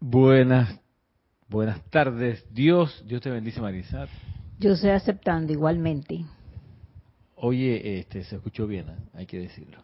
Buenas, 0.00 0.80
buenas 1.48 1.82
tardes. 1.90 2.46
Dios, 2.54 3.04
Dios 3.08 3.20
te 3.20 3.30
bendice, 3.30 3.60
Marisa. 3.60 4.06
Yo 4.60 4.72
estoy 4.72 4.90
aceptando 4.90 5.52
igualmente. 5.52 6.24
Oye, 7.34 7.98
este, 7.98 8.22
se 8.22 8.36
escuchó 8.36 8.68
bien, 8.68 8.88
¿eh? 8.88 8.96
hay 9.14 9.26
que 9.26 9.40
decirlo. 9.40 9.78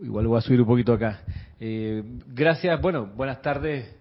Igual 0.00 0.28
voy 0.28 0.38
a 0.38 0.42
subir 0.42 0.60
un 0.60 0.68
poquito 0.68 0.92
acá. 0.92 1.22
Eh, 1.58 2.04
gracias, 2.28 2.80
bueno, 2.80 3.06
buenas 3.06 3.42
tardes 3.42 3.92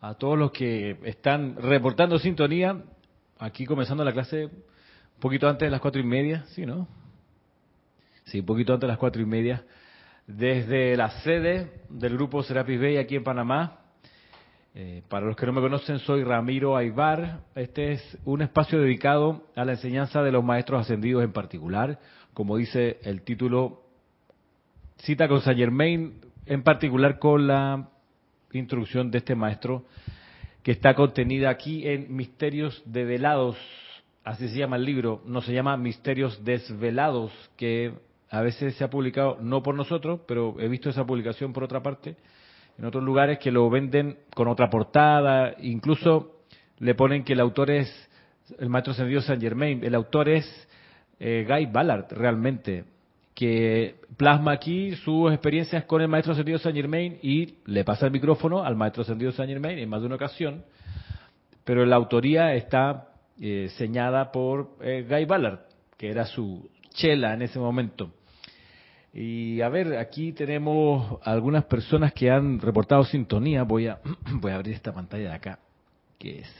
a 0.00 0.14
todos 0.14 0.38
los 0.38 0.52
que 0.52 0.96
están 1.04 1.56
reportando 1.56 2.18
sintonía. 2.18 2.82
Aquí 3.38 3.66
comenzando 3.66 4.04
la 4.04 4.12
clase 4.14 4.46
un 4.46 5.20
poquito 5.20 5.50
antes 5.50 5.66
de 5.66 5.70
las 5.70 5.82
cuatro 5.82 6.00
y 6.00 6.04
media, 6.04 6.44
¿sí, 6.48 6.64
no? 6.64 6.88
Sí, 8.24 8.40
un 8.40 8.46
poquito 8.46 8.72
antes 8.72 8.86
de 8.86 8.92
las 8.92 8.98
cuatro 8.98 9.20
y 9.20 9.26
media. 9.26 9.64
Desde 10.26 10.96
la 10.96 11.10
sede 11.20 11.82
del 11.90 12.14
grupo 12.14 12.42
Serapis 12.42 12.80
Bay 12.80 12.96
aquí 12.96 13.14
en 13.14 13.24
Panamá. 13.24 13.80
Eh, 14.80 15.02
para 15.08 15.26
los 15.26 15.34
que 15.34 15.44
no 15.44 15.52
me 15.52 15.60
conocen, 15.60 15.98
soy 15.98 16.22
Ramiro 16.22 16.76
Aybar. 16.76 17.40
Este 17.56 17.94
es 17.94 18.18
un 18.24 18.42
espacio 18.42 18.78
dedicado 18.80 19.42
a 19.56 19.64
la 19.64 19.72
enseñanza 19.72 20.22
de 20.22 20.30
los 20.30 20.44
maestros 20.44 20.82
ascendidos 20.82 21.24
en 21.24 21.32
particular. 21.32 21.98
Como 22.32 22.56
dice 22.56 23.00
el 23.02 23.22
título, 23.22 23.82
cita 24.98 25.26
con 25.26 25.40
Saint 25.40 25.58
Germain, 25.58 26.20
en 26.46 26.62
particular 26.62 27.18
con 27.18 27.48
la 27.48 27.88
introducción 28.52 29.10
de 29.10 29.18
este 29.18 29.34
maestro 29.34 29.84
que 30.62 30.70
está 30.70 30.94
contenida 30.94 31.50
aquí 31.50 31.88
en 31.88 32.14
Misterios 32.14 32.80
Develados, 32.86 33.56
así 34.22 34.48
se 34.48 34.58
llama 34.58 34.76
el 34.76 34.84
libro, 34.84 35.22
no 35.26 35.40
se 35.40 35.52
llama 35.52 35.76
Misterios 35.76 36.44
Desvelados, 36.44 37.32
que 37.56 37.94
a 38.30 38.42
veces 38.42 38.76
se 38.76 38.84
ha 38.84 38.90
publicado 38.90 39.38
no 39.40 39.60
por 39.60 39.74
nosotros, 39.74 40.20
pero 40.28 40.54
he 40.60 40.68
visto 40.68 40.88
esa 40.88 41.04
publicación 41.04 41.52
por 41.52 41.64
otra 41.64 41.82
parte, 41.82 42.14
en 42.78 42.84
otros 42.84 43.02
lugares 43.02 43.38
que 43.38 43.50
lo 43.50 43.68
venden 43.68 44.18
con 44.34 44.46
otra 44.46 44.70
portada, 44.70 45.54
incluso 45.60 46.42
le 46.78 46.94
ponen 46.94 47.24
que 47.24 47.32
el 47.32 47.40
autor 47.40 47.70
es 47.70 48.08
el 48.58 48.68
maestro 48.68 48.92
ascendido 48.92 49.20
Saint 49.20 49.42
Germain, 49.42 49.84
el 49.84 49.94
autor 49.94 50.28
es 50.28 50.68
eh, 51.18 51.44
Guy 51.46 51.66
Ballard 51.66 52.06
realmente, 52.12 52.84
que 53.34 53.96
plasma 54.16 54.52
aquí 54.52 54.94
sus 54.96 55.32
experiencias 55.32 55.84
con 55.84 56.00
el 56.02 56.08
maestro 56.08 56.32
ascendido 56.32 56.58
Saint 56.58 56.76
Germain 56.76 57.18
y 57.20 57.56
le 57.66 57.84
pasa 57.84 58.06
el 58.06 58.12
micrófono 58.12 58.64
al 58.64 58.76
maestro 58.76 59.02
ascendido 59.02 59.32
Saint 59.32 59.50
Germain 59.50 59.78
en 59.78 59.88
más 59.88 60.00
de 60.00 60.06
una 60.06 60.16
ocasión, 60.16 60.64
pero 61.64 61.84
la 61.84 61.96
autoría 61.96 62.54
está 62.54 63.08
eh, 63.40 63.68
señada 63.76 64.30
por 64.30 64.76
eh, 64.80 65.04
Guy 65.08 65.24
Ballard, 65.24 65.60
que 65.96 66.10
era 66.10 66.24
su 66.26 66.70
chela 66.90 67.34
en 67.34 67.42
ese 67.42 67.58
momento. 67.58 68.12
Y 69.12 69.60
a 69.62 69.68
ver, 69.68 69.96
aquí 69.96 70.32
tenemos 70.32 71.18
algunas 71.22 71.64
personas 71.64 72.12
que 72.12 72.30
han 72.30 72.60
reportado 72.60 73.04
sintonía. 73.04 73.62
Voy 73.62 73.86
a, 73.88 74.00
voy 74.34 74.52
a 74.52 74.56
abrir 74.56 74.74
esta 74.74 74.92
pantalla 74.92 75.30
de 75.30 75.34
acá, 75.34 75.58
que 76.18 76.40
es, 76.40 76.54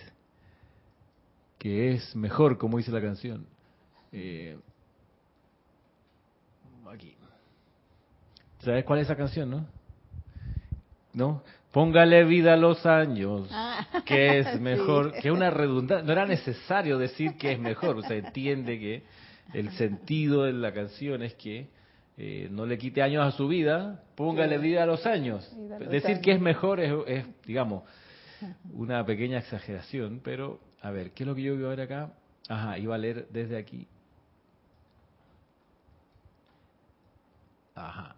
que 1.59 1.93
es 1.93 2.17
mejor, 2.17 2.57
como 2.59 2.79
dice 2.79 2.91
la 2.91 3.01
canción. 3.03 3.47
Eh, 4.13 4.57
aquí. 6.91 7.15
¿Sabes 8.61 8.85
cuál 8.85 9.01
es 9.01 9.05
esa 9.07 9.17
canción, 9.17 9.51
no? 9.51 9.67
¿No? 11.13 11.43
Póngale 11.73 12.25
vida 12.25 12.55
a 12.55 12.57
los 12.57 12.85
años, 12.87 13.49
Ah. 13.53 13.87
que 14.07 14.39
es 14.39 14.61
mejor, 14.61 15.13
Sí. 15.15 15.23
que 15.23 15.31
una 15.31 15.51
redundancia. 15.51 16.05
No 16.07 16.13
era 16.13 16.27
necesario 16.27 16.99
decir 16.99 17.37
que 17.37 17.53
es 17.53 17.59
mejor, 17.59 17.99
o 17.99 18.03
sea, 18.03 18.17
entiende 18.17 18.79
que 18.79 19.03
el 19.53 19.71
sentido 19.73 20.45
de 20.45 20.55
la 20.55 20.73
canción 20.73 21.23
es 21.23 21.35
que 21.35 21.69
eh, 22.21 22.49
no 22.51 22.67
le 22.67 22.77
quite 22.79 23.01
años 23.01 23.25
a 23.25 23.31
su 23.31 23.47
vida, 23.47 24.03
póngale 24.17 24.59
vida 24.59 24.83
a 24.83 24.87
los 24.87 25.07
años. 25.07 25.49
Vida 25.57 25.77
a 25.77 25.79
los 25.79 25.89
Decir 25.89 26.21
que 26.21 26.33
es 26.33 26.41
mejor 26.41 26.81
es, 26.81 26.93
es, 27.07 27.27
digamos, 27.47 27.85
una 28.73 29.07
pequeña 29.07 29.39
exageración, 29.39 30.21
pero 30.25 30.59
a 30.83 30.91
ver, 30.91 31.13
¿qué 31.13 31.23
es 31.23 31.29
lo 31.29 31.37
que 31.37 31.43
yo 31.43 31.55
voy 31.55 31.65
a 31.65 31.69
ver 31.69 31.81
acá? 31.83 32.11
Ajá, 32.49 32.77
iba 32.77 32.97
a 32.97 32.99
leer 32.99 33.29
desde 33.31 33.57
aquí. 33.57 33.87
Ajá. 37.77 38.17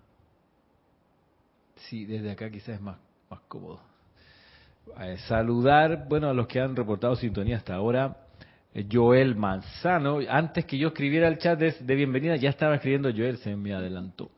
Sí, 1.76 2.06
desde 2.06 2.30
acá 2.30 2.50
quizás 2.50 2.76
es 2.76 2.80
más, 2.80 2.96
más 3.28 3.40
cómodo. 3.48 3.80
Eh, 4.98 5.18
saludar, 5.28 6.06
bueno, 6.08 6.30
a 6.30 6.32
los 6.32 6.46
que 6.46 6.58
han 6.58 6.74
reportado 6.74 7.16
sintonía 7.16 7.58
hasta 7.58 7.74
ahora. 7.74 8.19
Eh, 8.72 8.86
Joel 8.90 9.34
Manzano, 9.34 10.20
antes 10.28 10.64
que 10.64 10.78
yo 10.78 10.88
escribiera 10.88 11.26
el 11.26 11.38
chat 11.38 11.58
de, 11.58 11.94
bienvenida, 11.94 12.36
ya 12.36 12.50
estaba 12.50 12.76
escribiendo 12.76 13.10
Joel, 13.10 13.38
se 13.38 13.56
me 13.56 13.74
adelantó. 13.74 14.30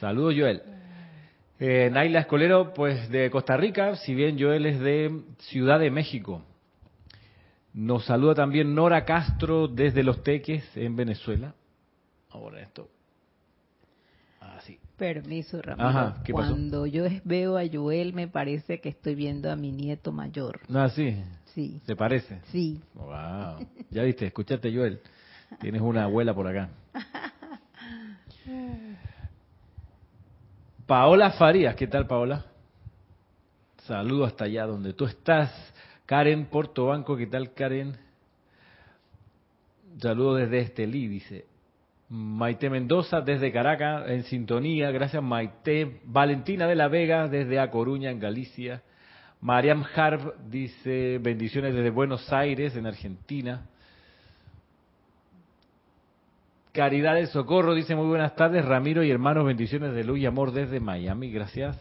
Saludos, 0.00 0.34
Joel. 0.36 0.62
Eh, 1.60 1.88
Naila 1.92 2.20
Escolero, 2.20 2.72
pues 2.74 3.08
de 3.10 3.30
Costa 3.30 3.56
Rica, 3.56 3.94
si 3.96 4.14
bien 4.14 4.40
Joel 4.40 4.66
es 4.66 4.80
de 4.80 5.20
Ciudad 5.38 5.78
de 5.78 5.90
México. 5.90 6.42
Nos 7.72 8.06
saluda 8.06 8.34
también 8.34 8.74
Nora 8.74 9.04
Castro 9.04 9.68
desde 9.68 10.02
Los 10.02 10.24
Teques, 10.24 10.64
en 10.76 10.96
Venezuela. 10.96 11.54
Ahora 12.30 12.60
esto. 12.60 12.88
Así. 14.40 14.78
Permiso, 14.96 15.60
Ramiro. 15.62 15.88
Ajá, 15.88 16.22
¿qué 16.24 16.32
pasó? 16.32 16.48
Cuando 16.48 16.86
yo 16.86 17.04
veo 17.24 17.56
a 17.58 17.62
Joel, 17.70 18.12
me 18.14 18.26
parece 18.28 18.80
que 18.80 18.88
estoy 18.88 19.14
viendo 19.14 19.50
a 19.50 19.56
mi 19.56 19.70
nieto 19.70 20.12
mayor. 20.12 20.60
Ah, 20.74 20.88
sí. 20.88 21.22
Sí, 21.54 21.80
¿Te 21.84 21.96
parece? 21.96 22.40
sí. 22.52 22.80
Wow. 22.94 23.66
Ya 23.90 24.02
viste, 24.02 24.26
escúchate, 24.26 24.74
Joel. 24.74 25.00
Tienes 25.60 25.80
una 25.82 26.04
abuela 26.04 26.32
por 26.34 26.46
acá. 26.46 26.70
Paola 30.86 31.30
Farías, 31.32 31.74
¿qué 31.76 31.86
tal, 31.86 32.06
Paola? 32.06 32.44
Saludo 33.86 34.24
hasta 34.24 34.44
allá 34.44 34.66
donde 34.66 34.92
tú 34.92 35.06
estás. 35.06 35.50
Karen 36.06 36.46
Portobanco, 36.46 37.16
¿qué 37.16 37.26
tal, 37.26 37.52
Karen? 37.54 37.96
Saludo 40.00 40.36
desde 40.36 40.60
Estelí, 40.60 41.08
dice. 41.08 41.46
Maite 42.10 42.68
Mendoza 42.68 43.20
desde 43.20 43.52
Caracas, 43.52 44.10
en 44.10 44.24
sintonía. 44.24 44.90
Gracias, 44.90 45.22
Maite. 45.22 46.00
Valentina 46.04 46.66
de 46.66 46.74
la 46.74 46.88
Vega 46.88 47.28
desde 47.28 47.60
A 47.60 47.70
Coruña, 47.70 48.10
en 48.10 48.18
Galicia. 48.18 48.82
Mariam 49.40 49.84
Harb 49.94 50.34
dice 50.48 51.18
bendiciones 51.22 51.72
desde 51.72 51.90
Buenos 51.90 52.32
Aires, 52.32 52.74
en 52.74 52.86
Argentina. 52.86 53.62
Caridad 56.72 57.14
de 57.14 57.26
Socorro 57.26 57.74
dice 57.74 57.94
muy 57.94 58.06
buenas 58.06 58.34
tardes, 58.34 58.64
Ramiro 58.64 59.04
y 59.04 59.10
hermanos, 59.10 59.46
bendiciones 59.46 59.94
de 59.94 60.04
luz 60.04 60.18
y 60.18 60.26
amor 60.26 60.52
desde 60.52 60.80
Miami, 60.80 61.30
gracias. 61.30 61.78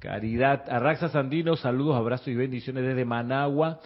Caridad 0.00 0.64
Arraxa 0.68 1.08
Sandino, 1.08 1.56
saludos, 1.56 1.96
abrazos 1.96 2.28
y 2.28 2.34
bendiciones 2.34 2.84
desde 2.84 3.04
Managua. 3.04 3.80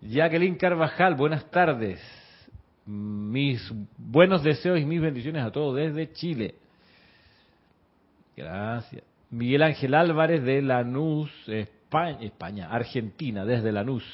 Jacqueline 0.00 0.56
Carvajal, 0.56 1.14
buenas 1.14 1.48
tardes. 1.50 2.23
Mis 2.86 3.72
buenos 3.96 4.42
deseos 4.42 4.78
y 4.78 4.84
mis 4.84 5.00
bendiciones 5.00 5.42
a 5.42 5.50
todos 5.50 5.76
desde 5.76 6.12
Chile. 6.12 6.54
Gracias. 8.36 9.02
Miguel 9.30 9.62
Ángel 9.62 9.94
Álvarez 9.94 10.42
de 10.44 10.62
Lanús, 10.62 11.30
España, 11.48 12.18
España, 12.20 12.68
Argentina, 12.70 13.44
desde 13.44 13.72
Lanús. 13.72 14.04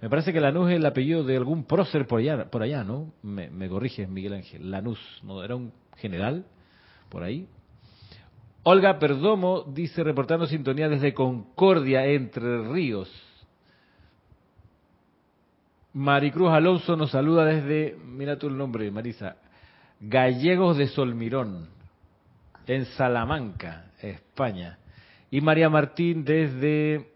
Me 0.00 0.10
parece 0.10 0.32
que 0.32 0.40
Lanús 0.40 0.70
es 0.70 0.76
el 0.76 0.86
apellido 0.86 1.24
de 1.24 1.36
algún 1.36 1.64
prócer 1.64 2.06
por 2.06 2.20
allá, 2.20 2.50
por 2.50 2.62
allá 2.62 2.84
¿no? 2.84 3.12
Me, 3.22 3.50
me 3.50 3.68
corriges, 3.68 4.08
Miguel 4.08 4.34
Ángel. 4.34 4.70
Lanús, 4.70 4.98
¿no? 5.22 5.42
¿Era 5.42 5.56
un 5.56 5.72
general 5.96 6.44
por 7.08 7.22
ahí? 7.22 7.46
Olga 8.64 8.98
Perdomo 8.98 9.62
dice, 9.62 10.04
reportando 10.04 10.46
sintonía 10.46 10.88
desde 10.88 11.14
Concordia, 11.14 12.06
Entre 12.06 12.62
Ríos. 12.68 13.10
Maricruz 15.94 16.50
Alonso 16.50 16.96
nos 16.96 17.10
saluda 17.10 17.44
desde, 17.44 17.96
mira 18.04 18.38
tú 18.38 18.48
el 18.48 18.56
nombre, 18.56 18.90
Marisa, 18.90 19.36
Gallegos 20.00 20.76
de 20.78 20.88
Solmirón, 20.88 21.68
en 22.66 22.86
Salamanca, 22.86 23.86
España. 24.00 24.78
Y 25.30 25.40
María 25.40 25.68
Martín 25.70 26.24
desde 26.24 27.10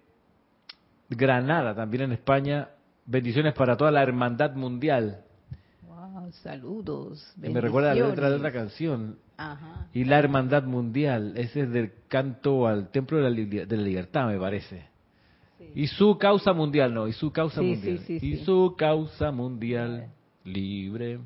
Granada, 1.08 1.74
también 1.74 2.04
en 2.04 2.12
España. 2.12 2.68
Bendiciones 3.06 3.54
para 3.54 3.76
toda 3.76 3.90
la 3.90 4.02
hermandad 4.02 4.54
mundial. 4.54 5.22
Wow, 5.86 6.30
saludos. 6.42 7.32
Que 7.40 7.48
me 7.50 7.60
recuerda 7.60 7.94
la 7.94 8.08
letra 8.08 8.30
de 8.30 8.36
otra 8.36 8.52
canción. 8.52 9.18
Ajá. 9.36 9.86
Y 9.92 10.04
la 10.04 10.18
hermandad 10.18 10.64
mundial, 10.64 11.34
ese 11.36 11.62
es 11.62 11.70
del 11.70 11.92
canto 12.08 12.66
al 12.66 12.88
templo 12.90 13.18
de 13.18 13.22
la, 13.24 13.30
li- 13.30 13.44
de 13.46 13.76
la 13.76 13.82
libertad, 13.82 14.26
me 14.28 14.38
parece. 14.38 14.86
Y 15.74 15.86
su 15.88 16.16
causa 16.18 16.52
mundial, 16.52 16.92
no, 16.94 17.08
y 17.08 17.12
su 17.12 17.30
causa 17.32 17.60
Sí, 17.60 17.66
mundial. 17.66 17.98
sí, 18.06 18.20
sí, 18.20 18.26
y 18.26 18.36
su 18.44 18.74
causa 18.76 19.30
mundial 19.30 20.08
libre. 20.44 21.18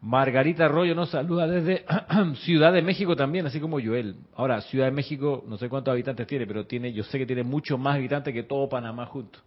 Margarita 0.00 0.66
Arroyo 0.66 0.94
nos 0.94 1.10
saluda 1.10 1.46
desde 1.46 1.84
Ciudad 2.44 2.72
de 2.72 2.82
México 2.82 3.16
también, 3.16 3.46
así 3.46 3.58
como 3.58 3.80
Joel. 3.80 4.16
Ahora, 4.36 4.60
Ciudad 4.62 4.84
de 4.86 4.90
México, 4.92 5.42
no 5.48 5.56
sé 5.56 5.68
cuántos 5.70 5.92
habitantes 5.92 6.26
tiene, 6.26 6.46
pero 6.46 6.66
tiene, 6.66 6.92
yo 6.92 7.04
sé 7.04 7.18
que 7.18 7.26
tiene 7.26 7.42
mucho 7.42 7.78
más 7.78 7.96
habitantes 7.96 8.34
que 8.34 8.42
todo 8.42 8.68
Panamá 8.68 9.06
junto. 9.06 9.38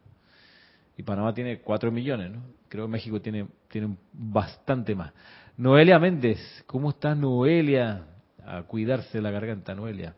Y 0.97 1.03
Panamá 1.03 1.31
tiene 1.33 1.59
4 1.59 1.91
millones, 1.91 2.31
¿no? 2.31 2.41
Creo 2.69 2.85
que 2.85 2.91
México 2.91 3.21
tiene, 3.21 3.45
tiene 3.69 3.95
bastante 4.11 4.95
más. 4.95 5.13
Noelia 5.57 5.99
Méndez, 5.99 6.39
¿cómo 6.65 6.89
estás 6.89 7.15
Noelia? 7.15 8.05
A 8.43 8.63
cuidarse 8.63 9.21
la 9.21 9.29
garganta, 9.29 9.75
Noelia. 9.75 10.15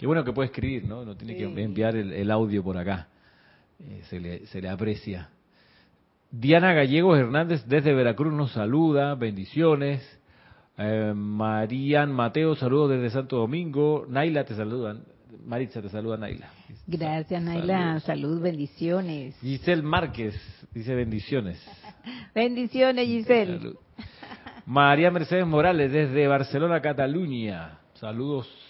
Qué 0.00 0.06
bueno 0.06 0.24
que 0.24 0.32
puede 0.32 0.46
escribir, 0.46 0.86
¿no? 0.86 1.04
No 1.04 1.14
tiene 1.14 1.36
que 1.36 1.44
enviar 1.44 1.94
el, 1.94 2.30
audio 2.30 2.64
por 2.64 2.78
acá. 2.78 3.08
Eh, 3.78 4.00
se, 4.08 4.18
le, 4.18 4.46
se 4.46 4.62
le 4.62 4.70
aprecia. 4.70 5.28
Diana 6.30 6.72
Gallegos 6.72 7.18
Hernández 7.18 7.66
desde 7.66 7.92
Veracruz 7.92 8.32
nos 8.32 8.50
saluda, 8.52 9.14
bendiciones. 9.14 10.00
Eh, 10.78 11.12
Marían 11.14 12.12
Mateo, 12.12 12.54
saludos 12.54 12.92
desde 12.92 13.10
Santo 13.10 13.36
Domingo. 13.36 14.06
Naila 14.08 14.44
te 14.44 14.54
saludan. 14.54 15.02
Maritza 15.44 15.82
te 15.82 15.90
saluda 15.90 16.16
Naila. 16.16 16.48
Gracias 16.86 17.42
Naila, 17.42 18.00
salud, 18.00 18.40
bendiciones. 18.40 19.36
Giselle 19.42 19.82
Márquez 19.82 20.34
dice 20.72 20.94
bendiciones. 20.94 21.62
bendiciones 22.34 23.06
Giselle. 23.06 23.74
María 24.64 25.10
Mercedes 25.10 25.46
Morales 25.46 25.92
desde 25.92 26.26
Barcelona, 26.26 26.80
Cataluña. 26.80 27.80
Saludos. 27.92 28.69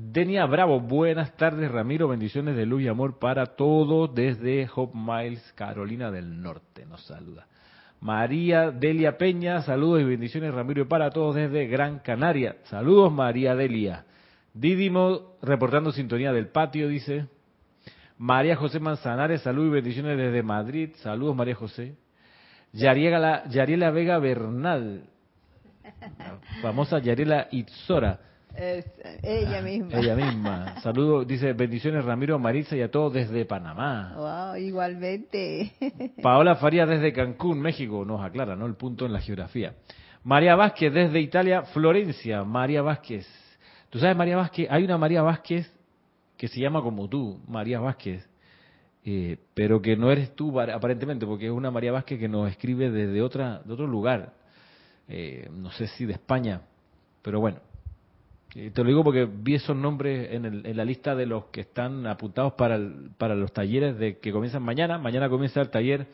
Denia 0.00 0.46
Bravo, 0.46 0.78
buenas 0.78 1.36
tardes 1.36 1.68
Ramiro, 1.72 2.06
bendiciones 2.06 2.54
de 2.54 2.64
luz 2.64 2.82
y 2.82 2.86
amor 2.86 3.18
para 3.18 3.56
todos 3.56 4.14
desde 4.14 4.70
Hope 4.72 4.96
Miles, 4.96 5.52
Carolina 5.56 6.12
del 6.12 6.40
Norte. 6.40 6.86
Nos 6.86 7.04
saluda. 7.04 7.48
María 8.00 8.70
Delia 8.70 9.18
Peña, 9.18 9.60
saludos 9.62 10.02
y 10.02 10.04
bendiciones 10.04 10.54
Ramiro 10.54 10.86
para 10.86 11.10
todos 11.10 11.34
desde 11.34 11.66
Gran 11.66 11.98
Canaria. 11.98 12.58
Saludos 12.66 13.12
María 13.12 13.56
Delia. 13.56 14.04
Didimo 14.54 15.32
reportando 15.42 15.90
sintonía 15.90 16.32
del 16.32 16.46
patio, 16.46 16.86
dice. 16.86 17.26
María 18.18 18.54
José 18.54 18.78
Manzanares, 18.78 19.42
saludos 19.42 19.70
y 19.70 19.74
bendiciones 19.74 20.16
desde 20.16 20.44
Madrid. 20.44 20.90
Saludos 20.98 21.34
María 21.34 21.56
José. 21.56 21.96
Yariela, 22.72 23.48
Yariela 23.48 23.90
Vega 23.90 24.20
Bernal, 24.20 25.02
famosa 26.62 27.00
Yariela 27.00 27.48
Itzora. 27.50 28.20
Ella 29.22 29.62
misma. 29.62 29.98
Ella 29.98 30.14
misma. 30.26 30.80
Saludos, 30.80 31.26
dice 31.26 31.52
bendiciones 31.52 32.04
Ramiro 32.04 32.38
Marisa 32.38 32.76
y 32.76 32.82
a 32.82 32.90
todos 32.90 33.12
desde 33.12 33.44
Panamá. 33.44 34.14
Wow, 34.16 34.56
igualmente. 34.56 35.72
Paola 36.22 36.56
Faría 36.56 36.86
desde 36.86 37.12
Cancún, 37.12 37.60
México, 37.60 38.04
nos 38.04 38.20
aclara, 38.20 38.56
¿no? 38.56 38.66
El 38.66 38.74
punto 38.74 39.06
en 39.06 39.12
la 39.12 39.20
geografía. 39.20 39.74
María 40.24 40.56
Vázquez 40.56 40.92
desde 40.92 41.20
Italia, 41.20 41.62
Florencia. 41.62 42.44
María 42.44 42.82
Vázquez. 42.82 43.26
¿Tú 43.90 43.98
sabes, 43.98 44.16
María 44.16 44.36
Vázquez? 44.36 44.68
Hay 44.70 44.84
una 44.84 44.98
María 44.98 45.22
Vázquez 45.22 45.72
que 46.36 46.48
se 46.48 46.60
llama 46.60 46.82
como 46.82 47.08
tú, 47.08 47.40
María 47.48 47.80
Vázquez. 47.80 48.28
Eh, 49.04 49.38
pero 49.54 49.80
que 49.80 49.96
no 49.96 50.10
eres 50.10 50.34
tú 50.34 50.60
aparentemente, 50.60 51.24
porque 51.24 51.46
es 51.46 51.52
una 51.52 51.70
María 51.70 51.92
Vázquez 51.92 52.18
que 52.18 52.28
nos 52.28 52.50
escribe 52.50 52.90
desde 52.90 53.22
otra, 53.22 53.60
de 53.64 53.72
otro 53.72 53.86
lugar, 53.86 54.34
eh, 55.08 55.48
no 55.50 55.70
sé 55.70 55.86
si 55.86 56.04
de 56.04 56.12
España, 56.12 56.60
pero 57.22 57.40
bueno, 57.40 57.60
te 58.52 58.82
lo 58.82 58.84
digo 58.84 59.04
porque 59.04 59.26
vi 59.30 59.56
esos 59.56 59.76
nombres 59.76 60.32
en, 60.32 60.76
la 60.76 60.84
lista 60.84 61.14
de 61.14 61.26
los 61.26 61.46
que 61.46 61.62
están 61.62 62.06
apuntados 62.06 62.54
para, 62.54 62.78
para 63.18 63.34
los 63.34 63.52
talleres 63.52 63.98
de 63.98 64.18
que 64.18 64.32
comienzan 64.32 64.62
mañana. 64.62 64.98
Mañana 64.98 65.28
comienza 65.28 65.60
el 65.60 65.70
taller 65.70 66.06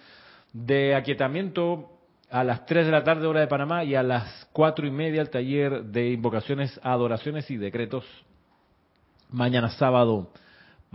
de 0.53 0.95
aquietamiento 0.95 1.91
a 2.31 2.43
las 2.43 2.67
3 2.67 2.87
de 2.87 2.93
la 2.93 3.05
tarde 3.05 3.27
hora 3.27 3.41
de 3.41 3.47
Panamá 3.47 3.85
y 3.85 3.95
a 3.95 4.03
las 4.03 4.49
cuatro 4.53 4.87
y 4.87 4.91
media 4.91 5.21
el 5.21 5.31
taller 5.31 5.85
de 5.85 6.11
invocaciones, 6.11 6.81
adoraciones 6.83 7.51
y 7.51 7.57
decretos. 7.57 8.05
Mañana 9.31 9.71
sábado 9.71 10.31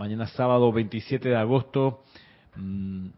Mañana 0.00 0.26
sábado 0.28 0.72
27 0.72 1.28
de 1.28 1.36
agosto 1.36 2.04
mm, 2.56 3.08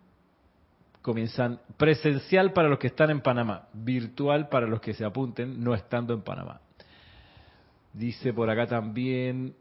comienzan 1.00 1.60
presencial 1.76 2.52
para 2.52 2.68
los 2.68 2.80
que 2.80 2.88
están 2.88 3.10
en 3.10 3.20
Panamá, 3.20 3.68
virtual 3.72 4.48
para 4.48 4.66
los 4.66 4.80
que 4.80 4.92
se 4.92 5.04
apunten 5.04 5.62
no 5.62 5.74
estando 5.74 6.12
en 6.12 6.22
Panamá. 6.22 6.60
Dice 7.92 8.32
por 8.32 8.48
acá 8.48 8.66
también 8.66 9.54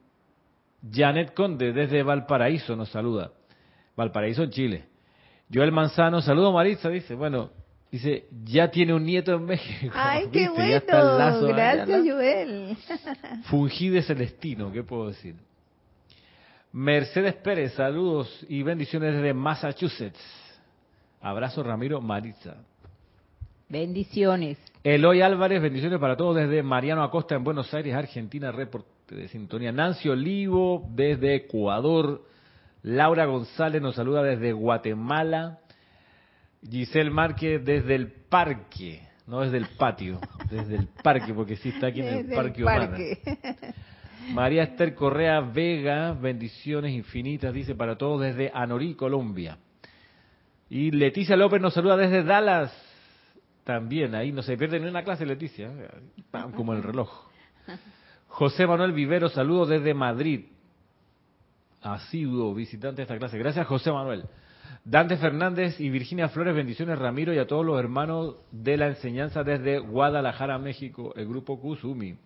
Janet 0.90 1.34
Conde 1.34 1.74
desde 1.74 2.04
Valparaíso 2.04 2.76
nos 2.76 2.90
saluda. 2.90 3.32
Valparaíso 3.96 4.46
Chile. 4.48 4.86
Joel 5.54 5.72
Manzano, 5.72 6.22
saludo 6.22 6.54
Maritza, 6.54 6.90
dice, 6.90 7.14
bueno, 7.14 7.50
dice, 7.92 8.26
ya 8.46 8.72
tiene 8.72 8.94
un 8.94 9.04
nieto 9.04 9.34
en 9.34 9.44
México. 9.44 9.94
Ay, 9.98 10.28
qué 10.32 10.48
bueno. 10.48 10.82
Gracias, 11.48 12.02
Joel. 12.06 12.78
Fungí 13.44 13.90
de 13.90 14.02
Celestino, 14.02 14.72
¿qué 14.72 14.84
puedo 14.84 15.10
decir? 15.10 15.36
Mercedes 16.72 17.34
Pérez, 17.36 17.74
saludos 17.74 18.46
y 18.48 18.64
bendiciones 18.64 19.14
desde 19.14 19.34
Massachusetts. 19.34 20.22
Abrazo 21.20 21.62
Ramiro 21.64 22.00
Maritza. 22.00 22.56
Bendiciones. 23.72 24.58
Eloy 24.84 25.22
Álvarez, 25.22 25.62
bendiciones 25.62 25.98
para 25.98 26.18
todos 26.18 26.36
desde 26.36 26.62
Mariano 26.62 27.04
Acosta 27.04 27.36
en 27.36 27.46
Buenos 27.46 27.74
Aires, 27.74 27.96
Argentina, 27.96 28.52
reporte 28.52 29.16
de 29.16 29.30
sintonía. 29.30 29.72
Nancy 29.72 30.10
Olivo 30.10 30.90
desde 30.94 31.36
Ecuador. 31.36 32.22
Laura 32.84 33.24
González 33.24 33.82
nos 33.82 33.96
saluda 33.96 34.24
desde 34.24 34.52
Guatemala. 34.52 35.60
Giselle 36.70 37.12
Márquez 37.12 37.64
desde 37.64 37.96
el 37.96 38.08
parque, 38.12 39.08
no 39.26 39.40
desde 39.40 39.60
el 39.60 39.68
patio, 39.78 40.20
desde 40.52 40.76
el 40.76 40.88
parque, 41.02 41.34
porque 41.34 41.56
sí 41.56 41.70
está 41.70 41.88
aquí 41.88 42.02
en 42.02 42.08
el 42.08 42.26
Parque, 42.26 42.66
parque. 42.66 43.20
María 44.34 44.64
Esther 44.64 44.96
Correa 44.96 45.40
Vega, 45.40 46.12
bendiciones 46.12 46.92
infinitas, 46.92 47.54
dice 47.54 47.74
para 47.74 47.98
todos 47.98 48.20
desde 48.20 48.52
Anorí, 48.54 48.96
Colombia. 48.96 49.58
Y 50.70 50.92
Leticia 50.92 51.38
López 51.38 51.62
nos 51.62 51.74
saluda 51.74 51.96
desde 51.96 52.22
Dallas. 52.26 52.91
También, 53.64 54.16
ahí 54.16 54.32
no 54.32 54.42
se 54.42 54.58
pierde 54.58 54.80
ni 54.80 54.88
una 54.88 55.04
clase, 55.04 55.26
Leticia, 55.26 55.72
como 56.56 56.74
el 56.74 56.82
reloj. 56.82 57.10
José 58.28 58.66
Manuel 58.66 58.94
Vivero, 58.94 59.30
saludos 59.30 59.70
desde 59.70 59.94
Madrid. 59.94 60.46
Asiduo 61.82 62.54
visitante 62.54 62.98
de 62.98 63.04
esta 63.04 63.18
clase. 63.18 63.38
Gracias, 63.38 63.68
José 63.68 63.92
Manuel. 63.92 64.24
Dante 64.84 65.18
Fernández 65.18 65.80
y 65.80 65.90
Virginia 65.90 66.30
Flores, 66.30 66.56
bendiciones 66.56 66.98
Ramiro 66.98 67.34
y 67.34 67.38
a 67.38 67.46
todos 67.46 67.64
los 67.66 67.78
hermanos 67.80 68.36
de 68.52 68.78
la 68.78 68.88
enseñanza 68.88 69.44
desde 69.44 69.78
Guadalajara, 69.80 70.58
México, 70.58 71.14
el 71.16 71.28
grupo 71.28 71.60
Kusumi 71.60 72.18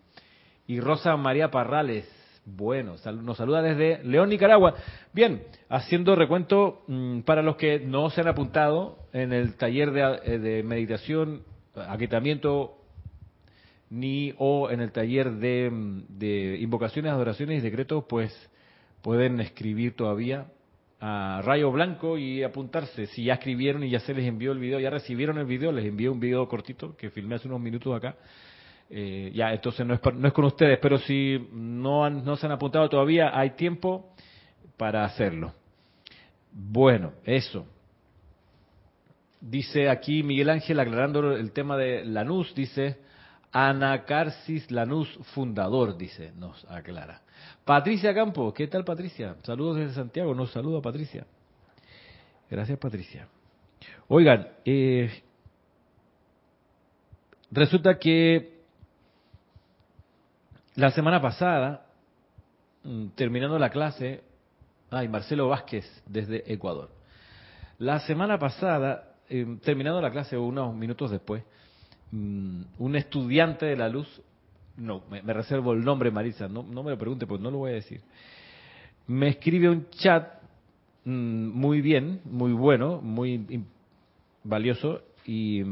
y 0.68 0.80
Rosa 0.80 1.18
María 1.18 1.52
Parrales. 1.52 2.08
Bueno, 2.46 2.96
nos 3.24 3.38
saluda 3.38 3.64
desde 3.64 4.04
León, 4.04 4.30
Nicaragua. 4.30 4.76
Bien, 5.14 5.42
haciendo 5.68 6.16
recuento 6.16 6.84
mm, 6.88 7.22
para 7.22 7.42
los 7.42 7.56
que 7.56 7.80
no 7.80 8.12
se 8.12 8.22
han 8.22 8.28
apuntado 8.28 9.00
en 9.14 9.34
el 9.34 9.56
taller 9.56 9.92
de, 9.92 10.60
eh, 10.60 10.64
meditación, 10.64 11.42
aquietamiento, 11.74 12.78
ni 13.90 14.36
o 14.38 14.70
en 14.70 14.80
el 14.80 14.92
taller 14.92 15.32
de, 15.32 15.72
mm, 15.72 16.04
de 16.20 16.60
invocaciones, 16.60 17.12
adoraciones 17.12 17.58
y 17.58 17.62
decretos, 17.62 18.04
pues 18.08 18.32
pueden 19.02 19.40
escribir 19.40 19.96
todavía 19.96 20.46
a 21.00 21.42
Rayo 21.44 21.72
Blanco 21.72 22.20
y 22.20 22.44
apuntarse. 22.44 23.08
Si 23.08 23.24
ya 23.24 23.34
escribieron 23.34 23.84
y 23.84 23.90
ya 23.90 24.02
se 24.02 24.14
les 24.14 24.26
envió 24.26 24.52
el 24.52 24.60
video, 24.60 24.80
ya 24.80 24.92
recibieron 24.92 25.40
el 25.40 25.46
video, 25.46 25.72
les 25.72 25.86
envié 25.86 26.10
un 26.10 26.20
video 26.20 26.48
cortito 26.48 26.96
que 26.96 27.10
filmé 27.10 27.36
hace 27.36 27.48
unos 27.48 27.60
minutos 27.60 27.96
acá 27.96 28.16
eh, 28.90 29.32
ya, 29.34 29.52
entonces 29.52 29.86
no 29.86 29.96
es, 29.96 30.02
no 30.14 30.28
es 30.28 30.34
con 30.34 30.46
ustedes, 30.46 30.78
pero 30.82 30.98
si 31.00 31.50
no, 31.52 32.10
no 32.10 32.36
se 32.36 32.46
han 32.46 32.52
apuntado 32.52 32.88
todavía, 32.90 33.38
hay 33.38 33.52
tiempo 33.52 34.14
para 34.78 35.04
hacerlo. 35.04 35.54
Bueno, 36.52 37.14
eso. 37.24 37.66
Dice 39.42 39.90
aquí 39.90 40.24
Miguel 40.24 40.50
Ángel 40.50 40.80
aclarando 40.80 41.36
el 41.36 41.52
tema 41.52 41.78
de 41.78 42.06
Lanús, 42.06 42.54
dice 42.56 42.98
Anacarsis 43.52 44.72
Lanús 44.72 45.08
fundador, 45.34 45.98
dice, 45.98 46.32
nos 46.36 46.66
aclara. 46.70 47.22
Patricia 47.64 48.14
Campo, 48.14 48.54
¿qué 48.54 48.68
tal 48.68 48.86
Patricia? 48.86 49.36
Saludos 49.44 49.78
desde 49.78 49.94
Santiago, 49.94 50.34
nos 50.34 50.52
saluda 50.52 50.82
Patricia. 50.82 51.26
Gracias 52.50 52.78
Patricia. 52.80 53.28
Oigan, 54.08 54.48
eh, 54.64 55.12
resulta 57.52 57.98
que 57.98 58.55
la 60.76 60.92
semana 60.92 61.22
pasada, 61.22 61.86
mm, 62.84 63.08
terminando 63.16 63.58
la 63.58 63.70
clase, 63.70 64.22
ay, 64.92 65.08
Marcelo 65.08 65.48
Vázquez 65.48 65.86
desde 66.06 66.52
Ecuador. 66.52 66.90
La 67.80 68.00
semana 68.02 68.38
pasada, 68.38 69.16
em, 69.30 69.58
terminando 69.60 70.02
la 70.02 70.12
clase 70.12 70.38
unos 70.38 70.76
minutos 70.76 71.12
después, 71.12 71.44
mm, 72.12 72.62
un 72.80 72.96
estudiante 72.96 73.66
de 73.66 73.76
la 73.76 73.90
luz, 73.90 74.22
no, 74.78 75.04
me, 75.10 75.22
reservo 75.22 75.74
el 75.74 75.84
nombre 75.84 76.12
Marisa, 76.12 76.48
no, 76.48 76.64
no, 76.64 76.84
me 76.84 76.92
lo 76.92 76.98
pregunte 76.98 77.26
porque 77.26 77.44
no 77.44 77.52
lo 77.52 77.60
voy 77.60 77.72
a 77.72 77.76
decir, 77.76 78.02
me 79.08 79.30
escribe 79.30 79.70
un 79.70 79.90
chat 79.92 80.42
mm, 81.06 81.48
muy 81.58 81.82
bien, 81.82 82.22
muy 82.26 82.52
bueno, 82.52 83.00
muy 83.02 83.64
valioso, 84.44 85.02
y, 85.26 85.64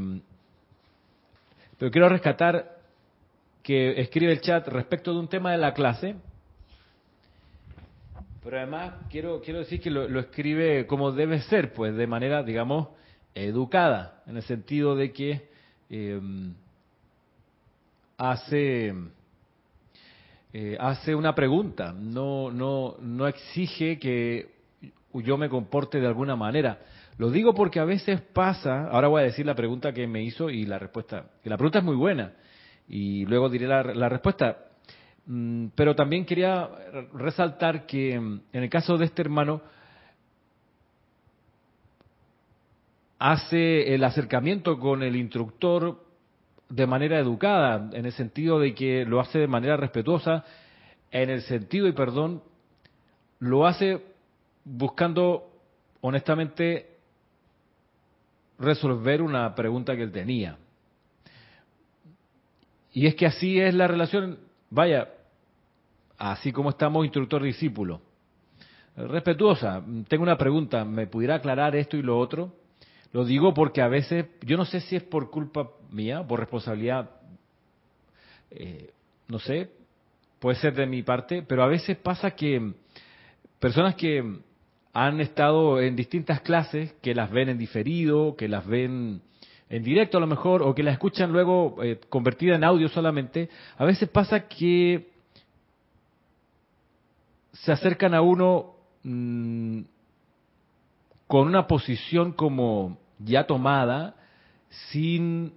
pero 1.78 1.90
quiero 1.90 2.08
rescatar 2.08 2.73
que 3.64 3.98
escribe 3.98 4.30
el 4.30 4.42
chat 4.42 4.68
respecto 4.68 5.12
de 5.14 5.18
un 5.18 5.26
tema 5.26 5.50
de 5.50 5.58
la 5.58 5.72
clase, 5.72 6.14
pero 8.42 8.58
además 8.58 8.92
quiero, 9.10 9.40
quiero 9.40 9.60
decir 9.60 9.80
que 9.80 9.90
lo, 9.90 10.20
escribe 10.20 10.86
como 10.86 11.12
debe 11.12 11.40
ser, 11.40 11.72
pues 11.72 11.96
de 11.96 12.06
manera, 12.06 12.42
digamos, 12.42 12.88
educada, 13.34 14.22
en 14.26 14.36
el 14.36 14.42
sentido 14.42 14.94
de 14.94 15.12
que 15.12 15.48
em, 15.88 16.52
hace 18.18 18.94
eh, 20.52 20.76
hace 20.78 21.14
una 21.14 21.34
pregunta, 21.34 21.94
no, 21.98 22.50
no, 22.50 22.96
no 23.00 23.26
exige 23.26 23.98
que 23.98 24.52
yo 25.14 25.38
me 25.38 25.48
comporte 25.48 26.00
de 26.00 26.06
alguna 26.06 26.36
manera. 26.36 26.80
Lo 27.16 27.30
digo 27.30 27.54
porque 27.54 27.80
a 27.80 27.84
veces 27.84 28.20
pasa, 28.20 28.88
ahora 28.88 29.08
voy 29.08 29.22
a 29.22 29.24
decir 29.24 29.46
la 29.46 29.54
pregunta 29.54 29.94
que 29.94 30.06
me 30.06 30.22
hizo 30.22 30.50
y 30.50 30.66
la 30.66 30.78
respuesta, 30.78 31.30
que 31.42 31.48
la 31.48 31.56
pregunta 31.56 31.78
es 31.78 31.84
muy 31.84 31.96
buena 31.96 32.34
y 32.88 33.24
luego 33.26 33.48
diré 33.48 33.66
la, 33.66 33.82
la 33.82 34.08
respuesta. 34.08 34.58
Mm, 35.26 35.68
pero 35.74 35.94
también 35.94 36.26
quería 36.26 36.68
resaltar 37.14 37.86
que 37.86 38.18
mm, 38.18 38.40
en 38.52 38.62
el 38.62 38.70
caso 38.70 38.98
de 38.98 39.06
este 39.06 39.22
hermano, 39.22 39.62
hace 43.18 43.94
el 43.94 44.04
acercamiento 44.04 44.78
con 44.78 45.02
el 45.02 45.16
instructor 45.16 46.04
de 46.68 46.86
manera 46.86 47.18
educada, 47.18 47.90
en 47.92 48.06
el 48.06 48.12
sentido 48.12 48.58
de 48.58 48.74
que 48.74 49.04
lo 49.04 49.20
hace 49.20 49.38
de 49.38 49.46
manera 49.46 49.76
respetuosa, 49.76 50.44
en 51.10 51.30
el 51.30 51.42
sentido, 51.42 51.86
y 51.86 51.92
perdón, 51.92 52.42
lo 53.38 53.66
hace 53.66 54.02
buscando 54.64 55.50
honestamente 56.00 56.88
resolver 58.58 59.22
una 59.22 59.54
pregunta 59.54 59.94
que 59.96 60.02
él 60.02 60.12
tenía. 60.12 60.58
Y 62.94 63.06
es 63.06 63.16
que 63.16 63.26
así 63.26 63.60
es 63.60 63.74
la 63.74 63.88
relación, 63.88 64.38
vaya, 64.70 65.08
así 66.16 66.52
como 66.52 66.70
estamos 66.70 67.04
instructor-discípulo. 67.04 68.00
Respetuosa, 68.96 69.82
tengo 70.06 70.22
una 70.22 70.38
pregunta, 70.38 70.84
¿me 70.84 71.08
pudiera 71.08 71.34
aclarar 71.34 71.74
esto 71.74 71.96
y 71.96 72.02
lo 72.02 72.16
otro? 72.16 72.54
Lo 73.12 73.24
digo 73.24 73.52
porque 73.52 73.82
a 73.82 73.88
veces, 73.88 74.26
yo 74.42 74.56
no 74.56 74.64
sé 74.64 74.80
si 74.80 74.94
es 74.94 75.02
por 75.02 75.28
culpa 75.28 75.70
mía, 75.90 76.24
por 76.24 76.38
responsabilidad, 76.38 77.10
eh, 78.52 78.92
no 79.26 79.40
sé, 79.40 79.70
puede 80.38 80.56
ser 80.58 80.74
de 80.74 80.86
mi 80.86 81.02
parte, 81.02 81.42
pero 81.42 81.64
a 81.64 81.66
veces 81.66 81.96
pasa 81.96 82.30
que 82.30 82.74
personas 83.58 83.96
que 83.96 84.38
han 84.92 85.20
estado 85.20 85.80
en 85.80 85.96
distintas 85.96 86.42
clases, 86.42 86.92
que 87.02 87.12
las 87.16 87.32
ven 87.32 87.48
en 87.48 87.58
diferido, 87.58 88.36
que 88.36 88.46
las 88.46 88.64
ven 88.64 89.20
en 89.68 89.82
directo 89.82 90.18
a 90.18 90.20
lo 90.20 90.26
mejor, 90.26 90.62
o 90.62 90.74
que 90.74 90.82
las 90.82 90.94
escuchan 90.94 91.32
luego 91.32 91.76
eh, 91.82 92.00
convertida 92.08 92.56
en 92.56 92.64
audio 92.64 92.88
solamente, 92.88 93.48
a 93.76 93.84
veces 93.84 94.08
pasa 94.08 94.48
que 94.48 95.08
se 97.52 97.72
acercan 97.72 98.14
a 98.14 98.20
uno 98.20 98.74
mm, 99.02 99.80
con 101.26 101.48
una 101.48 101.66
posición 101.66 102.32
como 102.32 102.98
ya 103.18 103.46
tomada, 103.46 104.14
sin 104.90 105.52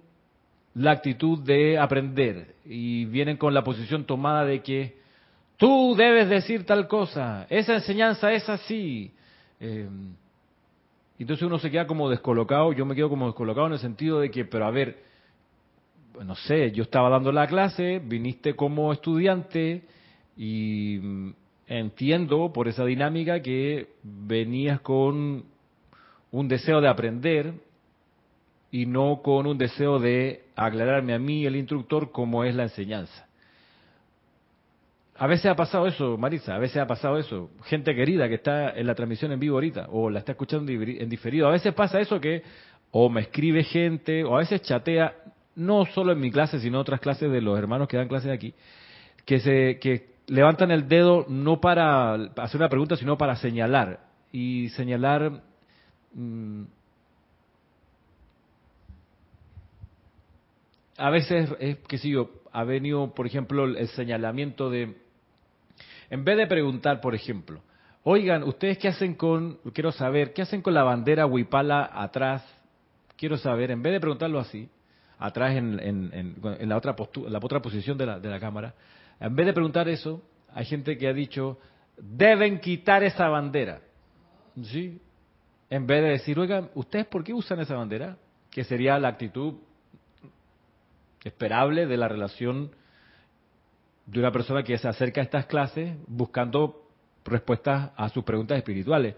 la 0.74 0.92
actitud 0.92 1.40
de 1.40 1.78
aprender, 1.78 2.54
y 2.64 3.04
vienen 3.06 3.36
con 3.36 3.52
la 3.52 3.64
posición 3.64 4.04
tomada 4.04 4.44
de 4.44 4.62
que 4.62 4.96
tú 5.56 5.94
debes 5.96 6.28
decir 6.28 6.64
tal 6.64 6.88
cosa, 6.88 7.46
esa 7.50 7.74
enseñanza 7.74 8.32
es 8.32 8.48
así. 8.48 9.12
Eh, 9.60 9.88
entonces 11.22 11.46
uno 11.46 11.58
se 11.58 11.70
queda 11.70 11.86
como 11.86 12.08
descolocado, 12.08 12.72
yo 12.72 12.86
me 12.86 12.94
quedo 12.94 13.08
como 13.08 13.26
descolocado 13.26 13.66
en 13.66 13.72
el 13.74 13.78
sentido 13.78 14.20
de 14.20 14.30
que, 14.30 14.44
pero 14.44 14.66
a 14.66 14.70
ver, 14.70 15.02
no 16.24 16.34
sé, 16.34 16.70
yo 16.72 16.82
estaba 16.82 17.08
dando 17.10 17.32
la 17.32 17.46
clase, 17.46 18.00
viniste 18.04 18.54
como 18.54 18.92
estudiante 18.92 19.82
y 20.36 20.98
mm, 21.02 21.34
entiendo 21.66 22.52
por 22.52 22.68
esa 22.68 22.84
dinámica 22.84 23.42
que 23.42 23.88
venías 24.02 24.80
con 24.80 25.44
un 26.30 26.48
deseo 26.48 26.80
de 26.80 26.88
aprender 26.88 27.54
y 28.70 28.86
no 28.86 29.22
con 29.22 29.46
un 29.46 29.58
deseo 29.58 29.98
de 29.98 30.44
aclararme 30.54 31.14
a 31.14 31.18
mí, 31.18 31.46
el 31.46 31.56
instructor, 31.56 32.10
cómo 32.12 32.44
es 32.44 32.54
la 32.54 32.64
enseñanza. 32.64 33.27
A 35.20 35.26
veces 35.26 35.46
ha 35.46 35.56
pasado 35.56 35.88
eso, 35.88 36.16
Marisa, 36.16 36.54
a 36.54 36.58
veces 36.58 36.76
ha 36.76 36.86
pasado 36.86 37.18
eso. 37.18 37.50
Gente 37.64 37.92
querida 37.92 38.28
que 38.28 38.36
está 38.36 38.70
en 38.70 38.86
la 38.86 38.94
transmisión 38.94 39.32
en 39.32 39.40
vivo 39.40 39.56
ahorita 39.56 39.88
o 39.90 40.08
la 40.08 40.20
está 40.20 40.32
escuchando 40.32 40.70
en 40.70 41.08
diferido. 41.08 41.48
A 41.48 41.50
veces 41.50 41.74
pasa 41.74 41.98
eso 41.98 42.20
que 42.20 42.44
o 42.92 43.10
me 43.10 43.22
escribe 43.22 43.64
gente 43.64 44.22
o 44.22 44.36
a 44.36 44.38
veces 44.38 44.62
chatea, 44.62 45.12
no 45.56 45.84
solo 45.86 46.12
en 46.12 46.20
mi 46.20 46.30
clase, 46.30 46.60
sino 46.60 46.76
en 46.76 46.82
otras 46.82 47.00
clases 47.00 47.32
de 47.32 47.40
los 47.40 47.58
hermanos 47.58 47.88
que 47.88 47.96
dan 47.96 48.06
clases 48.06 48.30
aquí, 48.30 48.54
que, 49.24 49.40
se, 49.40 49.80
que 49.80 50.06
levantan 50.28 50.70
el 50.70 50.86
dedo 50.86 51.26
no 51.28 51.60
para 51.60 52.14
hacer 52.14 52.60
una 52.60 52.68
pregunta, 52.68 52.96
sino 52.96 53.18
para 53.18 53.34
señalar. 53.36 53.98
Y 54.30 54.68
señalar... 54.70 55.42
Mm, 56.14 56.62
a 60.96 61.10
veces, 61.10 61.50
es, 61.58 61.78
que 61.88 61.98
si 61.98 62.10
yo, 62.10 62.30
ha 62.52 62.62
venido, 62.62 63.14
por 63.14 63.26
ejemplo, 63.26 63.64
el 63.64 63.88
señalamiento 63.88 64.70
de 64.70 65.07
en 66.10 66.24
vez 66.24 66.36
de 66.36 66.46
preguntar, 66.46 67.00
por 67.00 67.14
ejemplo, 67.14 67.60
oigan, 68.02 68.42
¿ustedes 68.42 68.78
qué 68.78 68.88
hacen 68.88 69.14
con, 69.14 69.58
quiero 69.72 69.92
saber, 69.92 70.32
qué 70.32 70.42
hacen 70.42 70.62
con 70.62 70.74
la 70.74 70.82
bandera 70.82 71.26
Huipala 71.26 71.90
atrás? 71.92 72.44
Quiero 73.16 73.36
saber, 73.36 73.70
en 73.70 73.82
vez 73.82 73.92
de 73.92 74.00
preguntarlo 74.00 74.38
así, 74.38 74.68
atrás 75.18 75.56
en, 75.56 76.36
la, 76.68 76.76
otra 76.76 76.94
la 77.28 77.38
otra 77.38 77.60
posición 77.60 77.98
de 77.98 78.06
la, 78.06 78.20
de 78.20 78.28
la 78.28 78.38
cámara, 78.38 78.74
en 79.20 79.34
vez 79.34 79.46
de 79.46 79.52
preguntar 79.52 79.88
eso, 79.88 80.22
hay 80.54 80.64
gente 80.64 80.96
que 80.96 81.08
ha 81.08 81.12
dicho, 81.12 81.58
deben 81.96 82.60
quitar 82.60 83.02
esa 83.02 83.28
bandera. 83.28 83.80
¿Sí? 84.62 85.00
En 85.70 85.86
vez 85.86 86.02
de 86.02 86.08
decir, 86.10 86.38
oigan, 86.38 86.70
¿ustedes 86.74 87.06
por 87.06 87.22
qué 87.22 87.34
usan 87.34 87.60
esa 87.60 87.74
bandera? 87.74 88.16
Que 88.50 88.64
sería 88.64 88.98
la 88.98 89.08
actitud 89.08 89.54
esperable 91.22 91.86
de 91.86 91.96
la 91.96 92.08
relación 92.08 92.70
de 94.10 94.20
una 94.20 94.32
persona 94.32 94.62
que 94.62 94.76
se 94.78 94.88
acerca 94.88 95.20
a 95.20 95.24
estas 95.24 95.46
clases 95.46 95.96
buscando 96.06 96.82
respuestas 97.24 97.90
a 97.96 98.08
sus 98.08 98.24
preguntas 98.24 98.56
espirituales. 98.56 99.14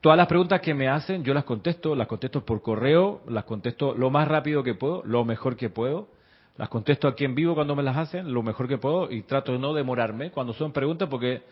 Todas 0.00 0.16
las 0.16 0.28
preguntas 0.28 0.60
que 0.60 0.74
me 0.74 0.88
hacen, 0.88 1.24
yo 1.24 1.34
las 1.34 1.42
contesto, 1.42 1.96
las 1.96 2.06
contesto 2.06 2.44
por 2.44 2.62
correo, 2.62 3.22
las 3.28 3.44
contesto 3.44 3.94
lo 3.94 4.10
más 4.10 4.28
rápido 4.28 4.62
que 4.62 4.74
puedo, 4.74 5.02
lo 5.04 5.24
mejor 5.24 5.56
que 5.56 5.70
puedo, 5.70 6.08
las 6.56 6.68
contesto 6.68 7.08
aquí 7.08 7.24
en 7.24 7.34
vivo 7.34 7.54
cuando 7.54 7.74
me 7.74 7.82
las 7.82 7.96
hacen, 7.96 8.32
lo 8.32 8.42
mejor 8.42 8.68
que 8.68 8.78
puedo, 8.78 9.10
y 9.10 9.22
trato 9.22 9.52
de 9.52 9.58
no 9.58 9.74
demorarme 9.74 10.30
cuando 10.30 10.52
son 10.52 10.72
preguntas, 10.72 11.08
porque 11.08 11.42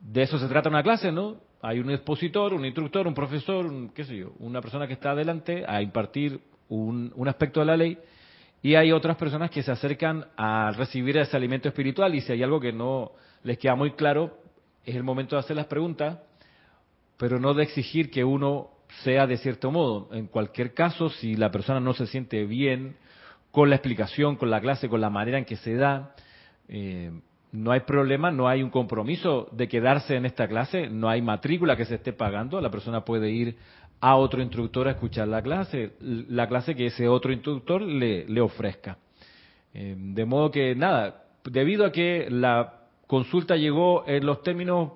de 0.00 0.22
eso 0.22 0.38
se 0.38 0.48
trata 0.48 0.70
una 0.70 0.82
clase, 0.82 1.12
¿no? 1.12 1.36
Hay 1.60 1.78
un 1.78 1.90
expositor, 1.90 2.54
un 2.54 2.64
instructor, 2.64 3.06
un 3.06 3.14
profesor, 3.14 3.70
qué 3.94 4.04
sé 4.04 4.16
yo, 4.16 4.32
una 4.38 4.62
persona 4.62 4.86
que 4.86 4.94
está 4.94 5.10
adelante 5.10 5.64
a 5.68 5.82
impartir 5.82 6.40
un, 6.70 7.12
un 7.14 7.28
aspecto 7.28 7.60
de 7.60 7.66
la 7.66 7.76
ley, 7.76 7.98
y 8.62 8.76
hay 8.76 8.92
otras 8.92 9.16
personas 9.16 9.50
que 9.50 9.62
se 9.62 9.72
acercan 9.72 10.26
a 10.36 10.70
recibir 10.70 11.16
ese 11.18 11.36
alimento 11.36 11.68
espiritual 11.68 12.14
y 12.14 12.20
si 12.20 12.32
hay 12.32 12.42
algo 12.44 12.60
que 12.60 12.72
no 12.72 13.12
les 13.42 13.58
queda 13.58 13.74
muy 13.74 13.92
claro, 13.92 14.38
es 14.84 14.94
el 14.94 15.02
momento 15.02 15.34
de 15.34 15.40
hacer 15.40 15.56
las 15.56 15.66
preguntas, 15.66 16.20
pero 17.16 17.40
no 17.40 17.54
de 17.54 17.64
exigir 17.64 18.10
que 18.10 18.22
uno 18.22 18.70
sea 19.02 19.26
de 19.26 19.36
cierto 19.36 19.72
modo. 19.72 20.08
En 20.12 20.28
cualquier 20.28 20.74
caso, 20.74 21.08
si 21.08 21.34
la 21.34 21.50
persona 21.50 21.80
no 21.80 21.92
se 21.92 22.06
siente 22.06 22.44
bien 22.44 22.96
con 23.50 23.68
la 23.68 23.76
explicación, 23.76 24.36
con 24.36 24.50
la 24.50 24.60
clase, 24.60 24.88
con 24.88 25.00
la 25.00 25.10
manera 25.10 25.38
en 25.38 25.44
que 25.44 25.56
se 25.56 25.74
da, 25.74 26.14
eh, 26.68 27.10
no 27.50 27.72
hay 27.72 27.80
problema, 27.80 28.30
no 28.30 28.48
hay 28.48 28.62
un 28.62 28.70
compromiso 28.70 29.48
de 29.52 29.68
quedarse 29.68 30.16
en 30.16 30.24
esta 30.24 30.48
clase, 30.48 30.88
no 30.88 31.08
hay 31.08 31.20
matrícula 31.20 31.76
que 31.76 31.84
se 31.84 31.96
esté 31.96 32.12
pagando, 32.12 32.60
la 32.60 32.70
persona 32.70 33.04
puede 33.04 33.30
ir 33.30 33.56
a 34.02 34.16
otro 34.16 34.42
instructor 34.42 34.88
a 34.88 34.90
escuchar 34.90 35.28
la 35.28 35.40
clase, 35.42 35.92
la 36.00 36.48
clase 36.48 36.74
que 36.74 36.86
ese 36.86 37.06
otro 37.06 37.32
instructor 37.32 37.80
le, 37.80 38.40
ofrezca. 38.40 38.98
Eh, 39.72 39.94
de 39.96 40.24
modo 40.24 40.50
que, 40.50 40.74
nada, 40.74 41.22
debido 41.44 41.86
a 41.86 41.92
que 41.92 42.26
la 42.28 42.80
consulta 43.06 43.54
llegó 43.54 44.04
en 44.08 44.26
los 44.26 44.42
términos 44.42 44.90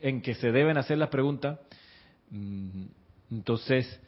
en 0.00 0.20
que 0.20 0.34
se 0.34 0.50
deben 0.50 0.78
hacer 0.78 0.98
las 0.98 1.10
preguntas, 1.10 1.60
mm, 2.30 2.86
entonces 3.30 4.00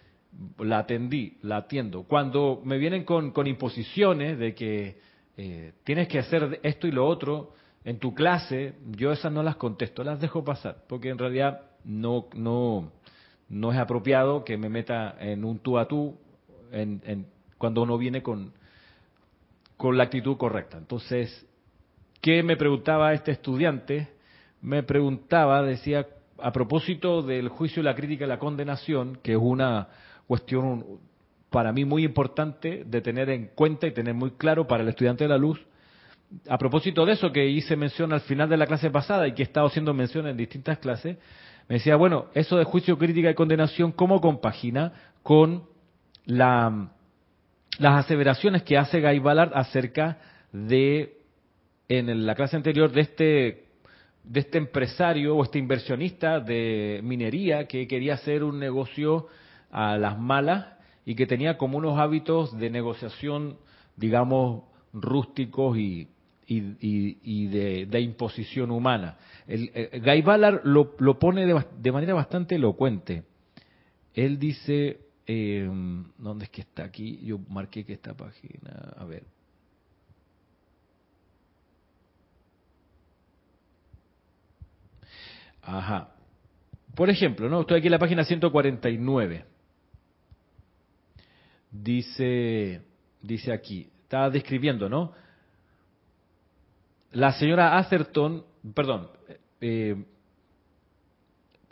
la 0.59 0.81
atendí, 0.81 1.39
la 1.43 1.59
atiendo. 1.59 2.03
Cuando 2.03 2.61
me 2.65 2.79
vienen 2.79 3.05
con, 3.05 3.33
imposiciones 3.47 4.41
de 4.41 4.57
que 4.57 4.99
eh, 5.37 5.73
tienes 5.85 6.09
que 6.09 6.19
hacer 6.19 6.59
esto 6.65 6.89
y 6.89 6.91
lo 6.91 7.07
otro 7.07 7.53
en 7.85 8.01
tu 8.01 8.13
clase, 8.13 8.75
yo 8.91 9.13
esas 9.13 9.31
no 9.31 9.45
las 9.45 9.55
contesto, 9.55 10.03
las 10.03 10.21
dejo 10.21 10.43
pasar, 10.43 10.79
porque 10.89 11.11
en 11.11 11.19
realidad 11.19 11.61
no, 11.85 12.29
no 13.49 13.73
es 13.73 13.79
apropiado 13.79 14.45
que 14.45 14.57
me 14.57 14.69
meta 14.69 15.17
en 15.21 15.45
un 15.45 15.59
tú 15.59 15.79
a 15.79 15.87
tú 15.87 16.17
en, 16.73 17.27
cuando 17.59 17.83
uno 17.83 17.99
viene 17.99 18.23
con, 18.23 18.53
con 19.77 19.97
la 19.97 20.05
actitud 20.05 20.37
correcta. 20.37 20.79
Entonces, 20.79 21.47
¿qué 22.21 22.43
me 22.43 22.57
preguntaba 22.57 23.13
este 23.13 23.33
estudiante? 23.33 24.09
Me 24.61 24.83
preguntaba, 24.83 25.63
decía, 25.63 26.07
a 26.39 26.53
propósito 26.53 27.23
del 27.23 27.49
juicio, 27.49 27.83
la 27.83 27.95
crítica 27.95 28.25
y 28.25 28.29
la 28.29 28.39
condenación, 28.39 29.19
que 29.23 29.33
es 29.33 29.39
una 29.39 29.89
cuestión 30.27 31.01
para 31.51 31.73
mí 31.73 31.85
muy 31.85 32.05
importante 32.05 32.83
de 32.85 33.01
tener 33.03 33.29
en 33.29 33.49
cuenta 33.55 33.87
y 33.87 33.93
tener 33.93 34.15
muy 34.15 34.33
claro 34.33 34.67
para 34.67 34.83
el 34.83 34.89
estudiante 34.89 35.25
de 35.25 35.29
la 35.29 35.39
luz, 35.39 35.61
a 36.49 36.57
propósito 36.59 37.05
de 37.05 37.13
eso 37.13 37.31
que 37.31 37.47
hice 37.47 37.77
mención 37.77 38.13
al 38.13 38.23
final 38.23 38.49
de 38.49 38.57
la 38.57 38.67
clase 38.67 38.91
pasada 38.91 39.29
y 39.29 39.35
que 39.35 39.43
he 39.43 39.45
estado 39.45 39.67
haciendo 39.67 39.93
mención 39.93 40.27
en 40.27 40.37
distintas 40.37 40.79
clases, 40.79 41.19
me 41.69 41.77
decía, 41.77 41.97
bueno, 41.97 42.27
eso 42.35 42.57
de 42.57 42.65
juicio, 42.65 42.99
crítica 42.99 43.31
y 43.31 43.35
condenación, 43.35 43.93
¿cómo 43.93 44.21
compagina 44.21 44.93
con 45.23 45.65
la, 46.25 46.91
las 47.79 48.05
aseveraciones 48.05 48.63
que 48.63 48.77
hace 48.77 49.01
Guy 49.01 49.19
Ballard 49.19 49.53
acerca 49.55 50.19
de 50.53 51.19
en 51.89 52.27
la 52.27 52.35
clase 52.35 52.57
anterior 52.57 52.91
de 52.91 53.01
este 53.01 53.65
de 54.25 54.41
este 54.41 54.59
empresario 54.59 55.37
o 55.37 55.43
este 55.43 55.59
inversionista 55.59 56.41
de 56.41 57.01
minería 57.03 57.67
que 57.67 57.89
quería 57.89 58.15
hacer 58.15 58.45
un 58.45 58.59
negocio 58.59 59.27
a 59.71 59.97
las 59.97 60.19
malas 60.19 60.67
y 61.05 61.15
que 61.15 61.27
tenía 61.27 61.59
como 61.59 61.79
unos 61.79 61.99
hábitos 61.99 62.57
de 62.57 62.71
negociación, 62.71 63.57
digamos, 63.97 64.63
rústicos 64.93 65.77
y, 65.77 66.09
y, 66.47 67.47
de, 67.47 68.01
imposición 68.01 68.71
humana. 68.71 69.17
El, 69.47 69.71
Guy 70.03 70.23
Ballard 70.23 70.63
lo, 70.65 71.19
pone 71.19 71.47
de, 71.47 71.93
manera 71.93 72.15
bastante 72.15 72.57
elocuente. 72.57 73.25
Él 74.15 74.39
dice, 74.39 75.01
eh, 75.27 75.69
¿dónde 76.19 76.45
es 76.45 76.51
que 76.51 76.63
está 76.63 76.85
aquí? 76.85 77.21
Yo 77.25 77.39
marqué 77.49 77.85
que 77.85 77.95
esta 77.95 78.15
página, 78.15 78.95
a 78.97 79.05
ver. 79.05 79.25
Ajá. 85.63 86.13
Por 86.95 87.09
ejemplo, 87.09 87.49
¿no? 87.49 87.63
Estoy 87.63 87.79
aquí 87.79 87.87
en 87.87 87.93
la 87.93 87.99
página 87.99 88.25
149. 88.25 89.45
Dice, 91.71 92.83
dice 93.23 93.53
aquí, 93.53 93.89
está 94.03 94.29
describiendo, 94.29 94.91
¿no? 94.91 95.13
La 97.13 97.33
señora 97.33 97.77
Atherton, 97.77 98.43
perdón, 98.75 99.09
eh, 99.61 99.97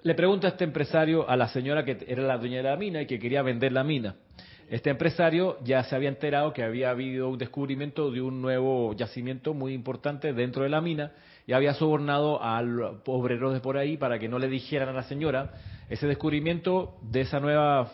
le 0.02 0.14
pregunta 0.14 0.48
a 0.48 0.50
este 0.50 0.64
empresario 0.64 1.28
a 1.28 1.36
la 1.36 1.48
señora 1.48 1.84
que 1.84 1.98
era 2.06 2.22
la 2.22 2.36
dueña 2.36 2.58
de 2.58 2.62
la 2.64 2.76
mina 2.76 3.02
y 3.02 3.06
que 3.06 3.18
quería 3.18 3.42
vender 3.42 3.72
la 3.72 3.82
mina. 3.82 4.16
Este 4.68 4.90
empresario 4.90 5.58
ya 5.64 5.82
se 5.82 5.96
había 5.96 6.10
enterado 6.10 6.52
que 6.52 6.62
había 6.62 6.90
habido 6.90 7.28
un 7.28 7.38
descubrimiento 7.38 8.10
de 8.10 8.20
un 8.20 8.40
nuevo 8.40 8.92
yacimiento 8.94 9.52
muy 9.52 9.72
importante 9.72 10.32
dentro 10.32 10.62
de 10.62 10.68
la 10.68 10.80
mina 10.80 11.12
y 11.46 11.54
había 11.54 11.74
sobornado 11.74 12.40
a 12.42 12.62
obreros 13.06 13.52
de 13.54 13.60
por 13.60 13.78
ahí 13.78 13.96
para 13.96 14.18
que 14.18 14.28
no 14.28 14.38
le 14.38 14.48
dijeran 14.48 14.90
a 14.90 14.92
la 14.92 15.02
señora 15.02 15.54
ese 15.88 16.06
descubrimiento 16.06 16.98
de 17.02 17.22
esa 17.22 17.40
nueva 17.40 17.86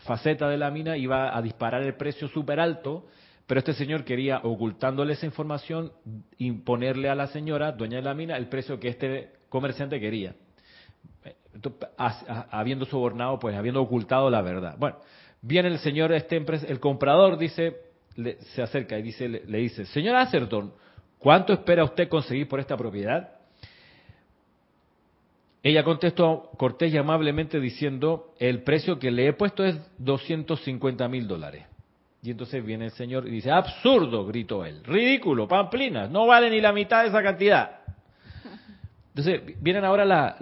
faceta 0.00 0.48
de 0.48 0.56
la 0.56 0.70
mina 0.70 0.96
iba 0.96 1.36
a 1.36 1.42
disparar 1.42 1.82
el 1.82 1.94
precio 1.94 2.28
súper 2.28 2.60
alto, 2.60 3.06
pero 3.50 3.58
este 3.58 3.74
señor 3.74 4.04
quería, 4.04 4.38
ocultándole 4.44 5.14
esa 5.14 5.26
información, 5.26 5.90
imponerle 6.38 7.08
a 7.08 7.16
la 7.16 7.26
señora, 7.26 7.72
dueña 7.72 7.96
de 7.96 8.04
la 8.04 8.14
mina, 8.14 8.36
el 8.36 8.46
precio 8.46 8.78
que 8.78 8.86
este 8.86 9.32
comerciante 9.48 9.98
quería. 9.98 10.36
habiendo 12.52 12.84
sobornado, 12.84 13.40
pues 13.40 13.56
habiendo 13.56 13.82
ocultado 13.82 14.30
la 14.30 14.40
verdad. 14.40 14.76
Bueno, 14.78 14.98
viene 15.42 15.66
el 15.66 15.80
señor, 15.80 16.12
este 16.12 16.36
el 16.36 16.78
comprador 16.78 17.38
dice, 17.38 17.76
se 18.54 18.62
acerca 18.62 18.96
y 18.96 19.02
dice, 19.02 19.28
le, 19.28 19.44
le 19.44 19.58
dice, 19.58 19.84
señor 19.86 20.14
Acerton, 20.14 20.72
¿Cuánto 21.18 21.52
espera 21.52 21.82
usted 21.82 22.08
conseguir 22.08 22.46
por 22.46 22.60
esta 22.60 22.76
propiedad? 22.76 23.32
Ella 25.60 25.82
contestó 25.82 26.50
cortés 26.56 26.94
y 26.94 26.98
amablemente 26.98 27.58
diciendo, 27.58 28.32
el 28.38 28.62
precio 28.62 29.00
que 29.00 29.10
le 29.10 29.26
he 29.26 29.32
puesto 29.32 29.64
es 29.64 29.76
250 29.98 31.08
mil 31.08 31.26
dólares. 31.26 31.69
Y 32.22 32.30
entonces 32.30 32.64
viene 32.64 32.86
el 32.86 32.90
señor 32.92 33.26
y 33.26 33.30
dice, 33.30 33.50
absurdo, 33.50 34.26
gritó 34.26 34.64
él, 34.64 34.82
ridículo, 34.84 35.48
pamplinas, 35.48 36.10
no 36.10 36.26
vale 36.26 36.50
ni 36.50 36.60
la 36.60 36.72
mitad 36.72 37.02
de 37.02 37.08
esa 37.08 37.22
cantidad. 37.22 37.80
Entonces, 39.08 39.40
vienen 39.60 39.84
ahora 39.84 40.04
la, 40.04 40.36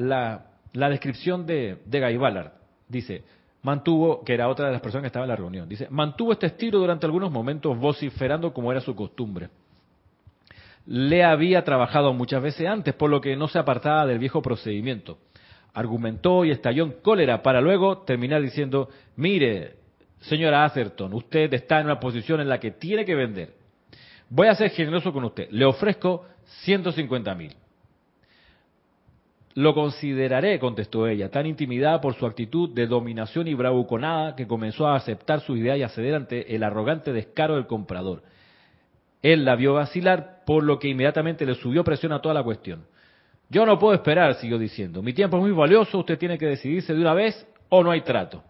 la, 0.72 0.88
descripción 0.90 1.46
de, 1.46 1.78
de 1.84 2.00
Guy 2.00 2.16
Ballard. 2.16 2.52
Dice, 2.88 3.22
mantuvo, 3.62 4.24
que 4.24 4.34
era 4.34 4.48
otra 4.48 4.66
de 4.66 4.72
las 4.72 4.80
personas 4.80 5.02
que 5.02 5.06
estaba 5.08 5.24
en 5.24 5.30
la 5.30 5.36
reunión, 5.36 5.68
dice, 5.68 5.86
mantuvo 5.90 6.32
este 6.32 6.46
estilo 6.46 6.78
durante 6.78 7.06
algunos 7.06 7.30
momentos 7.30 7.78
vociferando 7.78 8.52
como 8.52 8.72
era 8.72 8.80
su 8.80 8.94
costumbre 8.96 9.48
le 10.88 11.22
había 11.22 11.64
trabajado 11.64 12.14
muchas 12.14 12.42
veces 12.42 12.66
antes, 12.66 12.94
por 12.94 13.10
lo 13.10 13.20
que 13.20 13.36
no 13.36 13.46
se 13.46 13.58
apartaba 13.58 14.06
del 14.06 14.18
viejo 14.18 14.40
procedimiento. 14.40 15.18
Argumentó 15.74 16.46
y 16.46 16.50
estalló 16.50 16.84
en 16.84 16.92
cólera 17.02 17.42
para 17.42 17.60
luego 17.60 17.98
terminar 17.98 18.40
diciendo, 18.40 18.88
mire, 19.14 19.76
señora 20.20 20.64
Atherton, 20.64 21.12
usted 21.14 21.52
está 21.54 21.80
en 21.80 21.86
una 21.86 22.00
posición 22.00 22.40
en 22.40 22.48
la 22.48 22.58
que 22.58 22.72
tiene 22.72 23.04
que 23.04 23.14
vender. 23.14 23.54
Voy 24.30 24.48
a 24.48 24.54
ser 24.54 24.70
generoso 24.70 25.12
con 25.12 25.24
usted. 25.24 25.48
Le 25.50 25.64
ofrezco 25.64 26.26
150 26.64 27.34
mil. 27.34 27.54
Lo 29.54 29.74
consideraré, 29.74 30.58
contestó 30.60 31.08
ella, 31.08 31.30
tan 31.30 31.46
intimidada 31.46 32.00
por 32.00 32.14
su 32.14 32.26
actitud 32.26 32.70
de 32.70 32.86
dominación 32.86 33.48
y 33.48 33.54
bravuconada 33.54 34.36
que 34.36 34.46
comenzó 34.46 34.86
a 34.86 34.94
aceptar 34.94 35.40
su 35.40 35.56
idea 35.56 35.76
y 35.76 35.82
a 35.82 35.88
ceder 35.88 36.14
ante 36.14 36.54
el 36.54 36.62
arrogante 36.62 37.12
descaro 37.12 37.56
del 37.56 37.66
comprador. 37.66 38.22
Él 39.20 39.44
la 39.44 39.56
vio 39.56 39.74
vacilar, 39.74 40.44
por 40.46 40.62
lo 40.62 40.78
que 40.78 40.88
inmediatamente 40.88 41.44
le 41.44 41.54
subió 41.56 41.82
presión 41.82 42.12
a 42.12 42.20
toda 42.20 42.34
la 42.34 42.44
cuestión. 42.44 42.84
Yo 43.50 43.66
no 43.66 43.78
puedo 43.78 43.94
esperar, 43.94 44.34
siguió 44.34 44.58
diciendo. 44.58 45.02
Mi 45.02 45.12
tiempo 45.12 45.38
es 45.38 45.42
muy 45.42 45.52
valioso, 45.52 45.98
usted 45.98 46.18
tiene 46.18 46.38
que 46.38 46.46
decidirse 46.46 46.94
de 46.94 47.00
una 47.00 47.14
vez 47.14 47.46
o 47.68 47.82
no 47.82 47.90
hay 47.90 48.02
trato. 48.02 48.44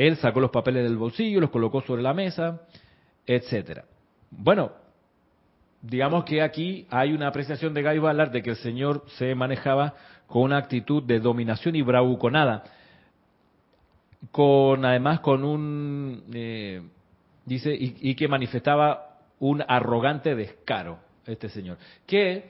Él 0.00 0.16
sacó 0.16 0.40
los 0.40 0.50
papeles 0.50 0.82
del 0.82 0.96
bolsillo, 0.96 1.42
los 1.42 1.50
colocó 1.50 1.82
sobre 1.82 2.00
la 2.00 2.14
mesa, 2.14 2.62
etcétera. 3.26 3.84
Bueno, 4.30 4.72
digamos 5.82 6.24
que 6.24 6.40
aquí 6.40 6.86
hay 6.88 7.12
una 7.12 7.26
apreciación 7.26 7.74
de 7.74 7.82
Guy 7.82 8.00
de 8.32 8.42
que 8.42 8.48
el 8.48 8.56
señor 8.56 9.04
se 9.18 9.34
manejaba 9.34 9.92
con 10.26 10.44
una 10.44 10.56
actitud 10.56 11.02
de 11.02 11.20
dominación 11.20 11.76
y 11.76 11.82
bravuconada, 11.82 12.64
con 14.32 14.86
además 14.86 15.20
con 15.20 15.44
un 15.44 16.24
eh, 16.32 16.80
dice 17.44 17.76
y 17.78 18.14
que 18.14 18.26
manifestaba 18.26 19.18
un 19.38 19.62
arrogante 19.68 20.34
descaro, 20.34 20.98
este 21.26 21.50
señor, 21.50 21.76
que 22.06 22.48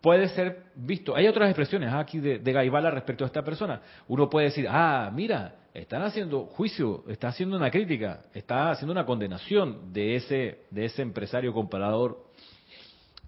puede 0.00 0.28
ser 0.30 0.64
visto. 0.74 1.14
Hay 1.14 1.28
otras 1.28 1.50
expresiones 1.50 1.92
aquí 1.92 2.18
de, 2.18 2.40
de 2.40 2.90
respecto 2.90 3.22
a 3.22 3.28
esta 3.28 3.44
persona. 3.44 3.80
Uno 4.08 4.28
puede 4.28 4.46
decir, 4.46 4.66
ah, 4.68 5.08
mira, 5.14 5.54
están 5.74 6.02
haciendo 6.02 6.46
juicio, 6.46 7.04
está 7.08 7.28
haciendo 7.28 7.56
una 7.56 7.70
crítica, 7.70 8.22
está 8.34 8.70
haciendo 8.70 8.92
una 8.92 9.06
condenación 9.06 9.92
de 9.92 10.16
ese, 10.16 10.64
de 10.70 10.86
ese 10.86 11.02
empresario 11.02 11.52
comparador. 11.52 12.24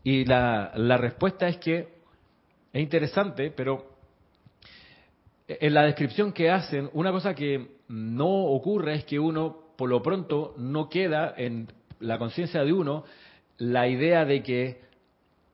Y 0.03 0.25
la, 0.25 0.73
la 0.75 0.97
respuesta 0.97 1.49
es 1.49 1.59
que 1.59 2.01
es 2.73 2.83
interesante, 2.83 3.51
pero 3.51 3.91
en 5.49 5.75
la 5.75 5.83
descripción 5.83 6.33
que 6.33 6.51
hacen, 6.51 6.89
una 6.93 7.11
cosa 7.11 7.35
que 7.35 7.79
no 7.89 8.29
ocurre 8.29 8.95
es 8.95 9.05
que 9.05 9.19
uno, 9.19 9.75
por 9.77 9.91
lo 9.91 10.03
pronto, 10.03 10.55
no 10.57 10.89
queda 10.89 11.35
en 11.37 11.69
la 11.99 12.19
conciencia 12.19 12.63
de 12.65 12.73
uno 12.73 13.05
la 13.59 13.89
idea 13.89 14.25
de 14.25 14.43
que 14.43 14.81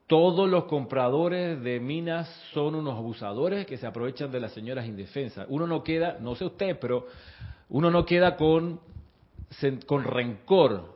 todos 0.07 0.49
los 0.49 0.65
compradores 0.65 1.61
de 1.63 1.81
minas 1.81 2.29
son 2.53 2.77
unos 2.77 2.97
abusadores 2.97 3.67
que 3.67 3.77
se 3.77 3.87
aprovechan 3.87 4.31
de 4.31 4.41
las 4.41 4.53
señoras 4.53 4.87
indefensas. 4.87 5.47
Uno 5.49 5.67
no 5.67 5.83
queda, 5.83 6.19
no 6.21 6.37
sé 6.37 6.45
usted, 6.45 6.79
pero 6.81 7.07
uno 7.69 7.91
no 7.91 8.07
queda 8.07 8.37
con, 8.37 8.81
con 9.87 10.05
rencor. 10.05 10.95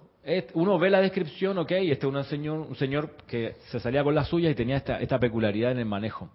Uno 0.54 0.78
ve 0.78 0.90
la 0.90 1.00
descripción, 1.00 1.58
ok, 1.58 1.72
este 1.72 2.06
es 2.06 2.12
un 2.12 2.22
señor, 2.24 2.58
un 2.60 2.76
señor 2.76 3.16
que 3.26 3.56
se 3.70 3.80
salía 3.80 4.04
con 4.04 4.14
las 4.14 4.28
suyas 4.28 4.52
y 4.52 4.54
tenía 4.54 4.76
esta, 4.76 5.00
esta 5.00 5.18
peculiaridad 5.18 5.72
en 5.72 5.78
el 5.78 5.86
manejo. 5.86 6.30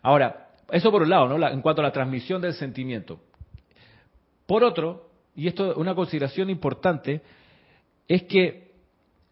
Ahora, 0.00 0.50
eso 0.70 0.92
por 0.92 1.02
un 1.02 1.10
lado, 1.10 1.28
¿no? 1.28 1.48
en 1.48 1.60
cuanto 1.60 1.82
a 1.82 1.84
la 1.84 1.92
transmisión 1.92 2.40
del 2.40 2.54
sentimiento. 2.54 3.18
Por 4.46 4.62
otro, 4.62 5.08
y 5.34 5.48
esto 5.48 5.72
es 5.72 5.76
una 5.76 5.94
consideración 5.94 6.50
importante, 6.50 7.20
es 8.06 8.22
que 8.24 8.70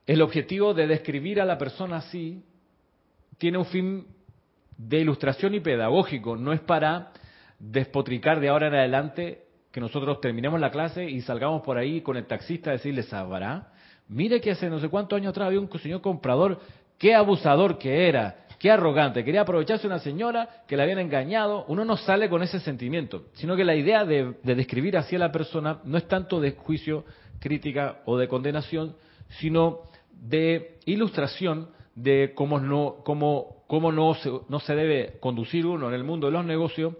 el 0.07 0.23
objetivo 0.23 0.75
de 0.75 0.89
describir 0.89 1.41
a 1.41 1.45
la 1.45 1.57
persona 1.57 1.99
así 1.99 2.43
tiene 3.41 3.57
un 3.57 3.65
fin 3.65 4.07
de 4.77 5.01
ilustración 5.01 5.55
y 5.55 5.61
pedagógico, 5.61 6.37
no 6.37 6.53
es 6.53 6.61
para 6.61 7.11
despotricar 7.59 8.39
de 8.39 8.51
ahora 8.51 8.67
en 8.67 8.75
adelante 8.75 9.45
que 9.73 9.81
nosotros 9.81 10.21
terminemos 10.21 10.61
la 10.61 10.71
clase 10.71 11.09
y 11.09 11.23
salgamos 11.23 11.63
por 11.63 11.79
ahí 11.79 12.03
con 12.03 12.19
el 12.19 12.27
taxista 12.27 12.69
a 12.69 12.75
decirle, 12.75 13.03
¿sabrá? 13.03 13.73
Mire 14.09 14.43
que 14.43 14.51
hace 14.51 14.69
no 14.69 14.79
sé 14.79 14.91
cuántos 14.91 15.17
años 15.17 15.31
atrás 15.31 15.47
había 15.47 15.61
un 15.61 15.71
señor 15.81 16.03
comprador, 16.03 16.61
qué 16.99 17.15
abusador 17.15 17.79
que 17.79 18.09
era, 18.09 18.47
qué 18.59 18.71
arrogante, 18.71 19.25
quería 19.25 19.41
aprovecharse 19.41 19.87
una 19.87 20.01
señora 20.01 20.65
que 20.69 20.77
le 20.77 20.83
habían 20.83 20.99
engañado. 20.99 21.65
Uno 21.69 21.87
no 21.87 21.97
sale 21.97 22.29
con 22.29 22.43
ese 22.43 22.61
sentimiento, 22.61 23.25
sino 23.33 23.57
que 23.57 23.65
la 23.65 23.75
idea 23.75 24.05
de, 24.05 24.35
de 24.43 24.55
describir 24.55 24.99
así 24.99 25.17
a 25.17 25.19
la 25.19 25.33
persona 25.33 25.81
no 25.85 25.97
es 25.97 26.07
tanto 26.07 26.41
de 26.41 26.51
juicio 26.53 27.07
crítica 27.39 28.01
o 28.05 28.19
de 28.19 28.29
condenación, 28.29 28.97
sino 29.39 29.81
de 30.13 30.79
ilustración 30.85 31.71
de 32.03 32.33
cómo 32.35 32.59
no, 32.59 32.97
cómo, 33.05 33.65
cómo 33.67 33.93
no, 33.93 34.15
se, 34.15 34.31
no 34.49 34.61
se 34.61 34.75
debe 34.75 35.19
conducir 35.21 35.67
uno 35.67 35.89
en 35.89 35.95
el 35.95 36.05
mundo 36.05 36.27
de 36.27 36.33
los 36.33 36.45
negocios, 36.45 36.95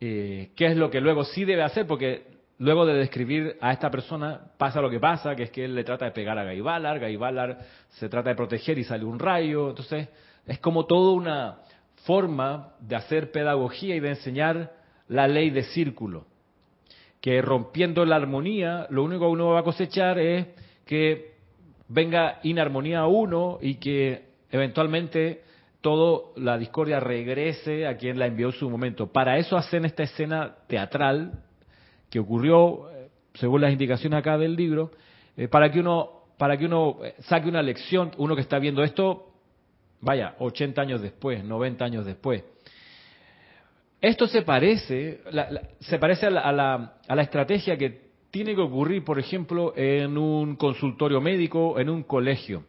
eh, 0.00 0.50
qué 0.56 0.66
es 0.66 0.76
lo 0.76 0.90
que 0.90 1.00
luego 1.00 1.24
sí 1.24 1.44
debe 1.44 1.62
hacer, 1.62 1.86
porque 1.86 2.26
luego 2.58 2.86
de 2.86 2.94
describir 2.94 3.56
a 3.60 3.72
esta 3.72 3.90
persona 3.90 4.40
pasa 4.58 4.80
lo 4.80 4.90
que 4.90 5.00
pasa, 5.00 5.34
que 5.34 5.44
es 5.44 5.50
que 5.50 5.64
él 5.64 5.74
le 5.74 5.84
trata 5.84 6.04
de 6.06 6.10
pegar 6.12 6.38
a 6.38 6.44
Gaibalar, 6.44 7.00
Gaibalar 7.00 7.58
se 7.88 8.08
trata 8.08 8.30
de 8.30 8.36
proteger 8.36 8.78
y 8.78 8.84
sale 8.84 9.04
un 9.04 9.18
rayo, 9.18 9.70
entonces 9.70 10.08
es 10.46 10.58
como 10.58 10.86
toda 10.86 11.12
una 11.12 11.58
forma 12.04 12.74
de 12.80 12.96
hacer 12.96 13.30
pedagogía 13.30 13.96
y 13.96 14.00
de 14.00 14.10
enseñar 14.10 14.72
la 15.08 15.26
ley 15.26 15.50
de 15.50 15.64
círculo 15.64 16.26
que 17.20 17.42
rompiendo 17.42 18.04
la 18.04 18.16
armonía, 18.16 18.86
lo 18.90 19.04
único 19.04 19.26
que 19.26 19.32
uno 19.32 19.48
va 19.48 19.60
a 19.60 19.64
cosechar 19.64 20.18
es 20.18 20.46
que 20.86 21.34
venga 21.90 22.38
inarmonía 22.44 23.00
a 23.00 23.06
uno 23.08 23.58
y 23.60 23.74
que 23.74 24.22
eventualmente 24.50 25.42
todo 25.80 26.32
la 26.36 26.56
discordia 26.56 27.00
regrese 27.00 27.86
a 27.86 27.96
quien 27.96 28.18
la 28.18 28.26
envió 28.26 28.48
en 28.48 28.52
su 28.52 28.70
momento. 28.70 29.08
Para 29.12 29.38
eso 29.38 29.56
hacen 29.56 29.84
esta 29.84 30.04
escena 30.04 30.56
teatral 30.68 31.32
que 32.08 32.20
ocurrió, 32.20 32.90
eh, 32.90 33.08
según 33.34 33.60
las 33.60 33.72
indicaciones 33.72 34.18
acá 34.18 34.38
del 34.38 34.54
libro, 34.54 34.92
eh, 35.36 35.48
para 35.48 35.70
que 35.70 35.80
uno 35.80 36.18
para 36.38 36.56
que 36.56 36.64
uno 36.64 36.98
eh, 37.04 37.14
saque 37.20 37.48
una 37.48 37.62
lección, 37.62 38.12
uno 38.16 38.34
que 38.34 38.40
está 38.40 38.58
viendo 38.58 38.82
esto, 38.82 39.32
vaya, 40.00 40.36
80 40.38 40.80
años 40.80 41.02
después, 41.02 41.44
90 41.44 41.84
años 41.84 42.06
después. 42.06 42.42
Esto 44.00 44.26
se 44.26 44.40
parece, 44.40 45.20
se 45.80 45.98
parece 45.98 46.26
a 46.26 46.30
la, 46.30 46.94
a 47.06 47.14
la 47.14 47.22
estrategia 47.22 47.76
que 47.76 48.09
tiene 48.30 48.54
que 48.54 48.60
ocurrir, 48.60 49.04
por 49.04 49.18
ejemplo, 49.18 49.72
en 49.76 50.16
un 50.16 50.56
consultorio 50.56 51.20
médico, 51.20 51.78
en 51.78 51.90
un 51.90 52.02
colegio. 52.02 52.64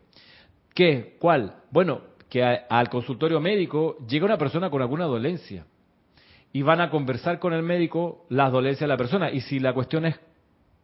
¿Qué? 0.74 1.18
¿Cuál? 1.20 1.56
Bueno, 1.70 2.02
que 2.30 2.44
al 2.44 2.90
consultorio 2.90 3.40
médico 3.40 3.98
llega 4.08 4.26
una 4.26 4.38
persona 4.38 4.70
con 4.70 4.82
alguna 4.82 5.06
dolencia 5.06 5.66
y 6.54 6.62
van 6.62 6.82
a 6.82 6.90
conversar 6.90 7.40
con 7.40 7.54
el 7.54 7.64
médico 7.64 8.26
las 8.30 8.52
dolencias 8.52 8.82
de 8.82 8.88
la 8.88 8.98
persona. 8.98 9.32
Y 9.32 9.42
si 9.42 9.60
la 9.60 9.74
cuestión 9.74 10.06
es 10.06 10.20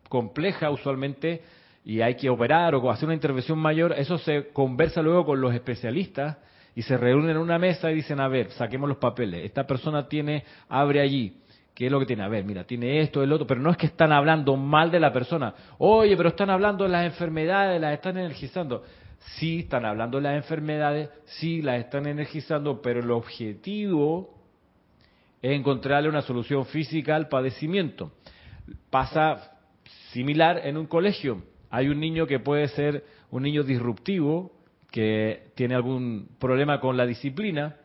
compleja, 0.10 0.70
usualmente, 0.70 1.42
y 1.84 2.02
hay 2.02 2.16
que 2.16 2.30
operar 2.30 2.76
o 2.76 2.92
hacer 2.92 3.06
una 3.06 3.16
intervención 3.16 3.58
mayor, 3.58 3.94
eso 3.94 4.18
se 4.18 4.50
conversa 4.50 5.02
luego 5.02 5.26
con 5.26 5.42
los 5.42 5.54
especialistas 5.54 6.38
y 6.76 6.82
se 6.84 6.98
reúnen 6.98 7.32
en 7.32 7.38
una 7.38 7.58
mesa 7.58 7.92
y 7.92 7.96
dicen, 7.96 8.20
a 8.20 8.28
ver, 8.28 8.52
saquemos 8.52 8.88
los 8.88 8.98
papeles. 8.98 9.46
Esta 9.46 9.66
persona 9.66 10.08
tiene, 10.08 10.44
abre 10.70 11.02
allí. 11.02 11.38
¿Qué 11.78 11.86
es 11.86 11.92
lo 11.92 12.00
que 12.00 12.08
tiene? 12.08 12.24
A 12.24 12.28
ver, 12.28 12.44
mira, 12.44 12.63
tiene 12.63 13.02
esto, 13.02 13.22
el 13.22 13.32
otro, 13.32 13.46
pero 13.46 13.62
no 13.62 13.70
es 13.70 13.78
que 13.78 13.86
están 13.86 14.12
hablando 14.12 14.58
mal 14.58 14.90
de 14.90 15.00
la 15.00 15.13
persona. 15.13 15.54
Oye, 15.78 16.18
pero 16.18 16.30
están 16.30 16.50
hablando 16.50 16.86
de 16.86 16.90
las 16.90 17.06
enfermedades, 17.06 17.80
las 17.80 17.94
están 17.94 18.18
energizando. 18.18 18.84
Sí, 19.36 19.60
están 19.60 19.86
hablando 19.86 20.18
de 20.18 20.24
las 20.24 20.38
enfermedades, 20.38 21.12
sí, 21.26 21.62
las 21.62 21.78
están 21.78 22.08
energizando, 22.08 22.82
pero 22.82 23.02
el 23.02 23.12
objetivo 23.12 24.34
es 25.40 25.52
encontrarle 25.52 26.10
una 26.10 26.24
solución 26.24 26.66
física 26.66 27.16
al 27.16 27.28
padecimiento. 27.28 28.12
Pasa 28.90 29.52
similar 30.13 30.62
en 30.63 30.78
un 30.78 30.88
colegio. 30.88 31.44
Hay 31.70 31.90
un 31.90 32.00
niño 32.00 32.26
que 32.26 32.40
puede 32.40 32.70
ser 32.70 33.06
un 33.30 33.44
niño 33.44 33.62
disruptivo, 33.62 34.52
que 34.90 35.52
tiene 35.54 35.76
algún 35.76 36.28
problema 36.40 36.80
con 36.80 36.98
la 36.98 37.06
disciplina, 37.06 37.76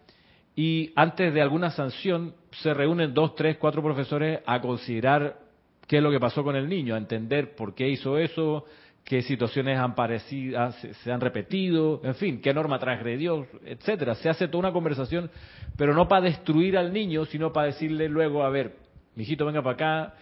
y 0.55 0.93
antes 0.97 1.33
de 1.33 1.41
alguna 1.41 1.71
sanción 1.71 2.35
se 2.51 2.75
reúnen 2.75 3.15
dos, 3.15 3.35
tres, 3.35 3.57
cuatro 3.57 3.83
profesores 3.83 4.41
a 4.45 4.61
considerar 4.61 5.39
qué 5.87 5.97
es 5.99 6.03
lo 6.03 6.11
que 6.11 6.21
pasó 6.21 6.45
con 6.45 6.57
el 6.57 6.69
niño, 6.69 6.95
a 6.95 6.99
entender 6.99 7.55
por 7.55 7.75
qué 7.75 7.89
hizo 7.89 8.19
eso, 8.19 8.65
qué 9.05 9.23
situaciones 9.23 9.79
han 9.79 9.95
parecido, 9.95 10.73
se 10.73 11.11
han 11.13 11.21
repetido, 11.21 12.01
en 12.05 12.15
fin, 12.15 12.41
qué 12.41 12.53
norma 12.53 12.79
transgredió, 12.79 13.47
etcétera. 13.65 14.15
Se 14.17 14.29
hace 14.29 14.47
toda 14.49 14.61
una 14.61 14.73
conversación, 14.73 15.31
pero 15.77 15.95
no 15.95 16.07
para 16.07 16.23
destruir 16.23 16.77
al 16.77 16.93
niño, 16.93 17.25
sino 17.25 17.53
para 17.53 17.69
decirle 17.69 18.09
luego, 18.09 18.45
a 18.45 18.51
ver, 18.51 18.77
mijito, 19.17 19.47
venga 19.47 19.63
para 19.63 19.75
acá, 19.75 20.15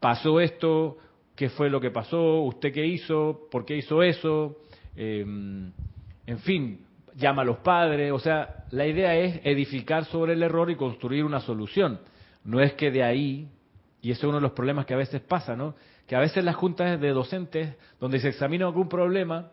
pasó 0.00 0.40
esto, 0.40 0.96
qué 1.36 1.48
fue 1.50 1.70
lo 1.70 1.80
que 1.80 1.90
pasó, 1.90 2.40
usted 2.42 2.72
qué 2.72 2.86
hizo, 2.86 3.46
por 3.50 3.64
qué 3.64 3.76
hizo 3.76 4.02
eso, 4.02 4.58
em, 4.96 5.72
en 6.26 6.38
fin, 6.40 6.80
llama 7.18 7.42
a 7.42 7.44
los 7.44 7.58
padres, 7.58 8.12
o 8.12 8.18
sea, 8.20 8.64
la 8.70 8.86
idea 8.86 9.14
es 9.16 9.40
edificar 9.44 10.04
sobre 10.04 10.34
el 10.34 10.42
error 10.42 10.70
y 10.70 10.76
construir 10.76 11.24
una 11.24 11.40
solución. 11.40 11.98
No 12.44 12.60
es 12.60 12.74
que 12.74 12.92
de 12.92 13.02
ahí, 13.02 13.48
y 14.00 14.12
ese 14.12 14.20
es 14.20 14.24
uno 14.24 14.36
de 14.36 14.42
los 14.42 14.52
problemas 14.52 14.86
que 14.86 14.94
a 14.94 14.96
veces 14.96 15.20
pasa, 15.20 15.56
¿no? 15.56 15.74
Que 16.06 16.14
a 16.14 16.20
veces 16.20 16.44
las 16.44 16.54
juntas 16.54 17.00
de 17.00 17.08
docentes, 17.10 17.74
donde 18.00 18.20
se 18.20 18.28
examina 18.28 18.66
algún 18.66 18.88
problema, 18.88 19.50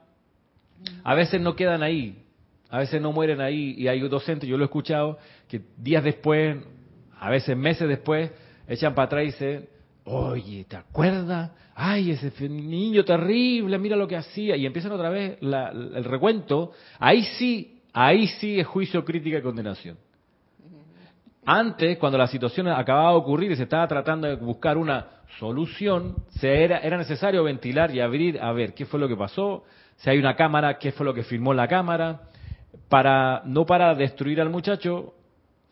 a 1.04 1.16
veces 1.16 1.42
no 1.42 1.56
quedan 1.56 1.82
ahí, 1.82 2.24
a 2.70 2.78
veces 2.78 3.02
no 3.02 3.12
mueren 3.12 3.42
ahí, 3.42 3.74
y 3.78 3.88
hay 3.88 4.00
docentes, 4.08 4.48
yo 4.48 4.58
lo 4.58 4.64
he 4.64 4.68
escuchado, 4.68 5.18
que 5.48 5.62
días 5.76 6.04
después, 6.04 6.58
a 7.20 7.30
veces 7.32 7.58
meses 7.58 7.88
después, 7.88 8.32
echan 8.68 8.94
para 8.94 9.08
atrás 9.08 9.24
y 9.24 9.26
dicen, 9.28 9.70
oye, 10.06 10.66
¿te 10.66 10.78
acuerdas? 10.78 11.52
Ay, 11.76 12.12
ese 12.12 12.48
niño 12.48 13.04
terrible, 13.04 13.78
mira 13.78 13.96
lo 13.96 14.08
que 14.08 14.16
hacía. 14.16 14.56
Y 14.56 14.66
empiezan 14.66 14.92
otra 14.94 15.10
vez 15.10 15.38
el 15.42 16.04
recuento. 16.04 16.72
Ahí 17.00 17.24
sí, 17.38 17.82
ahí 17.94 18.28
sí 18.28 18.60
es 18.60 18.68
juicio, 18.68 19.04
crítica 19.04 19.38
y 19.38 19.42
condenación. 19.42 19.98
Antes, 21.46 21.98
cuando 21.98 22.18
la 22.18 22.28
situación 22.28 22.68
acababa 22.68 23.12
de 23.12 23.18
ocurrir 23.18 23.52
y 23.52 23.56
se 23.56 23.64
estaba 23.64 23.88
tratando 23.88 24.28
de 24.28 24.36
buscar 24.36 24.78
una 24.78 25.08
solución, 25.40 26.16
se 26.30 26.64
era, 26.64 26.80
era 26.80 26.98
necesario 26.98 27.44
ventilar 27.44 27.94
y 27.94 28.00
abrir 28.00 28.40
a 28.42 28.52
ver 28.52 28.74
qué 28.74 28.86
fue 28.86 29.00
lo 29.00 29.08
que 29.08 29.16
pasó, 29.16 29.64
si 29.98 30.10
hay 30.10 30.18
una 30.18 30.36
cámara, 30.36 30.80
qué 30.80 30.92
fue 30.92 31.06
lo 31.06 31.14
que 31.14 31.24
filmó 31.24 31.54
la 31.54 31.68
cámara, 31.68 32.22
para 32.90 33.44
no 33.46 33.66
para 33.66 33.94
destruir 33.94 34.42
al 34.42 34.50
muchacho, 34.50 35.14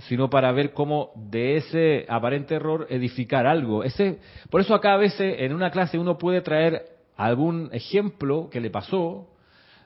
sino 0.08 0.30
para 0.30 0.52
ver 0.52 0.74
cómo 0.74 1.12
de 1.16 1.58
ese 1.58 2.06
aparente 2.10 2.56
error 2.56 2.88
edificar 2.90 3.48
algo. 3.48 3.84
Ese, 3.84 4.20
por 4.50 4.62
eso 4.62 4.74
acá 4.76 4.94
a 4.94 4.98
veces 4.98 5.36
en 5.40 5.54
una 5.54 5.72
clase 5.72 5.98
uno 5.98 6.18
puede 6.18 6.42
traer 6.42 6.86
algún 7.16 7.70
ejemplo 7.72 8.50
que 8.50 8.60
le 8.60 8.70
pasó 8.70 9.28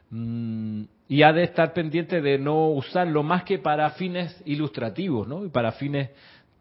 mm, 0.10 0.84
y 1.08 1.24
ha 1.24 1.34
de 1.34 1.44
estar 1.44 1.74
pendiente 1.74 2.22
de 2.22 2.38
no 2.40 2.70
usarlo 2.70 3.24
más 3.24 3.44
que 3.44 3.60
para 3.60 3.90
fines 3.92 4.42
ilustrativos, 4.46 5.28
¿no? 5.28 5.46
Y 5.46 5.50
para 5.50 5.74
fines 5.74 6.10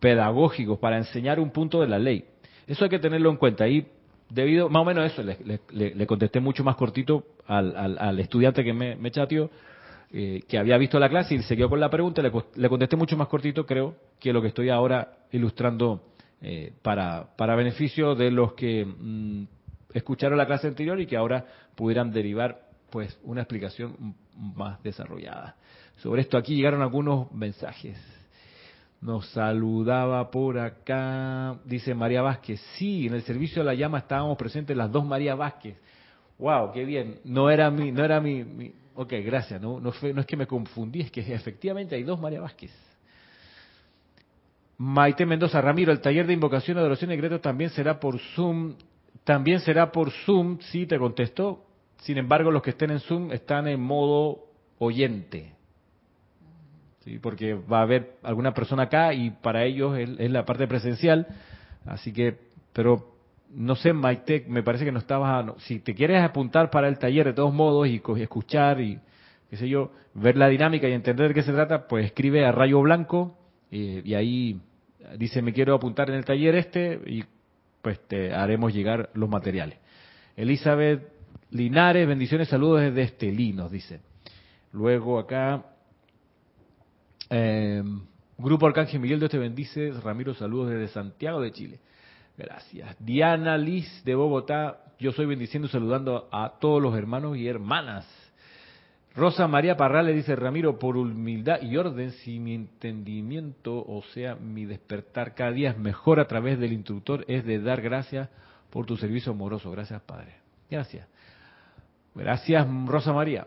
pedagógicos, 0.01 0.79
para 0.79 0.99
enseñar 0.99 1.41
un 1.41 1.51
punto 1.51 1.81
de 1.81 1.89
la 1.89 1.99
ley. 1.99 2.25
Eso 2.67 2.85
hay 2.85 2.91
que 2.91 2.99
tenerlo 2.99 3.31
en 3.31 3.37
cuenta. 3.37 3.67
Y 3.67 3.87
debido, 4.29 4.69
más 4.69 4.83
o 4.83 4.85
menos 4.85 5.11
eso, 5.11 5.23
le, 5.23 6.07
contesté 6.07 6.41
mucho 6.41 6.63
más 6.63 6.77
cortito 6.77 7.25
al, 7.47 8.21
estudiante 8.21 8.63
que 8.63 8.73
me, 8.73 8.97
me 8.97 9.11
chateó 9.11 9.51
eh, 10.13 10.45
que 10.49 10.59
había 10.59 10.79
visto 10.79 10.99
la 11.01 11.09
clase 11.09 11.35
y 11.35 11.43
se 11.43 11.57
quedó 11.57 11.69
con 11.69 11.81
la 11.81 11.91
pregunta, 11.91 12.23
le, 12.23 12.31
le, 12.55 12.69
contesté 12.69 12.97
mucho 12.97 13.17
más 13.17 13.27
cortito, 13.29 13.67
creo, 13.67 13.97
que 14.21 14.33
lo 14.33 14.41
que 14.41 14.49
estoy 14.49 14.69
ahora 14.69 15.17
ilustrando 15.33 16.01
eh, 16.41 16.73
para, 16.83 17.35
para 17.37 17.57
beneficio 17.57 18.15
de 18.15 18.31
los 18.31 18.53
que 18.53 18.85
mm, 18.85 19.45
escucharon 19.95 20.39
la 20.39 20.47
clase 20.47 20.69
anterior 20.69 21.01
y 21.01 21.07
que 21.07 21.17
ahora 21.17 21.45
pudieran 21.75 22.13
derivar 22.13 22.61
pues 22.91 23.19
una 23.25 23.41
explicación 23.43 24.15
más 24.55 24.81
desarrollada. 24.83 25.57
Sobre 25.97 26.23
esto 26.23 26.39
aquí 26.39 26.55
llegaron 26.55 26.83
algunos 26.83 27.33
mensajes. 27.33 27.99
Nos 29.01 29.29
saludaba 29.31 30.31
por 30.31 30.59
acá, 30.59 31.59
dice 31.65 31.95
María 31.95 32.23
Vázquez. 32.23 32.61
Sí, 32.77 33.07
en 33.07 33.15
el 33.15 33.23
servicio 33.23 33.63
de 33.63 33.67
la 33.67 33.75
llama 33.75 33.99
estábamos 33.99 34.39
presentes 34.39 34.77
las 34.77 34.93
dos 34.93 35.05
María 35.05 35.35
Vázquez. 35.35 35.77
Wow, 36.39 36.71
qué 36.73 36.85
bien. 36.85 37.19
No 37.25 37.51
era 37.51 37.71
mi, 37.71 37.91
no 37.91 38.05
era 38.05 38.21
mi 38.21 38.73
Ok, 38.97 39.13
gracias. 39.25 39.61
No, 39.61 39.79
no, 39.79 39.93
fue, 39.93 40.13
no 40.15 40.23
es 40.23 40.27
que 40.27 40.37
me 40.37 40.47
confundí, 40.47 41.03
es 41.03 41.11
que 41.11 41.21
efectivamente 41.21 41.95
hay 41.95 42.03
dos 42.03 42.19
María 42.19 42.41
Vázquez. 42.41 42.73
Maite 44.79 45.25
Mendoza, 45.25 45.61
Ramiro, 45.61 45.93
el 45.93 46.01
taller 46.01 46.27
de 46.27 46.33
invocación, 46.33 46.79
adoración 46.79 47.11
y 47.11 47.17
decreto 47.17 47.41
también 47.41 47.71
será 47.71 48.01
por 48.01 48.19
Zoom. 48.19 48.75
También 49.25 49.61
será 49.61 49.93
por 49.93 50.11
Zoom, 50.11 50.59
sí, 50.61 50.87
te 50.87 50.99
contestó. 50.99 51.65
Sin 51.99 52.17
embargo, 52.19 52.51
los 52.51 52.63
que 52.63 52.71
estén 52.71 52.91
en 52.91 53.01
Zoom 53.01 53.33
están 53.33 53.69
en 53.69 53.81
modo 53.81 54.47
oyente. 54.79 55.53
Porque 57.21 57.55
va 57.55 57.81
a 57.81 57.83
haber 57.83 58.17
alguna 58.23 58.53
persona 58.53 58.85
acá 58.85 59.15
y 59.15 59.31
para 59.31 59.65
ellos 59.65 59.97
es 59.97 60.31
la 60.31 60.45
parte 60.45 60.67
presencial. 60.67 61.27
Así 61.85 62.13
que, 62.13 62.37
pero 62.73 63.16
no 63.57 63.75
sé, 63.75 63.95
Maite, 63.95 64.45
me 64.49 64.63
parece 64.63 64.85
que 64.85 64.93
no 64.93 64.99
estabas, 64.99 65.47
si 65.63 65.81
te 65.81 65.95
quieres 65.95 66.23
apuntar 66.23 66.69
para 66.69 66.89
el 66.89 66.99
taller 66.99 67.25
de 67.25 67.33
todos 67.33 67.55
modos 67.55 67.89
y, 67.89 68.03
escuchar 68.21 68.83
y, 68.83 69.01
qué 69.49 69.57
sé 69.57 69.67
yo, 69.67 69.93
ver 70.13 70.37
la 70.37 70.49
dinámica 70.49 70.87
y 70.87 70.93
entender 70.93 71.29
de 71.29 71.35
qué 71.35 71.43
se 71.43 71.53
trata, 71.53 71.89
pues 71.89 72.05
escribe 72.05 72.45
a 72.45 72.53
Rayo 72.53 72.83
Blanco 72.83 73.39
y, 73.71 74.13
ahí 74.13 74.61
dice 75.17 75.41
me 75.41 75.55
quiero 75.55 75.75
apuntar 75.75 76.11
en 76.11 76.17
el 76.17 76.25
taller 76.25 76.55
este 76.57 77.01
y 77.07 77.25
pues 77.81 77.99
te 78.07 78.35
haremos 78.35 78.75
llegar 78.75 79.09
los 79.15 79.31
materiales. 79.31 79.79
Elizabeth 80.37 81.09
Linares, 81.51 82.07
bendiciones, 82.07 82.49
saludos 82.49 82.83
desde 82.83 83.03
Estelí, 83.03 83.55
nos 83.55 83.71
dice. 83.71 84.01
Luego 84.73 85.19
acá, 85.19 85.65
eh, 87.31 87.83
Grupo 88.37 88.67
Arcángel 88.67 89.01
Miguel, 89.01 89.21
Dios 89.21 89.31
te 89.31 89.39
bendice. 89.39 89.93
Ramiro, 90.03 90.35
saludos 90.35 90.71
desde 90.71 90.89
Santiago 90.89 91.41
de 91.41 91.53
Chile. 91.53 91.81
Gracias. 92.37 92.97
Diana 92.99 93.57
Liz 93.57 94.05
de 94.05 94.15
Bogotá, 94.15 94.79
yo 94.99 95.13
soy 95.13 95.27
bendiciendo 95.27 95.69
y 95.69 95.71
saludando 95.71 96.29
a 96.31 96.55
todos 96.61 96.83
los 96.83 96.97
hermanos 96.97 97.37
y 97.37 97.49
hermanas. 97.49 98.07
Rosa 99.15 99.49
María 99.49 99.79
Parral 99.79 100.07
le 100.07 100.13
dice, 100.13 100.37
Ramiro, 100.37 100.79
por 100.79 100.99
humildad 100.99 101.63
y 101.63 101.79
orden, 101.79 102.11
si 102.11 102.39
mi 102.39 102.55
entendimiento, 102.55 103.75
o 103.79 104.03
sea, 104.13 104.35
mi 104.35 104.67
despertar 104.67 105.35
cada 105.35 105.53
día 105.53 105.71
es 105.71 105.79
mejor 105.79 106.21
a 106.21 106.27
través 106.27 106.59
del 106.59 106.75
instructor, 106.75 107.25
es 107.27 107.45
de 107.47 107.59
dar 107.59 107.81
gracias 107.81 108.29
por 108.69 108.85
tu 108.85 108.99
servicio 108.99 109.33
amoroso. 109.33 109.71
Gracias, 109.71 110.03
Padre. 110.03 110.35
Gracias. 110.71 111.09
Gracias, 112.15 112.67
Rosa 112.87 113.15
María. 113.15 113.47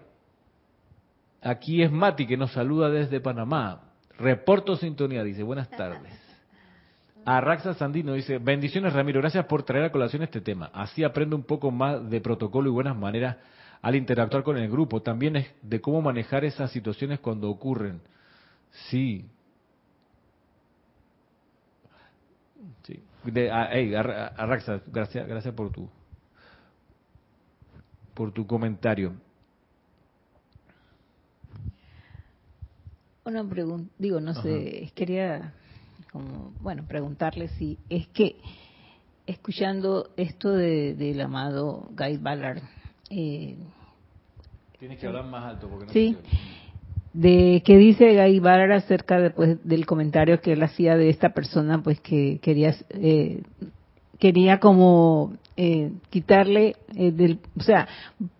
Aquí 1.41 1.83
es 1.83 1.91
Mati 1.91 2.25
que 2.25 2.35
nos 2.35 2.51
saluda 2.51 2.89
desde 2.89 3.19
Panamá. 3.19 3.83
Reporto 4.17 4.75
sintonía, 4.75 5.23
dice, 5.23 5.43
buenas 5.43 5.69
tardes. 5.69 6.28
Arraxa 7.25 7.73
Sandino 7.73 8.13
dice, 8.13 8.37
bendiciones 8.37 8.93
Ramiro, 8.93 9.19
gracias 9.19 9.45
por 9.45 9.63
traer 9.63 9.85
a 9.85 9.91
colación 9.91 10.23
este 10.23 10.41
tema. 10.41 10.71
Así 10.73 11.03
aprendo 11.03 11.35
un 11.35 11.43
poco 11.43 11.71
más 11.71 12.09
de 12.09 12.21
protocolo 12.21 12.69
y 12.69 12.73
buenas 12.73 12.95
maneras 12.95 13.37
al 13.81 13.95
interactuar 13.95 14.43
con 14.43 14.57
el 14.57 14.69
grupo, 14.69 15.01
también 15.01 15.37
es 15.37 15.47
de 15.61 15.79
cómo 15.79 16.01
manejar 16.01 16.43
esas 16.43 16.71
situaciones 16.71 17.19
cuando 17.19 17.49
ocurren. 17.49 18.01
Sí. 18.89 19.25
Sí. 22.83 23.01
De, 23.23 23.49
ah, 23.51 23.69
Arraxa, 24.37 24.81
gracias, 24.87 25.27
gracias 25.27 25.53
por 25.53 25.71
tu 25.71 25.89
por 28.13 28.33
tu 28.33 28.45
comentario. 28.45 29.13
Una 33.23 33.47
pregunta, 33.47 33.93
digo, 33.97 34.19
no 34.19 34.33
sé, 34.33 34.91
quería 34.93 35.53
como, 36.11 36.53
bueno, 36.61 36.83
preguntarle 36.87 37.47
si 37.49 37.77
es 37.89 38.07
que 38.07 38.37
escuchando 39.27 40.09
esto 40.17 40.51
de, 40.51 40.95
del 40.95 41.21
amado 41.21 41.89
Guy 41.91 42.17
Ballard, 42.17 42.61
eh, 43.09 43.57
tienes 44.79 44.99
que 44.99 45.07
hablar 45.07 45.25
más 45.25 45.45
alto 45.45 45.67
porque 45.67 45.85
no 45.85 45.91
sí, 45.91 46.17
de 47.13 47.61
qué 47.65 47.77
dice 47.77 48.15
Guy 48.15 48.39
Ballard 48.39 48.71
acerca 48.71 49.19
después 49.19 49.57
del 49.63 49.85
comentario 49.85 50.41
que 50.41 50.53
él 50.53 50.63
hacía 50.63 50.95
de 50.95 51.09
esta 51.09 51.29
persona, 51.29 51.81
pues 51.81 51.99
que 52.01 52.39
quería 52.41 52.75
eh, 52.89 53.43
quería 54.19 54.59
como 54.59 55.33
eh, 55.55 55.91
quitarle, 56.09 56.75
eh, 56.95 57.11
del, 57.11 57.39
o 57.57 57.63
sea, 57.63 57.87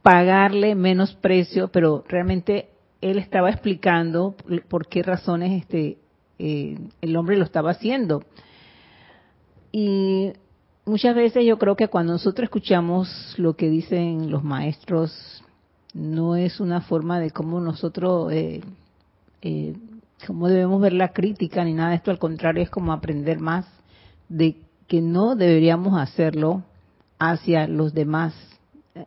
pagarle 0.02 0.76
menos 0.76 1.16
precio, 1.16 1.70
pero 1.70 2.04
realmente 2.08 2.70
él 3.02 3.18
estaba 3.18 3.50
explicando 3.50 4.36
por 4.68 4.88
qué 4.88 5.02
razones 5.04 5.62
este 5.62 5.98
eh, 6.40 6.78
el 7.02 7.16
hombre 7.16 7.38
lo 7.38 7.44
estaba 7.44 7.72
haciendo. 7.72 8.24
Y 9.72 10.34
muchas 10.86 11.16
veces 11.16 11.46
yo 11.46 11.60
creo 11.60 11.76
que 11.76 11.88
cuando 11.88 12.14
nosotros 12.14 12.46
escuchamos 12.46 13.36
lo 13.38 13.56
que 13.56 13.70
dicen 13.70 14.32
los 14.32 14.44
maestros, 14.44 15.44
no 15.94 16.36
es 16.36 16.60
una 16.60 16.82
forma 16.82 17.20
de 17.20 17.32
cómo 17.32 17.60
nosotros, 17.60 18.32
eh, 18.32 18.62
eh, 19.42 19.76
cómo 20.26 20.48
debemos 20.48 20.82
ver 20.82 20.94
la 20.94 21.10
crítica 21.10 21.64
ni 21.64 21.74
nada 21.74 21.90
de 21.90 21.98
esto, 21.98 22.12
al 22.12 22.20
contrario, 22.20 22.64
es 22.64 22.70
como 22.70 22.94
aprender 22.94 23.40
más 23.40 23.66
de 24.28 24.58
que 24.88 25.02
no 25.02 25.36
deberíamos 25.36 26.00
hacerlo 26.00 26.64
hacia 27.20 27.68
los 27.68 27.94
demás, 27.94 28.34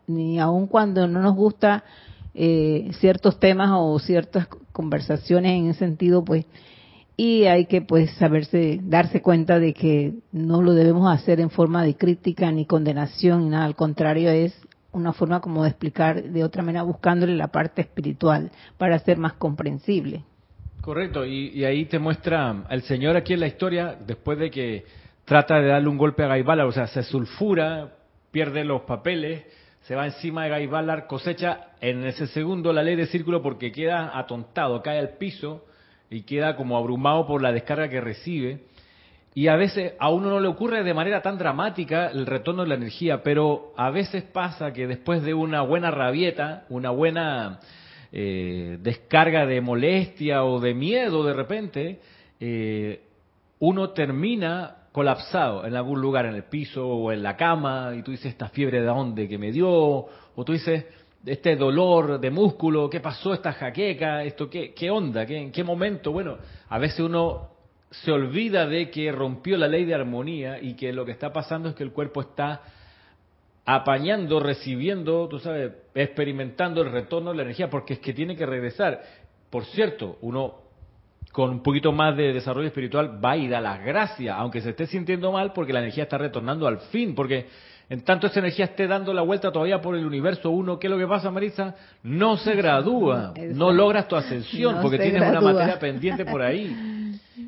ni 0.07 0.39
aun 0.39 0.67
cuando 0.67 1.07
no 1.07 1.21
nos 1.21 1.35
gusta 1.35 1.83
eh, 2.33 2.91
ciertos 2.99 3.39
temas 3.39 3.69
o 3.73 3.99
ciertas 3.99 4.47
conversaciones 4.71 5.51
en 5.51 5.69
ese 5.69 5.79
sentido, 5.79 6.23
pues, 6.23 6.45
y 7.15 7.45
hay 7.45 7.65
que 7.65 7.81
pues 7.81 8.11
saberse, 8.15 8.79
darse 8.83 9.21
cuenta 9.21 9.59
de 9.59 9.73
que 9.73 10.13
no 10.31 10.61
lo 10.61 10.73
debemos 10.73 11.13
hacer 11.13 11.39
en 11.39 11.49
forma 11.49 11.83
de 11.83 11.95
crítica 11.95 12.51
ni 12.51 12.65
condenación, 12.65 13.43
ni 13.43 13.49
nada, 13.49 13.65
al 13.65 13.75
contrario 13.75 14.29
es 14.29 14.59
una 14.91 15.13
forma 15.13 15.39
como 15.41 15.63
de 15.63 15.69
explicar 15.69 16.23
de 16.23 16.43
otra 16.43 16.63
manera 16.63 16.83
buscándole 16.83 17.35
la 17.35 17.47
parte 17.47 17.81
espiritual 17.81 18.51
para 18.77 18.99
ser 18.99 19.17
más 19.17 19.33
comprensible. 19.33 20.23
Correcto, 20.81 21.25
y, 21.25 21.63
ahí 21.63 21.85
te 21.85 21.97
muestra 21.97 22.65
el 22.69 22.81
Señor 22.83 23.15
aquí 23.15 23.33
en 23.33 23.39
la 23.39 23.47
historia, 23.47 23.97
después 24.05 24.37
de 24.37 24.51
que 24.51 24.83
trata 25.23 25.59
de 25.59 25.67
darle 25.67 25.87
un 25.87 25.97
golpe 25.97 26.23
a 26.23 26.27
Gaibala, 26.27 26.65
o 26.65 26.71
sea, 26.71 26.87
se 26.87 27.03
sulfura, 27.03 27.93
pierde 28.31 28.65
los 28.65 28.81
papeles, 28.81 29.45
se 29.83 29.95
va 29.95 30.05
encima 30.05 30.43
de 30.43 30.49
Gaibalar, 30.49 31.07
cosecha 31.07 31.69
en 31.79 32.03
ese 32.03 32.27
segundo 32.27 32.73
la 32.73 32.83
ley 32.83 32.95
de 32.95 33.05
círculo 33.05 33.41
porque 33.41 33.71
queda 33.71 34.17
atontado, 34.17 34.81
cae 34.81 34.99
al 34.99 35.17
piso 35.17 35.63
y 36.13 36.21
queda 36.21 36.55
como 36.55 36.77
abrumado 36.77 37.25
por 37.25 37.41
la 37.41 37.51
descarga 37.51 37.89
que 37.89 38.01
recibe. 38.01 38.61
Y 39.35 39.47
a 39.47 39.55
veces 39.55 39.93
a 39.99 40.09
uno 40.09 40.29
no 40.29 40.39
le 40.39 40.47
ocurre 40.47 40.83
de 40.83 40.93
manera 40.93 41.21
tan 41.21 41.39
dramática 41.39 42.07
el 42.07 42.27
retorno 42.27 42.61
de 42.61 42.69
la 42.69 42.75
energía, 42.75 43.23
pero 43.23 43.73
a 43.75 43.89
veces 43.89 44.23
pasa 44.23 44.73
que 44.73 44.85
después 44.85 45.23
de 45.23 45.33
una 45.33 45.61
buena 45.61 45.89
rabieta, 45.89 46.65
una 46.69 46.91
buena 46.91 47.59
eh, 48.11 48.77
descarga 48.81 49.47
de 49.47 49.59
molestia 49.59 50.43
o 50.43 50.59
de 50.59 50.75
miedo 50.75 51.23
de 51.23 51.33
repente, 51.33 51.99
eh, 52.39 53.01
uno 53.59 53.89
termina 53.89 54.75
colapsado 54.91 55.65
en 55.65 55.75
algún 55.75 55.99
lugar, 55.99 56.27
en 56.27 56.35
el 56.35 56.43
piso 56.43 56.87
o 56.87 57.11
en 57.11 57.23
la 57.23 57.35
cama, 57.35 57.93
y 57.97 58.03
tú 58.03 58.11
dices, 58.11 58.27
esta 58.27 58.49
fiebre 58.49 58.81
de 58.81 58.85
dónde 58.85 59.27
que 59.27 59.39
me 59.39 59.51
dio, 59.51 59.67
o 59.67 60.45
tú 60.45 60.53
dices, 60.53 60.85
este 61.25 61.55
dolor 61.55 62.19
de 62.19 62.29
músculo, 62.29 62.89
qué 62.89 62.99
pasó, 62.99 63.33
esta 63.33 63.53
jaqueca, 63.53 64.23
esto, 64.23 64.49
qué, 64.49 64.73
qué 64.73 64.89
onda, 64.89 65.25
¿Qué, 65.25 65.37
en 65.37 65.51
qué 65.51 65.63
momento. 65.63 66.11
Bueno, 66.11 66.37
a 66.69 66.77
veces 66.77 66.99
uno 66.99 67.49
se 67.89 68.11
olvida 68.11 68.65
de 68.67 68.89
que 68.89 69.11
rompió 69.11 69.55
la 69.55 69.67
ley 69.67 69.85
de 69.85 69.93
armonía 69.93 70.59
y 70.61 70.75
que 70.75 70.91
lo 70.91 71.05
que 71.05 71.11
está 71.11 71.31
pasando 71.31 71.69
es 71.69 71.75
que 71.75 71.83
el 71.83 71.91
cuerpo 71.91 72.21
está 72.21 72.61
apañando, 73.65 74.39
recibiendo, 74.39 75.27
tú 75.29 75.39
sabes, 75.39 75.71
experimentando 75.95 76.81
el 76.81 76.91
retorno 76.91 77.31
de 77.31 77.37
la 77.37 77.43
energía, 77.43 77.69
porque 77.69 77.93
es 77.93 77.99
que 77.99 78.13
tiene 78.13 78.35
que 78.35 78.45
regresar. 78.45 79.01
Por 79.49 79.65
cierto, 79.65 80.17
uno 80.21 80.63
con 81.31 81.49
un 81.49 81.63
poquito 81.63 81.91
más 81.91 82.17
de 82.17 82.33
desarrollo 82.33 82.67
espiritual 82.67 83.23
va 83.23 83.37
y 83.37 83.47
da 83.47 83.61
las 83.61 83.83
gracias, 83.83 84.35
aunque 84.37 84.61
se 84.61 84.71
esté 84.71 84.87
sintiendo 84.87 85.31
mal, 85.31 85.53
porque 85.53 85.73
la 85.73 85.79
energía 85.79 86.03
está 86.03 86.17
retornando 86.17 86.67
al 86.67 86.79
fin, 86.79 87.15
porque 87.15 87.47
en 87.89 88.01
tanto 88.01 88.27
esa 88.27 88.39
energía 88.39 88.65
esté 88.65 88.87
dando 88.87 89.13
la 89.13 89.21
vuelta 89.21 89.51
todavía 89.51 89.81
por 89.81 89.95
el 89.95 90.05
universo 90.05 90.49
uno, 90.49 90.79
¿qué 90.79 90.87
es 90.87 90.91
lo 90.91 90.97
que 90.97 91.07
pasa, 91.07 91.29
Marisa? 91.29 91.75
No 92.03 92.37
se 92.37 92.55
gradúa, 92.55 93.33
no 93.53 93.71
logras 93.71 94.07
tu 94.07 94.15
ascensión, 94.15 94.79
porque 94.81 94.97
tienes 94.97 95.21
una 95.21 95.41
materia 95.41 95.79
pendiente 95.79 96.25
por 96.25 96.41
ahí. 96.41 96.99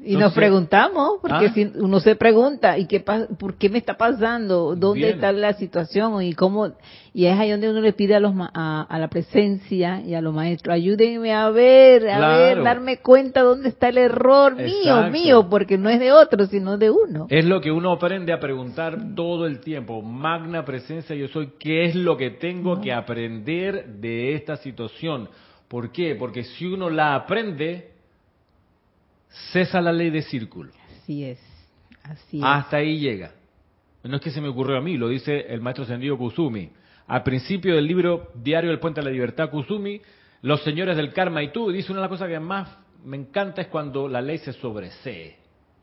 Y 0.06 0.16
nos 0.16 0.34
preguntamos, 0.34 1.20
porque 1.22 1.48
¿ah? 1.48 1.54
si 1.54 1.72
uno 1.76 2.00
se 2.00 2.16
pregunta, 2.16 2.78
¿y 2.78 2.86
qué 2.86 3.00
por 3.02 3.56
qué 3.56 3.70
me 3.70 3.80
está 3.80 3.98
pasando? 3.98 4.76
¿Dónde 4.76 5.10
está 5.10 5.32
la 5.32 5.54
situación? 5.54 6.22
Y 6.22 6.34
cómo 6.34 6.74
y 7.14 7.26
es 7.28 7.40
ahí 7.40 7.50
donde 7.50 7.70
uno 7.70 7.80
le 7.80 7.94
pide 7.94 8.14
a 8.14 8.20
los 8.20 8.34
a, 8.38 8.98
la 9.00 9.08
presencia 9.08 10.02
y 10.02 10.14
a 10.16 10.22
los 10.22 10.34
maestros, 10.34 10.76
ayúdenme 10.76 11.34
a 11.34 11.50
ver, 11.50 12.10
a 12.10 12.38
ver, 12.38 12.62
darme 12.62 12.98
cuenta 12.98 13.42
dónde 13.42 13.70
está 13.70 13.88
el 13.88 13.98
error 13.98 14.56
mío, 14.56 15.10
mío, 15.12 15.48
porque 15.50 15.78
no 15.78 15.90
es 15.90 16.00
de 16.00 16.12
otro, 16.12 16.46
sino 16.46 16.78
de 16.78 16.92
uno. 16.92 17.28
Es 17.30 17.46
lo 17.46 17.62
que 17.62 17.72
uno 17.72 17.94
aprende 17.94 18.34
a 18.34 18.40
preguntar 18.40 19.16
todo 19.16 19.48
el 19.48 19.62
tiempo. 19.62 20.02
Magna 20.02 20.66
presencia, 20.66 21.16
yo 21.16 21.30
soy, 21.30 21.54
¿qué 21.58 21.86
es 21.86 21.96
lo 21.96 22.18
que 22.18 22.32
tengo 22.32 22.82
que 22.82 22.92
aprender 22.92 23.86
de 23.86 24.36
esta 24.36 24.58
situación? 24.58 25.30
¿Por 25.70 25.92
qué? 25.92 26.16
Porque 26.16 26.44
si 26.44 26.66
uno 26.66 26.90
la 26.90 27.16
aprende, 27.16 27.95
cesa 29.52 29.82
la 29.82 29.92
ley 29.92 30.10
de 30.10 30.22
círculo. 30.22 30.72
Así 31.02 31.26
es. 31.26 31.40
Así 32.04 32.40
Hasta 32.44 32.78
ahí 32.78 33.00
llega. 33.00 33.32
No 34.04 34.18
es 34.18 34.22
que 34.22 34.30
se 34.30 34.42
me 34.42 34.48
ocurrió 34.48 34.78
a 34.78 34.82
mí, 34.82 34.98
lo 34.98 35.10
dice 35.10 35.46
el 35.50 35.62
maestro 35.62 35.86
Sendido 35.86 36.18
Kusumi. 36.18 36.70
Al 37.08 37.24
principio 37.24 37.76
del 37.76 37.88
libro 37.88 38.32
Diario 38.36 38.70
del 38.70 38.80
Puente 38.80 39.00
a 39.00 39.04
la 39.04 39.10
Libertad, 39.10 39.50
Kusumi, 39.50 40.02
los 40.42 40.64
señores 40.64 40.96
del 40.96 41.12
karma 41.12 41.42
y 41.42 41.52
tú, 41.52 41.72
dice 41.72 41.92
una 41.92 42.02
de 42.02 42.04
las 42.04 42.10
cosas 42.10 42.30
que 42.30 42.40
más 42.40 42.78
me 43.04 43.18
encanta 43.18 43.62
es 43.62 43.68
cuando 43.68 44.08
la 44.08 44.22
ley 44.22 44.38
se 44.40 44.54
sobresee. 44.54 45.38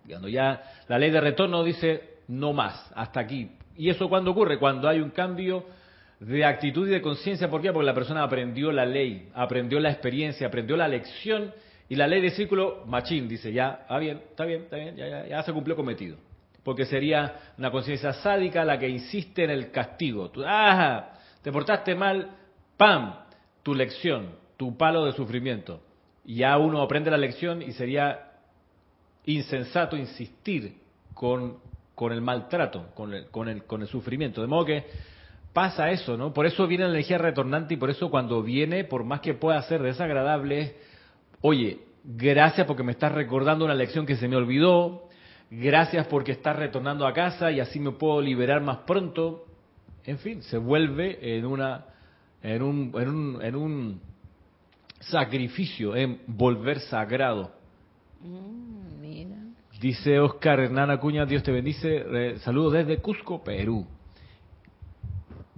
Cuando 0.08 0.28
ya 0.28 0.62
la 0.88 0.98
ley 0.98 1.10
de 1.10 1.20
retorno 1.20 1.62
dice 1.62 2.18
no 2.28 2.52
más, 2.52 2.92
hasta 2.94 3.20
aquí. 3.20 3.50
¿Y 3.76 3.88
eso 3.88 4.08
cuando 4.08 4.32
ocurre? 4.32 4.58
Cuando 4.58 4.88
hay 4.88 5.00
un 5.00 5.10
cambio 5.10 5.64
de 6.20 6.44
actitud 6.44 6.86
y 6.88 6.92
de 6.92 7.02
conciencia. 7.02 7.50
¿Por 7.50 7.60
qué? 7.60 7.72
Porque 7.72 7.86
la 7.86 7.94
persona 7.94 8.22
aprendió 8.22 8.70
la 8.70 8.86
ley, 8.86 9.28
aprendió 9.34 9.80
la 9.80 9.90
experiencia, 9.90 10.46
aprendió 10.46 10.76
la 10.76 10.88
lección 10.88 11.52
y 11.92 11.94
la 11.94 12.06
ley 12.06 12.22
de 12.22 12.30
círculo, 12.30 12.84
machín, 12.86 13.28
dice, 13.28 13.52
ya, 13.52 13.84
ah, 13.86 13.98
bien, 13.98 14.22
está 14.30 14.46
bien, 14.46 14.62
está 14.62 14.76
bien, 14.76 14.96
ya, 14.96 15.26
ya, 15.26 15.42
se 15.42 15.52
cumplió 15.52 15.76
cometido. 15.76 16.16
Porque 16.64 16.86
sería 16.86 17.52
una 17.58 17.70
conciencia 17.70 18.14
sádica 18.14 18.64
la 18.64 18.78
que 18.78 18.88
insiste 18.88 19.44
en 19.44 19.50
el 19.50 19.70
castigo. 19.70 20.30
Tú, 20.30 20.42
ah, 20.42 21.12
te 21.42 21.52
portaste 21.52 21.94
mal, 21.94 22.30
¡pam! 22.78 23.16
Tu 23.62 23.74
lección, 23.74 24.30
tu 24.56 24.74
palo 24.74 25.04
de 25.04 25.12
sufrimiento. 25.12 25.82
Y 26.24 26.36
ya 26.36 26.56
uno 26.56 26.80
aprende 26.80 27.10
la 27.10 27.18
lección 27.18 27.60
y 27.60 27.72
sería 27.72 28.30
insensato 29.26 29.94
insistir 29.94 30.78
con, 31.12 31.58
con 31.94 32.10
el 32.14 32.22
maltrato, 32.22 32.86
con 32.94 33.12
el, 33.12 33.26
con, 33.26 33.50
el, 33.50 33.64
con 33.64 33.82
el 33.82 33.88
sufrimiento. 33.88 34.40
De 34.40 34.46
modo 34.46 34.64
que 34.64 34.86
pasa 35.52 35.90
eso, 35.90 36.16
¿no? 36.16 36.32
Por 36.32 36.46
eso 36.46 36.66
viene 36.66 36.84
la 36.84 36.90
energía 36.92 37.18
retornante 37.18 37.74
y 37.74 37.76
por 37.76 37.90
eso 37.90 38.10
cuando 38.10 38.42
viene, 38.42 38.84
por 38.84 39.04
más 39.04 39.20
que 39.20 39.34
pueda 39.34 39.60
ser 39.64 39.82
desagradable, 39.82 40.74
oye, 41.42 41.80
gracias 42.04 42.66
porque 42.66 42.82
me 42.82 42.92
estás 42.92 43.12
recordando 43.12 43.64
una 43.64 43.74
lección 43.74 44.06
que 44.06 44.16
se 44.16 44.28
me 44.28 44.36
olvidó, 44.36 45.08
gracias 45.50 46.06
porque 46.06 46.32
estás 46.32 46.56
retornando 46.56 47.06
a 47.06 47.12
casa 47.12 47.52
y 47.52 47.60
así 47.60 47.78
me 47.78 47.92
puedo 47.92 48.20
liberar 48.20 48.62
más 48.62 48.78
pronto. 48.78 49.44
En 50.04 50.18
fin, 50.18 50.42
se 50.42 50.56
vuelve 50.58 51.36
en 51.36 51.44
una 51.44 51.84
en 52.42 52.62
un, 52.62 52.92
en 53.00 53.08
un, 53.08 53.42
en 53.42 53.54
un 53.54 54.00
sacrificio, 54.98 55.94
en 55.94 56.20
volver 56.26 56.80
sagrado. 56.80 57.52
Mm, 58.20 58.72
Dice 59.80 60.20
Oscar 60.20 60.60
Hernán 60.60 60.92
Acuña, 60.92 61.26
Dios 61.26 61.42
te 61.42 61.50
bendice. 61.50 62.38
saludos 62.38 62.74
desde 62.74 62.98
Cusco, 62.98 63.42
Perú. 63.42 63.84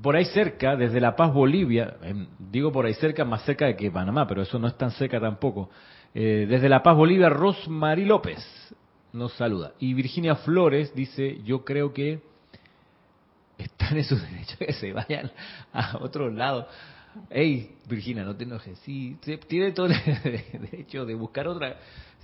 Por 0.04 0.16
ahí 0.16 0.26
cerca, 0.26 0.76
desde 0.76 1.00
La 1.00 1.16
Paz, 1.16 1.32
Bolivia, 1.32 1.96
digo 2.38 2.70
por 2.70 2.84
ahí 2.84 2.92
cerca, 2.92 3.24
más 3.24 3.42
cerca 3.46 3.64
de 3.64 3.74
que 3.74 3.90
Panamá, 3.90 4.26
pero 4.26 4.42
eso 4.42 4.58
no 4.58 4.68
es 4.68 4.76
tan 4.76 4.90
cerca 4.90 5.18
tampoco. 5.18 5.70
Eh, 6.14 6.44
desde 6.46 6.68
La 6.68 6.82
Paz, 6.82 6.94
Bolivia, 6.94 7.30
Rosmary 7.30 8.04
López 8.04 8.44
nos 9.14 9.32
saluda. 9.32 9.72
Y 9.78 9.94
Virginia 9.94 10.34
Flores 10.34 10.94
dice, 10.94 11.40
yo 11.42 11.64
creo 11.64 11.94
que 11.94 12.20
están 13.56 13.96
en 13.96 14.04
su 14.04 14.16
derecho 14.20 14.58
que 14.58 14.74
se 14.74 14.92
vayan 14.92 15.30
a 15.72 15.96
otro 15.96 16.30
lado. 16.30 16.68
Hey, 17.30 17.74
Virginia, 17.88 18.24
no 18.24 18.36
te 18.36 18.44
enojes. 18.44 18.78
Sí, 18.80 19.16
tiene 19.48 19.72
todo 19.72 19.86
el 19.86 19.94
derecho 20.70 21.06
de 21.06 21.14
buscar 21.14 21.48
otra. 21.48 21.78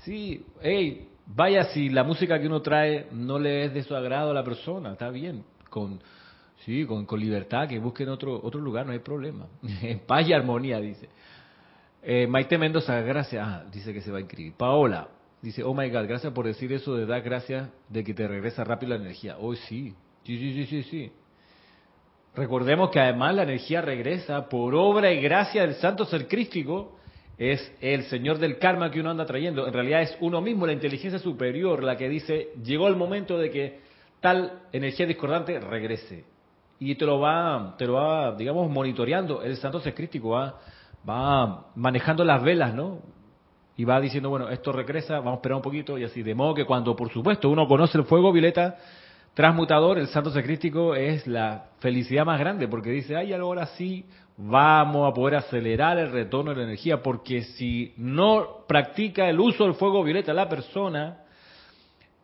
Sí, 0.04 0.44
hey, 0.60 1.08
vaya 1.24 1.64
si 1.72 1.88
la 1.88 2.04
música 2.04 2.38
que 2.38 2.46
uno 2.46 2.60
trae 2.60 3.06
no 3.12 3.38
le 3.38 3.64
es 3.64 3.72
de 3.72 3.82
su 3.84 3.96
agrado 3.96 4.32
a 4.32 4.34
la 4.34 4.44
persona, 4.44 4.92
está 4.92 5.08
bien. 5.08 5.44
Con, 5.70 5.98
sí, 6.64 6.84
con, 6.86 7.06
con 7.06 7.20
libertad, 7.20 7.68
que 7.68 7.78
busquen 7.78 8.08
otro, 8.08 8.40
otro 8.42 8.60
lugar, 8.60 8.86
no 8.86 8.92
hay 8.92 9.00
problema. 9.00 9.46
En 9.82 10.00
paz 10.00 10.28
y 10.28 10.32
armonía, 10.32 10.80
dice. 10.80 11.08
Eh, 12.02 12.26
Maite 12.26 12.56
Mendoza, 12.56 13.00
gracias. 13.00 13.46
Ah, 13.46 13.64
dice 13.70 13.92
que 13.92 14.00
se 14.00 14.10
va 14.10 14.18
a 14.18 14.20
inscribir. 14.20 14.54
Paola, 14.54 15.08
dice, 15.42 15.62
oh 15.62 15.74
my 15.74 15.88
God, 15.90 16.06
gracias 16.06 16.32
por 16.32 16.46
decir 16.46 16.72
eso 16.72 16.94
de 16.94 17.06
dar 17.06 17.22
gracias 17.22 17.68
de 17.88 18.04
que 18.04 18.14
te 18.14 18.26
regresa 18.26 18.64
rápido 18.64 18.90
la 18.90 19.02
energía. 19.02 19.36
Hoy 19.38 19.56
sí, 19.68 19.94
sí, 20.24 20.38
sí, 20.38 20.52
sí, 20.52 20.66
sí, 20.66 20.82
sí. 20.84 21.12
Recordemos 22.34 22.90
que 22.90 23.00
además 23.00 23.34
la 23.34 23.42
energía 23.42 23.80
regresa 23.82 24.48
por 24.48 24.74
obra 24.74 25.12
y 25.12 25.20
gracia 25.20 25.62
del 25.62 25.74
santo 25.74 26.04
ser 26.04 26.28
crístico, 26.28 26.96
es 27.36 27.72
el 27.80 28.04
señor 28.04 28.38
del 28.38 28.58
karma 28.58 28.90
que 28.90 29.00
uno 29.00 29.10
anda 29.10 29.26
trayendo. 29.26 29.66
En 29.66 29.72
realidad 29.72 30.02
es 30.02 30.16
uno 30.20 30.40
mismo, 30.40 30.66
la 30.66 30.74
inteligencia 30.74 31.18
superior, 31.18 31.82
la 31.82 31.96
que 31.96 32.08
dice, 32.08 32.50
llegó 32.62 32.86
el 32.86 32.96
momento 32.96 33.36
de 33.38 33.50
que 33.50 33.80
tal 34.20 34.62
energía 34.72 35.06
discordante 35.06 35.58
regrese. 35.58 36.24
Y 36.80 36.94
te 36.94 37.04
lo 37.04 37.20
va, 37.20 37.74
te 37.76 37.86
lo 37.86 37.92
va, 37.92 38.32
digamos, 38.32 38.70
monitoreando. 38.70 39.42
El 39.42 39.56
santo 39.58 39.80
ser 39.80 39.94
crístico 39.94 40.30
va, 40.30 40.58
va 41.08 41.66
manejando 41.74 42.24
las 42.24 42.42
velas, 42.42 42.74
¿no? 42.74 43.00
Y 43.76 43.84
va 43.84 44.00
diciendo, 44.00 44.30
bueno, 44.30 44.48
esto 44.48 44.72
regresa, 44.72 45.18
vamos 45.18 45.34
a 45.34 45.36
esperar 45.36 45.56
un 45.56 45.62
poquito 45.62 45.98
y 45.98 46.04
así. 46.04 46.22
De 46.22 46.34
modo 46.34 46.54
que 46.54 46.64
cuando, 46.64 46.96
por 46.96 47.10
supuesto, 47.10 47.50
uno 47.50 47.68
conoce 47.68 47.98
el 47.98 48.04
fuego 48.04 48.32
violeta, 48.32 48.78
transmutador, 49.34 49.98
el 49.98 50.08
santo 50.08 50.30
sacrístico 50.30 50.94
es 50.94 51.26
la 51.26 51.66
felicidad 51.80 52.24
más 52.24 52.40
grande, 52.40 52.66
porque 52.66 52.90
dice, 52.90 53.14
ay, 53.14 53.34
ahora 53.34 53.66
sí 53.66 54.06
vamos 54.38 55.10
a 55.10 55.14
poder 55.14 55.36
acelerar 55.36 55.98
el 55.98 56.10
retorno 56.10 56.52
de 56.52 56.56
la 56.58 56.64
energía, 56.64 57.02
porque 57.02 57.42
si 57.42 57.92
no 57.98 58.64
practica 58.66 59.28
el 59.28 59.38
uso 59.38 59.64
del 59.64 59.74
fuego 59.74 60.02
violeta 60.02 60.32
la 60.32 60.48
persona, 60.48 61.24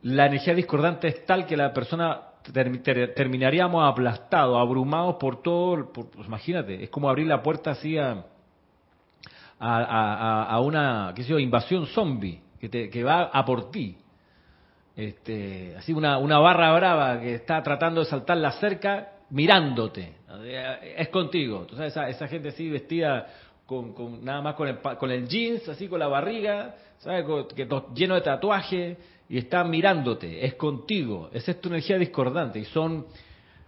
la 0.03 0.27
energía 0.27 0.55
discordante 0.55 1.09
es 1.09 1.27
tal 1.27 1.47
que 1.47 1.57
la 1.59 1.75
persona 1.75 2.21
terminaríamos 2.53 3.89
aplastados, 3.89 4.59
abrumados 4.59 5.17
por 5.17 5.43
todo, 5.43 5.93
pues, 5.93 6.09
imagínate, 6.27 6.85
es 6.85 6.91
como 6.91 7.09
abrir 7.09 7.27
la 7.27 7.43
puerta 7.43 7.73
así 7.73 7.99
a, 7.99 8.25
a, 9.59 10.61
una 10.61 11.13
qué 11.15 11.23
sé 11.23 11.31
yo, 11.31 11.39
invasión 11.39 11.87
zombie 11.87 12.41
que, 12.61 12.69
te, 12.69 12.91
que 12.91 13.03
va 13.03 13.25
a 13.25 13.45
por 13.45 13.71
ti 13.71 13.97
este, 14.97 15.75
así 15.77 15.93
una, 15.93 16.17
una 16.17 16.39
barra 16.39 16.73
brava 16.73 17.21
que 17.21 17.35
está 17.35 17.63
tratando 17.63 18.01
de 18.01 18.07
saltar 18.07 18.39
la 18.39 18.53
cerca 18.53 19.13
mirándote, 19.29 20.15
es 20.97 21.09
contigo. 21.09 21.67
Sabes, 21.71 21.93
esa, 21.93 22.09
esa 22.09 22.29
gente 22.29 22.49
así 22.49 22.71
vestida 22.71 23.27
con, 23.67 23.93
con, 23.93 24.25
nada 24.25 24.41
más 24.41 24.55
con 24.55 24.69
el, 24.69 24.79
con 24.79 25.11
el 25.11 25.29
jeans, 25.29 25.69
así 25.69 25.87
con 25.89 25.99
la 25.99 26.09
barriga, 26.09 26.77
¿sabes? 26.99 27.27
que 27.55 27.69
lleno 27.95 28.15
de 28.15 28.21
tatuaje 28.23 28.97
y 29.29 29.39
está 29.39 29.65
mirándote, 29.65 30.45
es 30.45 30.55
contigo. 30.55 31.31
Esa 31.33 31.53
es 31.53 31.61
tu 31.61 31.69
energía 31.69 31.99
discordante 31.99 32.59
y 32.59 32.65
son 32.67 33.07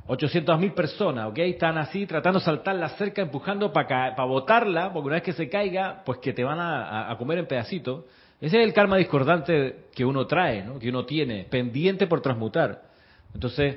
800 0.06 0.58
mil 0.58 0.72
personas, 0.72 1.28
¿ok? 1.28 1.38
Están 1.38 1.76
así 1.78 2.06
tratando 2.06 2.38
de 2.38 2.44
saltar 2.44 2.76
la 2.76 2.90
cerca, 2.90 3.22
empujando 3.22 3.72
para 3.72 4.14
para 4.14 4.28
botarla, 4.28 4.92
porque 4.92 5.06
una 5.06 5.16
vez 5.16 5.22
que 5.22 5.32
se 5.32 5.48
caiga, 5.48 6.02
pues 6.04 6.18
que 6.18 6.32
te 6.32 6.44
van 6.44 6.58
a, 6.60 7.14
comer 7.18 7.38
en 7.38 7.46
pedacitos. 7.46 8.04
Ese 8.40 8.60
es 8.60 8.66
el 8.66 8.72
karma 8.72 8.96
discordante 8.96 9.86
que 9.94 10.04
uno 10.04 10.26
trae, 10.26 10.62
¿no? 10.62 10.78
que 10.78 10.88
uno 10.88 11.04
tiene, 11.04 11.44
pendiente 11.44 12.06
por 12.06 12.20
transmutar. 12.20 12.82
Entonces, 13.34 13.76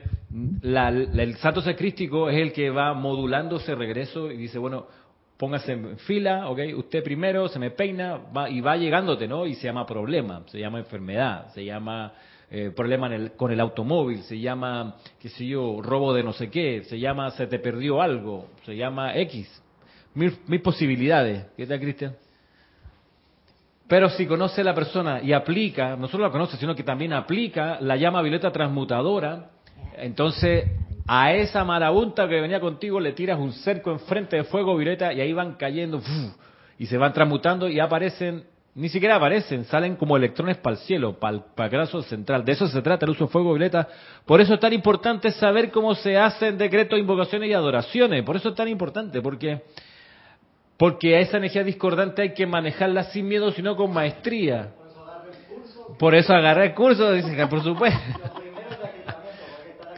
el 0.63 1.36
santo 1.38 1.62
sacrístico 1.62 2.30
es 2.30 2.38
el 2.38 2.54
que 2.54 2.70
va 2.70 2.94
modulando 2.94 3.58
ese 3.58 3.76
regreso 3.76 4.32
y 4.32 4.38
dice, 4.38 4.58
bueno, 4.58 4.88
póngase 5.41 5.71
en 5.71 5.97
fila, 5.97 6.49
¿ok? 6.49 6.60
Usted 6.77 7.04
primero 7.04 7.47
se 7.47 7.58
me 7.58 7.71
peina 7.71 8.15
va, 8.15 8.47
y 8.47 8.62
va 8.62 8.77
llegándote, 8.77 9.27
¿no? 9.27 9.47
Y 9.47 9.56
se 9.56 9.63
llama 9.63 9.88
problema, 9.88 10.43
se 10.45 10.60
llama 10.60 10.77
enfermedad, 10.77 11.51
se 11.56 11.65
llama 11.65 12.13
eh, 12.51 12.71
problema 12.75 13.10
con 13.36 13.51
el 13.51 13.60
automóvil, 13.60 14.21
se 14.21 14.39
llama, 14.39 14.97
qué 15.19 15.30
sé 15.30 15.47
yo, 15.47 15.82
robo 15.82 16.13
de 16.13 16.21
no 16.21 16.32
sé 16.32 16.51
qué, 16.51 16.84
se 16.84 16.99
llama 16.99 17.32
se 17.32 17.47
te 17.47 17.58
perdió 17.58 18.04
algo, 18.04 18.49
se 18.65 18.75
llama 18.75 19.15
X. 19.17 19.63
Mil, 20.13 20.32
mil 20.45 20.62
posibilidades. 20.62 21.47
¿Qué 21.58 21.65
tal, 21.65 21.80
Cristian? 21.80 22.15
Pero 23.88 24.12
si 24.12 24.27
conoce 24.27 24.63
la 24.63 24.75
persona 24.75 25.23
y 25.23 25.34
aplica, 25.34 25.95
no 25.95 26.08
solo 26.08 26.25
la 26.25 26.32
conoce, 26.32 26.56
sino 26.58 26.75
que 26.75 26.84
también 26.84 27.13
aplica 27.13 27.80
la 27.82 27.95
llama 27.95 28.21
violeta 28.21 28.51
transmutadora, 28.51 29.49
entonces 29.97 30.65
a 31.08 31.34
esa 31.34 31.64
marabunta 31.64 32.28
que 32.28 32.40
venía 32.40 32.60
contigo 32.60 33.00
le 33.00 33.14
tiras 33.14 33.40
un 33.40 33.54
cerco 33.54 33.92
enfrente 33.92 34.38
de 34.38 34.44
fuego 34.44 34.76
violeta 34.76 35.14
y 35.14 35.22
ahí 35.22 35.34
van 35.34 35.56
cayendo 35.56 36.02
y 36.78 36.86
se 36.86 36.98
van 36.98 37.14
transmutando 37.14 37.70
y 37.70 37.80
aparecen, 37.80 38.44
ni 38.76 38.90
siquiera 38.90 39.16
aparecen, 39.16 39.66
salen 39.66 39.96
como 39.96 40.18
electrones 40.18 40.58
para 40.58 40.76
el 40.76 40.82
cielo, 40.84 41.20
para 41.20 41.38
el, 41.38 41.44
para 41.56 41.84
el 41.84 42.04
central. 42.04 42.46
De 42.46 42.54
eso 42.54 42.68
se 42.68 42.82
trata 42.82 43.06
el 43.06 43.12
uso 43.12 43.26
de 43.26 43.32
fuego 43.32 43.54
violeta. 43.54 43.88
Por 44.26 44.42
eso 44.42 44.54
es 44.56 44.60
tan 44.60 44.74
importante 44.74 45.32
saber 45.32 45.72
cómo 45.72 45.94
se 45.96 46.18
hacen 46.18 46.58
decretos, 46.58 46.98
invocaciones 46.98 47.50
y 47.50 47.54
adoraciones. 47.54 48.24
Por 48.24 48.36
eso 48.36 48.50
es 48.50 48.56
tan 48.56 48.68
importante, 48.68 49.22
porque 49.22 49.62
porque 50.82 51.16
a 51.16 51.20
esa 51.20 51.38
energía 51.38 51.64
discordante 51.64 52.24
hay 52.24 52.34
que 52.34 52.48
manejarla 52.48 53.04
sin 53.04 53.28
miedo, 53.28 53.52
sino 53.52 53.76
con 53.76 53.94
maestría. 53.94 54.70
Por 56.00 56.16
eso 56.16 56.34
agarré 56.34 56.66
el 56.66 56.74
curso, 56.74 57.12
dicen 57.12 57.36
que 57.36 57.46
por 57.46 57.62
supuesto. 57.62 58.40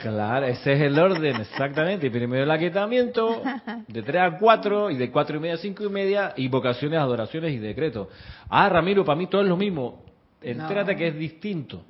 Claro, 0.04 0.46
ese 0.48 0.74
es 0.74 0.82
el 0.82 1.00
orden, 1.00 1.38
exactamente. 1.38 2.12
Primero 2.12 2.44
el 2.44 2.52
aquietamiento, 2.52 3.42
de 3.88 4.04
3 4.04 4.22
a 4.22 4.38
4, 4.38 4.92
y 4.92 4.98
de 4.98 5.10
4 5.10 5.38
y 5.38 5.39
media 5.39 5.54
a 5.54 5.58
5 5.58 5.84
y 5.86 5.89
media, 5.89 6.34
invocaciones, 6.36 7.00
adoraciones 7.00 7.54
y 7.54 7.58
decretos. 7.58 8.10
Ah, 8.50 8.68
Ramiro, 8.68 9.06
para 9.06 9.18
mí 9.18 9.28
todo 9.28 9.42
es 9.44 9.48
lo 9.48 9.56
mismo. 9.56 10.04
Entérate 10.42 10.98
que 10.98 11.08
es 11.08 11.18
distinto. 11.18 11.86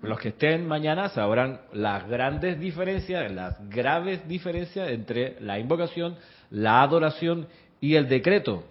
Los 0.00 0.18
que 0.18 0.28
estén 0.28 0.66
mañana 0.66 1.10
sabrán 1.10 1.60
las 1.74 2.08
grandes 2.08 2.58
diferencias, 2.58 3.30
las 3.32 3.68
graves 3.68 4.26
diferencias 4.26 4.88
entre 4.88 5.36
la 5.40 5.58
invocación, 5.58 6.16
la 6.50 6.80
adoración 6.80 7.48
y 7.82 7.96
el 7.96 8.08
decreto. 8.08 8.64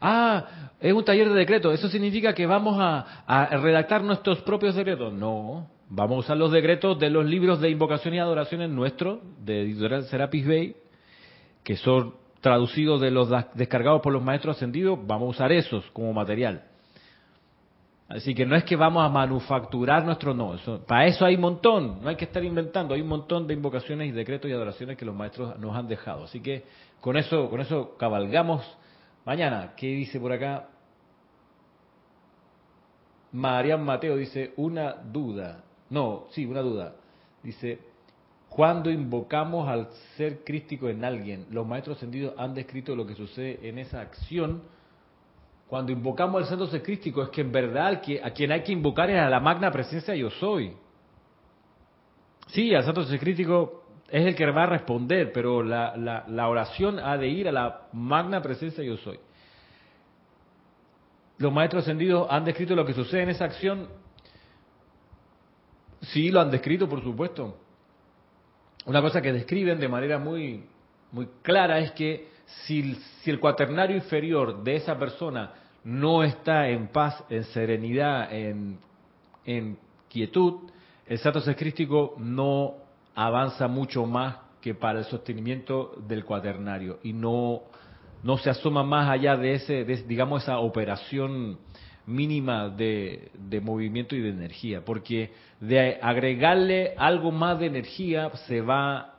Ah, 0.00 0.70
es 0.78 0.92
un 0.92 1.04
taller 1.04 1.28
de 1.28 1.34
decreto. 1.34 1.72
¿Eso 1.72 1.88
significa 1.88 2.32
que 2.32 2.46
vamos 2.46 2.76
a, 2.78 3.48
redactar 3.60 4.04
nuestros 4.04 4.40
propios 4.42 4.76
decretos? 4.76 5.12
No, 5.12 5.66
vamos 5.90 6.16
a 6.16 6.20
usar 6.20 6.36
los 6.36 6.52
decretos 6.52 6.98
de 6.98 7.10
los 7.10 7.24
libros 7.24 7.60
de 7.60 7.70
invocación 7.70 8.14
y 8.14 8.18
adoraciones 8.18 8.70
nuestros, 8.70 9.20
de 9.44 9.62
editorial 9.62 10.04
Serapis 10.04 10.46
Bay, 10.46 10.76
que 11.62 11.76
son 11.76 12.14
traducidos 12.40 13.00
de 13.00 13.10
los 13.10 13.28
descargados 13.54 14.00
por 14.00 14.12
los 14.12 14.22
maestros 14.22 14.56
ascendidos. 14.56 14.98
Vamos 15.06 15.26
a 15.26 15.30
usar 15.30 15.52
esos 15.52 15.84
como 15.92 16.12
material. 16.12 16.64
Así 18.08 18.34
que 18.34 18.46
no 18.46 18.56
es 18.56 18.64
que 18.64 18.74
vamos 18.74 19.04
a 19.04 19.08
manufacturar 19.10 20.02
nuestro 20.04 20.32
no. 20.32 20.56
para 20.86 21.06
eso 21.06 21.26
hay 21.26 21.34
un 21.34 21.42
montón. 21.42 22.02
No 22.02 22.08
hay 22.08 22.16
que 22.16 22.24
estar 22.24 22.42
inventando. 22.42 22.94
Hay 22.94 23.02
un 23.02 23.08
montón 23.08 23.46
de 23.46 23.52
invocaciones 23.52 24.08
y 24.08 24.12
decretos 24.12 24.50
y 24.50 24.54
adoraciones 24.54 24.96
que 24.96 25.04
los 25.04 25.14
maestros 25.14 25.58
nos 25.58 25.76
han 25.76 25.88
dejado. 25.88 26.24
Así 26.24 26.40
que 26.40 26.64
con 27.00 27.18
eso, 27.18 27.50
con 27.50 27.60
eso 27.60 27.96
cabalgamos. 27.98 28.64
Mañana, 29.26 29.74
¿qué 29.76 29.88
dice 29.88 30.18
por 30.18 30.32
acá? 30.32 30.68
Marian 33.32 33.84
Mateo 33.84 34.16
dice 34.16 34.54
una 34.56 34.94
duda. 34.94 35.64
No, 35.90 36.26
sí, 36.30 36.44
una 36.46 36.60
duda. 36.60 36.94
Dice, 37.42 37.78
cuando 38.48 38.90
invocamos 38.90 39.68
al 39.68 39.88
ser 40.16 40.44
crístico 40.44 40.88
en 40.88 41.04
alguien, 41.04 41.46
los 41.50 41.66
maestros 41.66 41.96
ascendidos 41.96 42.34
han 42.36 42.54
descrito 42.54 42.94
lo 42.96 43.06
que 43.06 43.14
sucede 43.14 43.60
en 43.68 43.78
esa 43.78 44.00
acción 44.00 44.62
cuando 45.68 45.92
invocamos 45.92 46.42
al 46.42 46.48
santo 46.48 46.66
ser 46.66 46.82
crístico 46.82 47.22
es 47.22 47.28
que 47.28 47.42
en 47.42 47.52
verdad 47.52 48.00
a 48.22 48.30
quien 48.30 48.52
hay 48.52 48.62
que 48.62 48.72
invocar 48.72 49.10
es 49.10 49.20
a 49.20 49.28
la 49.28 49.38
magna 49.38 49.70
presencia 49.70 50.14
yo 50.14 50.30
soy. 50.30 50.72
Sí, 52.46 52.74
al 52.74 52.84
santo 52.84 53.04
ser 53.04 53.20
crístico 53.20 53.84
es 54.08 54.24
el 54.24 54.34
que 54.34 54.50
va 54.50 54.62
a 54.62 54.66
responder, 54.66 55.30
pero 55.30 55.62
la, 55.62 55.94
la, 56.26 56.48
oración 56.48 56.98
ha 56.98 57.18
de 57.18 57.28
ir 57.28 57.48
a 57.48 57.52
la 57.52 57.82
magna 57.92 58.40
presencia 58.40 58.82
yo 58.82 58.96
soy. 58.96 59.20
Los 61.36 61.52
maestros 61.52 61.82
ascendidos 61.82 62.26
han 62.30 62.46
descrito 62.46 62.74
lo 62.74 62.86
que 62.86 62.94
sucede 62.94 63.24
en 63.24 63.28
esa 63.28 63.44
acción. 63.44 63.88
Sí, 66.00 66.30
lo 66.30 66.40
han 66.40 66.50
descrito, 66.50 66.88
por 66.88 67.02
supuesto. 67.02 67.56
Una 68.86 69.02
cosa 69.02 69.20
que 69.20 69.32
describen 69.32 69.78
de 69.78 69.88
manera 69.88 70.18
muy, 70.18 70.64
muy 71.12 71.28
clara 71.42 71.78
es 71.78 71.92
que 71.92 72.28
si, 72.66 72.96
el 73.26 73.40
cuaternario 73.40 73.96
inferior 73.96 74.62
de 74.62 74.76
esa 74.76 74.98
persona 74.98 75.52
no 75.84 76.22
está 76.22 76.68
en 76.68 76.88
paz, 76.88 77.22
en 77.28 77.44
serenidad, 77.44 78.28
en, 78.32 78.78
quietud, 80.08 80.70
el 81.06 81.18
sato 81.18 81.40
crístico 81.54 82.14
no 82.18 82.74
avanza 83.14 83.68
mucho 83.68 84.06
más 84.06 84.36
que 84.60 84.74
para 84.74 85.00
el 85.00 85.04
sostenimiento 85.04 85.94
del 86.06 86.24
cuaternario 86.24 86.98
y 87.02 87.12
no, 87.12 87.62
no 88.22 88.38
se 88.38 88.50
asoma 88.50 88.82
más 88.82 89.08
allá 89.08 89.36
de 89.36 89.54
ese, 89.54 89.84
digamos, 89.84 90.42
esa 90.42 90.58
operación 90.58 91.58
mínima 92.08 92.70
de, 92.70 93.30
de, 93.34 93.60
movimiento 93.60 94.16
y 94.16 94.20
de 94.20 94.30
energía, 94.30 94.84
porque 94.84 95.30
de 95.60 95.98
agregarle 96.00 96.94
algo 96.96 97.30
más 97.30 97.60
de 97.60 97.66
energía 97.66 98.30
se 98.46 98.62
va 98.62 99.14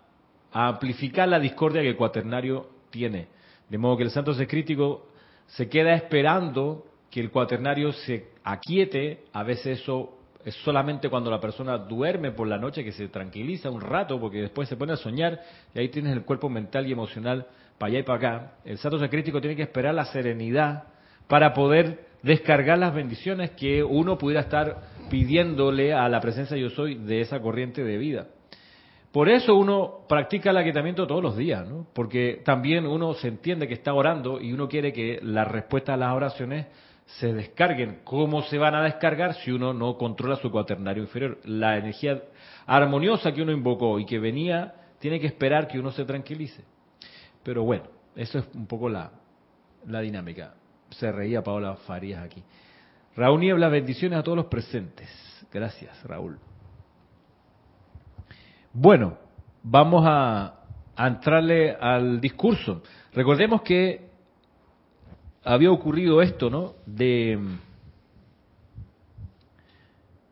a 0.51 0.67
amplificar 0.67 1.29
la 1.29 1.39
discordia 1.39 1.81
que 1.81 1.89
el 1.89 1.95
cuaternario 1.95 2.67
tiene. 2.89 3.27
De 3.69 3.77
modo 3.77 3.97
que 3.97 4.03
el 4.03 4.09
santo 4.09 4.33
crítico 4.47 5.07
se 5.45 5.69
queda 5.69 5.93
esperando 5.93 6.85
que 7.11 7.19
el 7.19 7.29
cuaternario 7.29 7.91
se 7.91 8.29
aquiete, 8.43 9.25
a 9.33 9.43
veces 9.43 9.81
eso 9.81 10.17
es 10.43 10.55
solamente 10.55 11.09
cuando 11.09 11.29
la 11.29 11.39
persona 11.39 11.77
duerme 11.77 12.31
por 12.31 12.47
la 12.47 12.57
noche 12.57 12.83
que 12.83 12.91
se 12.91 13.07
tranquiliza 13.09 13.69
un 13.69 13.81
rato 13.81 14.19
porque 14.19 14.41
después 14.41 14.67
se 14.67 14.77
pone 14.77 14.93
a 14.93 14.97
soñar 14.97 15.39
y 15.75 15.79
ahí 15.79 15.89
tienes 15.89 16.13
el 16.13 16.23
cuerpo 16.23 16.49
mental 16.49 16.87
y 16.87 16.91
emocional 16.91 17.45
para 17.77 17.91
allá 17.91 17.99
y 17.99 18.03
para 18.03 18.17
acá. 18.17 18.51
El 18.65 18.77
santo 18.79 18.97
crítico 19.09 19.41
tiene 19.41 19.55
que 19.55 19.63
esperar 19.63 19.93
la 19.93 20.05
serenidad 20.05 20.85
para 21.29 21.53
poder 21.53 22.07
descargar 22.23 22.79
las 22.79 22.93
bendiciones 22.93 23.51
que 23.51 23.83
uno 23.83 24.17
pudiera 24.17 24.41
estar 24.41 24.81
pidiéndole 25.09 25.93
a 25.93 26.09
la 26.09 26.19
presencia 26.19 26.57
yo 26.57 26.71
soy 26.71 26.95
de 26.95 27.21
esa 27.21 27.39
corriente 27.39 27.83
de 27.83 27.97
vida. 27.97 28.27
Por 29.11 29.29
eso 29.29 29.55
uno 29.55 30.01
practica 30.09 30.49
el 30.49 30.57
aquietamiento 30.57 31.07
todos 31.07 31.23
los 31.23 31.37
días, 31.37 31.67
¿no? 31.67 31.87
Porque 31.93 32.41
también 32.43 32.85
uno 32.85 33.13
se 33.13 33.27
entiende 33.27 33.67
que 33.67 33.75
está 33.75 33.93
orando 33.93 34.41
y 34.41 34.53
uno 34.53 34.67
quiere 34.67 34.91
que 34.91 35.19
la 35.21 35.45
respuesta 35.45 35.93
a 35.93 35.97
las 35.97 36.13
oraciones 36.13 36.65
se 37.05 37.31
descarguen. 37.33 38.01
¿Cómo 38.03 38.41
se 38.43 38.57
van 38.57 38.73
a 38.73 38.83
descargar 38.83 39.35
si 39.35 39.51
uno 39.51 39.73
no 39.73 39.97
controla 39.97 40.35
su 40.35 40.51
cuaternario 40.51 41.03
inferior? 41.03 41.39
La 41.45 41.77
energía 41.77 42.23
armoniosa 42.65 43.31
que 43.31 43.41
uno 43.43 43.51
invocó 43.51 43.99
y 43.99 44.05
que 44.05 44.19
venía, 44.19 44.73
tiene 44.99 45.19
que 45.19 45.27
esperar 45.27 45.67
que 45.67 45.79
uno 45.79 45.91
se 45.91 46.05
tranquilice. 46.05 46.63
Pero 47.43 47.63
bueno, 47.63 47.85
eso 48.15 48.39
es 48.39 48.45
un 48.53 48.67
poco 48.67 48.89
la, 48.89 49.11
la 49.87 50.01
dinámica. 50.01 50.53
Se 50.91 51.11
reía 51.11 51.43
Paola 51.43 51.75
Farías 51.75 52.23
aquí. 52.23 52.43
Raúl 53.15 53.41
Niebla, 53.41 53.69
bendiciones 53.69 54.19
a 54.19 54.23
todos 54.23 54.37
los 54.37 54.45
presentes. 54.47 55.09
Gracias, 55.51 56.03
Raúl. 56.03 56.39
Bueno, 58.73 59.17
vamos 59.63 60.03
a, 60.05 60.55
entrarle 60.97 61.71
al 61.71 62.19
discurso. 62.19 62.83
Recordemos 63.13 63.61
que 63.61 64.09
había 65.43 65.71
ocurrido 65.71 66.21
esto, 66.21 66.49
¿no? 66.49 66.73
De, 66.85 67.39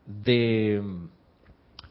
de 0.04 1.08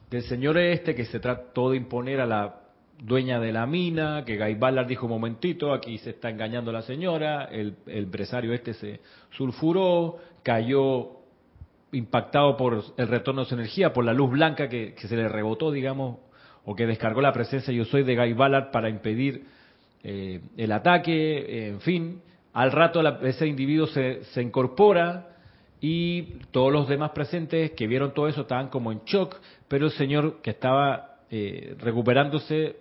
del 0.09 0.23
señor 0.23 0.57
este 0.57 0.95
que 0.95 1.05
se 1.05 1.19
trató 1.19 1.71
de 1.71 1.77
imponer 1.77 2.21
a 2.21 2.25
la 2.25 2.61
dueña 2.99 3.39
de 3.39 3.51
la 3.51 3.65
mina, 3.65 4.23
que 4.25 4.37
Guy 4.37 4.55
Ballard 4.55 4.87
dijo 4.87 5.05
un 5.05 5.11
momentito, 5.11 5.73
aquí 5.73 5.97
se 5.99 6.11
está 6.11 6.29
engañando 6.29 6.71
la 6.71 6.81
señora, 6.81 7.45
el, 7.45 7.75
empresario 7.85 8.53
este 8.53 8.73
se 8.73 8.99
sulfuró, 9.31 10.17
cayó 10.43 11.11
impactado 11.91 12.57
por 12.57 12.83
el 12.97 13.07
retorno 13.07 13.43
de 13.43 13.49
su 13.49 13.55
energía, 13.55 13.93
por 13.93 14.03
la 14.03 14.13
luz 14.13 14.31
blanca 14.31 14.67
que 14.67 14.95
se 14.97 15.15
le 15.15 15.27
rebotó, 15.27 15.71
digamos, 15.71 16.17
o 16.69 16.75
que 16.75 16.85
descargó 16.85 17.21
la 17.21 17.31
presencia 17.31 17.73
yo 17.73 17.85
soy 17.85 18.03
de 18.03 18.17
Guy 18.17 18.33
Ballard 18.33 18.71
para 18.71 18.89
impedir 18.89 19.45
eh, 20.03 20.41
el 20.57 20.73
ataque, 20.73 21.69
en 21.69 21.79
fin. 21.79 22.21
Al 22.51 22.73
rato 22.73 23.01
ese 23.25 23.47
individuo 23.47 23.87
se, 23.87 24.25
se, 24.25 24.41
incorpora 24.41 25.29
y 25.79 26.23
todos 26.51 26.73
los 26.73 26.89
demás 26.89 27.11
presentes 27.11 27.71
que 27.71 27.87
vieron 27.87 28.13
todo 28.13 28.27
eso 28.27 28.41
estaban 28.41 28.67
como 28.67 28.91
en 28.91 28.99
shock, 29.05 29.37
pero 29.69 29.85
el 29.85 29.93
señor 29.93 30.41
que 30.41 30.49
estaba 30.49 31.19
eh, 31.31 31.75
recuperándose 31.79 32.75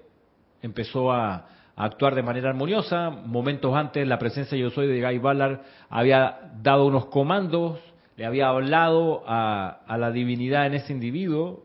empezó 0.67 1.13
a, 1.13 1.49
actuar 1.79 2.15
de 2.15 2.23
manera 2.23 2.49
armoniosa. 2.49 3.11
Momentos 3.11 3.75
antes 3.75 4.09
la 4.09 4.19
presencia 4.19 4.57
yo 4.57 4.71
soy 4.71 4.87
de 4.87 5.03
Guy 5.03 5.19
Ballard 5.19 5.61
había 5.91 6.53
dado 6.63 6.87
unos 6.87 7.05
comandos, 7.07 7.79
le 8.17 8.25
había 8.25 8.49
hablado 8.49 9.23
a, 9.27 9.85
la 9.99 10.11
divinidad 10.11 10.67
en 10.67 10.73
ese 10.73 10.95
individuo, 10.95 11.65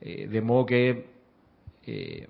de 0.00 0.40
modo 0.40 0.64
que 0.64 1.04
eh, 1.86 2.28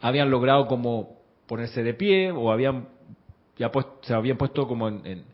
habían 0.00 0.30
logrado 0.30 0.66
como 0.66 1.18
ponerse 1.46 1.82
de 1.82 1.92
pie 1.92 2.30
o 2.30 2.50
habían 2.50 2.88
ya 3.58 3.70
se 4.02 4.14
habían 4.14 4.38
puesto 4.38 4.66
como 4.66 4.88
en, 4.88 5.24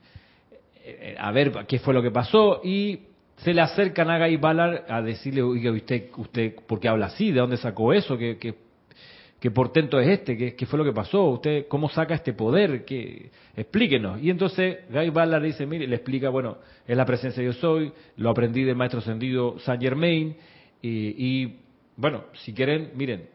a 1.18 1.30
ver 1.32 1.52
qué 1.66 1.78
fue 1.78 1.94
lo 1.94 2.02
que 2.02 2.10
pasó 2.10 2.60
y 2.64 3.00
se 3.36 3.52
le 3.52 3.60
acercan 3.60 4.10
a 4.10 4.18
Guy 4.18 4.36
Ballard 4.36 4.84
a 4.88 5.02
decirle, 5.02 5.42
oiga, 5.42 5.72
usted, 5.72 6.10
usted, 6.16 6.54
¿por 6.66 6.78
qué 6.78 6.88
habla 6.88 7.06
así? 7.06 7.32
¿De 7.32 7.40
dónde 7.40 7.56
sacó 7.56 7.92
eso? 7.92 8.16
¿Qué, 8.16 8.38
qué, 8.38 8.54
portento 9.50 10.00
es 10.00 10.08
este? 10.08 10.36
¿Qué, 10.36 10.54
¿Qué, 10.54 10.66
fue 10.66 10.78
lo 10.78 10.84
que 10.84 10.92
pasó? 10.92 11.24
¿Usted 11.24 11.66
cómo 11.68 11.88
saca 11.88 12.14
este 12.14 12.32
poder? 12.32 12.84
¿Qué? 12.84 13.30
Explíquenos. 13.56 14.22
Y 14.22 14.30
entonces 14.30 14.78
Guy 14.90 15.10
Ballard 15.10 15.42
dice, 15.42 15.66
mire, 15.66 15.86
le 15.86 15.96
explica, 15.96 16.30
bueno, 16.30 16.58
es 16.86 16.96
la 16.96 17.04
presencia 17.04 17.42
de 17.42 17.46
yo 17.46 17.52
soy, 17.52 17.92
lo 18.16 18.30
aprendí 18.30 18.64
del 18.64 18.76
maestro 18.76 19.00
ascendido 19.00 19.58
Saint 19.60 19.82
Germain, 19.82 20.36
y, 20.86 21.56
bueno, 21.96 22.24
si 22.34 22.52
quieren, 22.52 22.90
miren, 22.94 23.28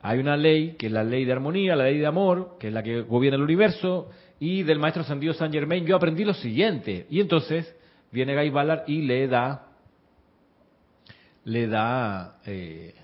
hay 0.00 0.18
una 0.18 0.38
ley 0.38 0.74
que 0.78 0.86
es 0.86 0.92
la 0.92 1.04
ley 1.04 1.26
de 1.26 1.32
armonía, 1.32 1.76
la 1.76 1.84
ley 1.84 1.98
de 1.98 2.06
amor, 2.06 2.56
que 2.58 2.68
es 2.68 2.72
la 2.72 2.82
que 2.82 3.02
gobierna 3.02 3.36
el 3.36 3.42
universo, 3.42 4.08
y 4.40 4.62
del 4.62 4.78
maestro 4.78 5.04
Sandido 5.04 5.34
San 5.34 5.52
Germain 5.52 5.84
yo 5.84 5.94
aprendí 5.94 6.24
lo 6.24 6.32
siguiente. 6.32 7.06
Y 7.10 7.20
entonces 7.20 7.76
viene 8.10 8.34
Guy 8.34 8.50
Ballard 8.50 8.84
y 8.88 9.02
le 9.02 9.28
da, 9.28 9.66
le 11.44 11.66
da, 11.66 12.38
eh, 12.46 12.94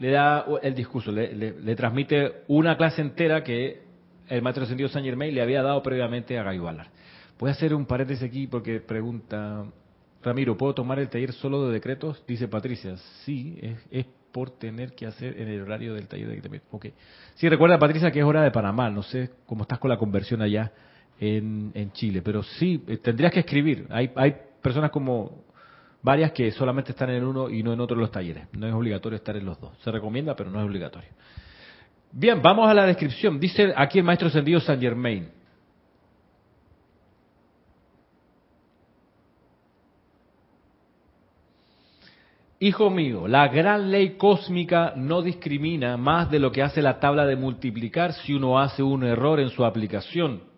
le 0.00 0.10
da 0.10 0.46
el 0.62 0.74
discurso, 0.74 1.12
le, 1.12 1.76
transmite 1.76 2.42
una 2.48 2.76
clase 2.76 3.02
entera 3.02 3.44
que 3.44 3.82
el 4.28 4.40
maestro 4.40 4.64
Ascendido 4.64 4.88
San 4.88 5.04
Germain 5.04 5.34
le 5.34 5.42
había 5.42 5.62
dado 5.62 5.82
previamente 5.82 6.38
a 6.38 6.42
Guy 6.42 6.58
Ballard. 6.58 6.88
Voy 7.38 7.50
a 7.50 7.52
hacer 7.52 7.74
un 7.74 7.84
paréntesis 7.84 8.24
aquí 8.24 8.46
porque 8.46 8.80
pregunta 8.80 9.66
Ramiro, 10.22 10.56
¿puedo 10.56 10.74
tomar 10.74 10.98
el 10.98 11.10
taller 11.10 11.32
solo 11.32 11.66
de 11.66 11.74
decretos? 11.74 12.24
Dice 12.26 12.48
Patricia. 12.48 12.96
Sí, 13.24 13.58
es, 13.90 14.06
por 14.32 14.50
tener 14.50 14.94
que 14.94 15.06
hacer 15.06 15.38
en 15.38 15.48
el 15.48 15.62
horario 15.62 15.92
del 15.94 16.08
taller 16.08 16.28
de 16.28 16.34
decretos. 16.36 16.68
Ok. 16.70 16.86
Sí, 17.34 17.48
recuerda 17.48 17.78
Patricia 17.78 18.10
que 18.10 18.20
es 18.20 18.24
hora 18.24 18.42
de 18.42 18.50
Panamá. 18.50 18.88
No 18.88 19.02
sé 19.02 19.30
cómo 19.44 19.62
estás 19.62 19.78
con 19.78 19.90
la 19.90 19.98
conversión 19.98 20.40
allá 20.40 20.72
en, 21.18 21.90
Chile. 21.92 22.22
Pero 22.22 22.42
sí, 22.42 22.82
eh, 22.86 22.96
tendrías 22.98 23.32
que 23.32 23.40
escribir. 23.40 23.86
Hay, 23.90 24.10
hay 24.14 24.34
personas 24.62 24.90
como 24.90 25.44
varias 26.02 26.32
que 26.32 26.50
solamente 26.52 26.92
están 26.92 27.10
en 27.10 27.24
uno 27.24 27.50
y 27.50 27.62
no 27.62 27.72
en 27.72 27.80
otro 27.80 27.96
de 27.96 28.02
los 28.02 28.10
talleres. 28.10 28.46
No 28.52 28.66
es 28.66 28.74
obligatorio 28.74 29.16
estar 29.16 29.36
en 29.36 29.44
los 29.44 29.60
dos. 29.60 29.76
Se 29.82 29.90
recomienda, 29.90 30.34
pero 30.34 30.50
no 30.50 30.58
es 30.58 30.66
obligatorio. 30.66 31.10
Bien, 32.12 32.40
vamos 32.42 32.68
a 32.68 32.74
la 32.74 32.86
descripción. 32.86 33.38
Dice 33.38 33.72
aquí 33.76 33.98
el 33.98 34.04
maestro 34.04 34.30
Sendido 34.30 34.60
San 34.60 34.80
Germain. 34.80 35.30
Hijo 42.62 42.90
mío, 42.90 43.26
la 43.26 43.48
gran 43.48 43.90
ley 43.90 44.18
cósmica 44.18 44.92
no 44.94 45.22
discrimina 45.22 45.96
más 45.96 46.30
de 46.30 46.38
lo 46.38 46.52
que 46.52 46.62
hace 46.62 46.82
la 46.82 47.00
tabla 47.00 47.24
de 47.24 47.34
multiplicar 47.34 48.12
si 48.12 48.34
uno 48.34 48.58
hace 48.60 48.82
un 48.82 49.02
error 49.02 49.40
en 49.40 49.48
su 49.48 49.64
aplicación. 49.64 50.49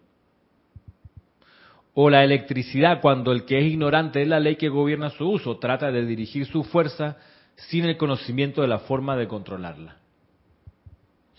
O 1.95 2.09
la 2.09 2.25
electricidad 2.25 3.01
cuando 3.01 3.33
el 3.33 3.45
que 3.45 3.59
es 3.59 3.65
ignorante 3.65 4.21
de 4.21 4.27
la 4.27 4.41
ley 4.41 4.57
que 4.57 4.69
gobierna 4.69 5.11
su 5.11 5.29
uso 5.29 5.59
trata 5.59 5.93
de 5.93 6.07
dirigir 6.07 6.47
su 6.47 6.65
fuerza 6.65 7.19
sin 7.57 7.85
el 7.85 7.97
conocimiento 7.97 8.63
de 8.63 8.69
la 8.69 8.79
forma 8.79 9.17
de 9.17 9.29
controlarla. 9.29 9.97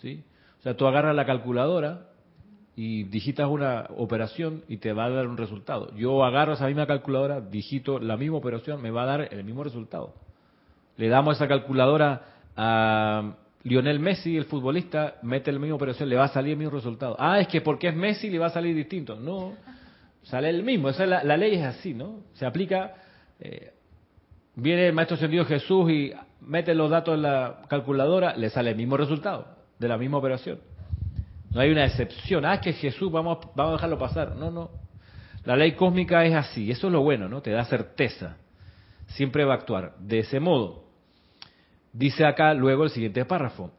¿Sí? 0.02 0.24
O 0.60 0.62
sea, 0.64 0.78
tú 0.78 0.86
agarras 0.86 1.16
la 1.16 1.26
calculadora 1.26 2.08
y 2.76 3.04
digitas 3.04 3.48
una 3.48 3.88
operación 3.98 4.64
y 4.68 4.78
te 4.78 4.94
va 4.94 5.06
a 5.06 5.10
dar 5.10 5.28
un 5.28 5.38
resultado. 5.38 5.94
Yo 5.96 6.24
agarro 6.24 6.54
esa 6.54 6.68
misma 6.68 6.88
calculadora, 6.88 7.42
digito 7.42 8.00
la 8.00 8.18
misma 8.18 8.38
operación, 8.38 8.82
me 8.82 8.92
va 8.92 9.04
a 9.04 9.06
dar 9.06 9.34
el 9.34 9.44
mismo 9.44 9.64
resultado 9.64 10.14
le 10.98 11.08
damos 11.08 11.36
esa 11.36 11.48
calculadora 11.48 12.22
a 12.56 13.34
Lionel 13.64 14.00
Messi, 14.00 14.38
el 14.38 14.46
futbolista, 14.46 15.16
mete 15.24 15.50
el 15.50 15.60
mismo 15.60 15.76
operación, 15.76 16.10
le 16.10 16.16
va 16.16 16.26
a 16.26 16.30
salir 16.30 16.52
el 16.52 16.58
mismo 16.58 16.74
resultado. 16.74 17.16
Ah, 17.18 17.40
es 17.40 17.48
que 17.48 17.62
porque 17.62 17.88
es 17.88 17.96
Messi 17.96 18.30
le 18.30 18.40
va 18.40 18.48
a 18.48 18.52
salir 18.52 18.76
distinto. 18.76 19.16
No, 19.16 19.54
sale 20.24 20.50
el 20.50 20.64
mismo. 20.64 20.90
Esa 20.90 21.06
la, 21.06 21.38
ley 21.38 21.56
es 21.56 21.64
así, 21.64 21.94
¿no? 21.94 22.22
Se 22.34 22.46
aplica. 22.46 22.96
Eh, 23.40 23.72
viene 24.56 24.88
el 24.88 24.94
maestro 24.94 25.18
sentido 25.18 25.46
Jesús 25.46 25.90
y 25.92 26.14
mete 26.42 26.74
los 26.76 26.90
datos 26.90 27.16
en 27.16 27.24
la 27.24 27.62
calculadora, 27.68 28.36
le 28.36 28.50
sale 28.50 28.72
el 28.72 28.78
mismo 28.78 28.98
resultado 28.98 29.48
de 29.80 29.88
la 29.88 29.98
misma 29.98 30.18
operación. 30.18 30.60
No 31.52 31.62
hay 31.62 31.72
una 31.72 31.86
excepción. 31.86 32.46
Ah, 32.46 32.56
es 32.56 32.62
que 32.62 32.74
Jesús, 32.74 33.12
vamos, 33.12 33.40
vamos 33.56 33.74
a 33.74 33.76
dejarlo 33.76 33.98
pasar. 34.00 34.36
No, 34.36 34.50
no. 34.50 34.72
La 35.46 35.56
ley 35.56 35.74
cósmica 35.74 36.26
es 36.26 36.34
así. 36.34 36.72
Eso 36.72 36.88
es 36.88 36.94
lo 36.94 37.02
bueno, 37.02 37.28
¿no? 37.28 37.42
Te 37.42 37.52
da 37.52 37.66
certeza. 37.66 38.38
Siempre 39.08 39.46
va 39.46 39.54
a 39.54 39.58
actuar 39.58 39.96
de 40.00 40.20
ese 40.20 40.40
modo. 40.40 40.86
Dice 41.92 42.26
acá 42.26 42.54
luego 42.54 42.86
el 42.86 42.90
siguiente 42.90 43.24
párrafo. 43.26 43.72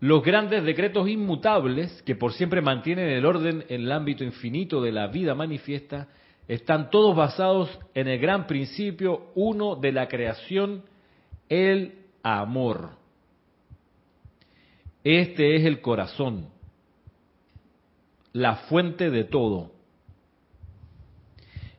Los 0.00 0.22
grandes 0.22 0.64
decretos 0.64 1.08
inmutables, 1.08 2.02
que 2.02 2.16
por 2.16 2.32
siempre 2.32 2.60
mantienen 2.60 3.08
el 3.08 3.24
orden 3.24 3.64
en 3.68 3.82
el 3.82 3.92
ámbito 3.92 4.24
infinito 4.24 4.82
de 4.82 4.92
la 4.92 5.06
vida 5.06 5.34
manifiesta, 5.34 6.08
están 6.46 6.90
todos 6.90 7.16
basados 7.16 7.78
en 7.94 8.08
el 8.08 8.18
gran 8.18 8.46
principio 8.46 9.30
uno 9.34 9.76
de 9.76 9.92
la 9.92 10.08
creación, 10.08 10.82
el 11.48 11.94
amor. 12.22 12.90
Este 15.02 15.56
es 15.56 15.64
el 15.64 15.80
corazón, 15.80 16.48
la 18.32 18.56
fuente 18.56 19.10
de 19.10 19.24
todo, 19.24 19.72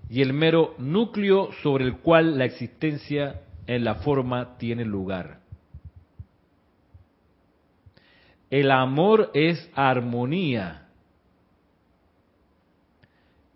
y 0.09 0.21
el 0.21 0.33
mero 0.33 0.75
núcleo 0.77 1.49
sobre 1.63 1.85
el 1.85 1.97
cual 1.97 2.37
la 2.37 2.45
existencia 2.45 3.41
en 3.67 3.83
la 3.83 3.95
forma 3.95 4.57
tiene 4.57 4.85
lugar. 4.85 5.44
El 8.55 8.71
amor 8.71 9.31
es 9.33 9.69
armonía. 9.75 10.87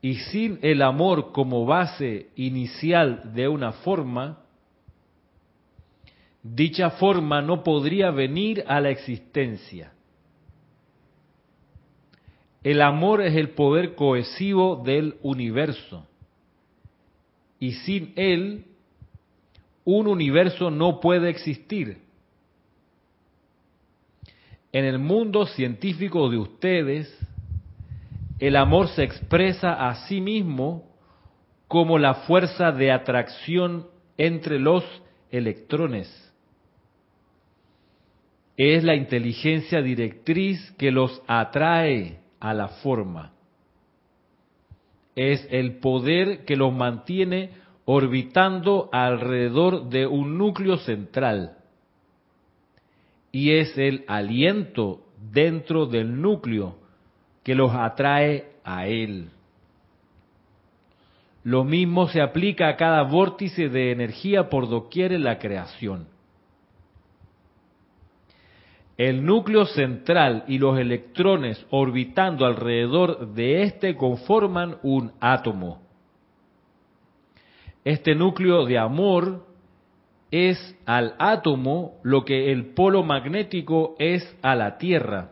Y 0.01 0.15
sin 0.15 0.59
el 0.61 0.81
amor 0.81 1.31
como 1.31 1.65
base 1.65 2.27
inicial 2.35 3.33
de 3.33 3.47
una 3.47 3.71
forma, 3.71 4.39
dicha 6.43 6.89
forma 6.89 7.41
no 7.41 7.63
podría 7.63 8.11
venir 8.11 8.65
a 8.67 8.81
la 8.81 8.89
existencia. 8.89 9.93
El 12.61 12.81
amor 12.81 13.21
es 13.21 13.35
el 13.35 13.51
poder 13.51 13.95
cohesivo 13.95 14.83
del 14.83 15.15
universo. 15.21 16.05
Y 17.57 17.71
sin 17.71 18.11
él, 18.17 18.65
un 19.85 20.07
universo 20.07 20.69
no 20.69 20.99
puede 20.99 21.29
existir. 21.29 22.08
En 24.71 24.85
el 24.85 24.99
mundo 24.99 25.47
científico 25.47 26.29
de 26.29 26.37
ustedes, 26.37 27.19
el 28.39 28.55
amor 28.55 28.87
se 28.89 29.03
expresa 29.03 29.89
a 29.89 30.07
sí 30.07 30.21
mismo 30.21 30.89
como 31.67 31.97
la 31.97 32.15
fuerza 32.15 32.71
de 32.71 32.91
atracción 32.91 33.87
entre 34.17 34.59
los 34.59 34.83
electrones. 35.31 36.07
Es 38.57 38.83
la 38.83 38.95
inteligencia 38.95 39.81
directriz 39.81 40.71
que 40.77 40.91
los 40.91 41.21
atrae 41.27 42.19
a 42.39 42.53
la 42.53 42.67
forma. 42.67 43.33
Es 45.15 45.47
el 45.49 45.79
poder 45.79 46.45
que 46.45 46.55
los 46.55 46.73
mantiene 46.73 47.51
orbitando 47.85 48.89
alrededor 48.91 49.89
de 49.89 50.05
un 50.05 50.37
núcleo 50.37 50.77
central. 50.77 51.58
Y 53.31 53.51
es 53.51 53.77
el 53.77 54.05
aliento 54.07 55.05
dentro 55.31 55.85
del 55.85 56.21
núcleo 56.21 56.77
que 57.43 57.55
los 57.55 57.71
atrae 57.73 58.51
a 58.63 58.87
él. 58.87 59.29
Lo 61.43 61.63
mismo 61.63 62.07
se 62.09 62.21
aplica 62.21 62.67
a 62.67 62.75
cada 62.75 63.03
vórtice 63.03 63.69
de 63.69 63.91
energía 63.91 64.49
por 64.49 64.69
doquier 64.69 65.13
en 65.13 65.23
la 65.23 65.39
creación. 65.39 66.07
El 68.97 69.25
núcleo 69.25 69.65
central 69.65 70.43
y 70.47 70.57
los 70.57 70.77
electrones 70.77 71.65
orbitando 71.69 72.45
alrededor 72.45 73.33
de 73.33 73.63
éste 73.63 73.95
conforman 73.95 74.77
un 74.83 75.13
átomo. 75.21 75.81
Este 77.85 78.13
núcleo 78.13 78.65
de 78.65 78.77
amor 78.77 79.47
es 80.31 80.77
al 80.85 81.15
átomo 81.17 81.99
lo 82.03 82.23
que 82.25 82.51
el 82.51 82.73
polo 82.73 83.03
magnético 83.03 83.95
es 83.99 84.37
a 84.41 84.55
la 84.55 84.77
Tierra 84.77 85.31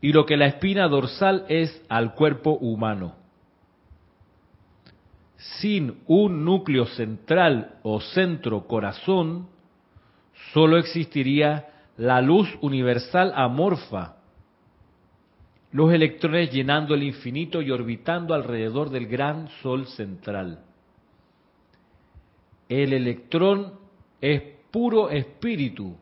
y 0.00 0.12
lo 0.12 0.26
que 0.26 0.36
la 0.36 0.46
espina 0.46 0.88
dorsal 0.88 1.44
es 1.48 1.82
al 1.88 2.14
cuerpo 2.14 2.52
humano. 2.52 3.16
Sin 5.60 6.00
un 6.06 6.44
núcleo 6.44 6.86
central 6.86 7.78
o 7.82 8.00
centro 8.00 8.66
corazón, 8.66 9.48
solo 10.52 10.78
existiría 10.78 11.68
la 11.96 12.20
luz 12.20 12.48
universal 12.60 13.32
amorfa, 13.34 14.16
los 15.72 15.92
electrones 15.92 16.50
llenando 16.50 16.94
el 16.94 17.02
infinito 17.02 17.60
y 17.60 17.70
orbitando 17.70 18.34
alrededor 18.34 18.90
del 18.90 19.06
gran 19.06 19.48
sol 19.62 19.86
central. 19.86 20.64
El 22.68 22.92
electrón 22.92 23.74
es 24.20 24.42
puro 24.70 25.10
espíritu 25.10 25.96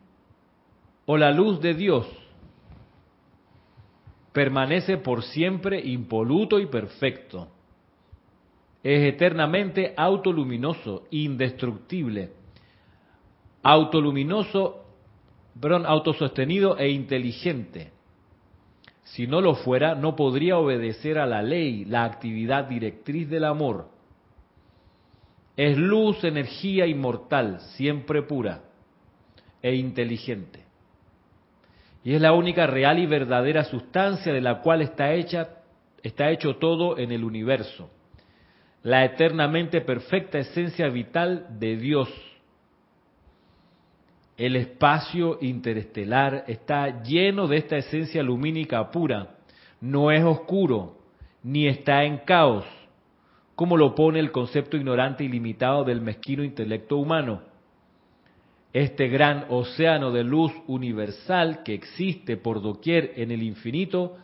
o 1.06 1.16
la 1.16 1.30
luz 1.30 1.60
de 1.60 1.74
Dios. 1.74 2.06
Permanece 4.32 4.98
por 4.98 5.22
siempre 5.22 5.80
impoluto 5.80 6.58
y 6.58 6.66
perfecto. 6.66 7.48
Es 8.82 9.14
eternamente 9.14 9.94
autoluminoso, 9.96 11.04
indestructible 11.10 12.30
autoluminoso, 13.66 14.84
perdón, 15.60 15.86
autosostenido 15.86 16.78
e 16.78 16.88
inteligente. 16.90 17.90
Si 19.02 19.26
no 19.26 19.40
lo 19.40 19.56
fuera, 19.56 19.96
no 19.96 20.14
podría 20.14 20.56
obedecer 20.56 21.18
a 21.18 21.26
la 21.26 21.42
ley, 21.42 21.84
la 21.84 22.04
actividad 22.04 22.66
directriz 22.66 23.28
del 23.28 23.44
amor. 23.44 23.88
Es 25.56 25.76
luz, 25.76 26.22
energía 26.24 26.86
inmortal, 26.86 27.60
siempre 27.76 28.22
pura 28.22 28.62
e 29.62 29.74
inteligente. 29.74 30.64
Y 32.04 32.14
es 32.14 32.20
la 32.20 32.32
única 32.32 32.66
real 32.66 32.98
y 32.98 33.06
verdadera 33.06 33.64
sustancia 33.64 34.32
de 34.32 34.40
la 34.40 34.60
cual 34.60 34.82
está 34.82 35.12
hecha 35.12 35.48
está 36.02 36.30
hecho 36.30 36.56
todo 36.56 36.98
en 36.98 37.10
el 37.10 37.24
universo. 37.24 37.90
La 38.82 39.04
eternamente 39.04 39.80
perfecta 39.80 40.38
esencia 40.38 40.88
vital 40.88 41.58
de 41.58 41.76
Dios 41.76 42.08
el 44.36 44.56
espacio 44.56 45.38
interestelar 45.40 46.44
está 46.46 47.02
lleno 47.02 47.46
de 47.48 47.56
esta 47.56 47.76
esencia 47.76 48.22
lumínica 48.22 48.90
pura. 48.90 49.36
No 49.80 50.10
es 50.10 50.22
oscuro, 50.24 50.98
ni 51.42 51.66
está 51.66 52.04
en 52.04 52.18
caos, 52.18 52.66
como 53.56 53.78
lo 53.78 53.94
pone 53.94 54.20
el 54.20 54.30
concepto 54.30 54.76
ignorante 54.76 55.24
y 55.24 55.28
limitado 55.28 55.82
del 55.82 56.02
mezquino 56.02 56.44
intelecto 56.44 56.98
humano. 56.98 57.40
Este 58.72 59.08
gran 59.08 59.46
océano 59.48 60.12
de 60.12 60.22
luz 60.22 60.52
universal 60.66 61.62
que 61.64 61.72
existe 61.72 62.36
por 62.36 62.60
doquier 62.60 63.12
en 63.16 63.30
el 63.30 63.42
infinito 63.42 64.18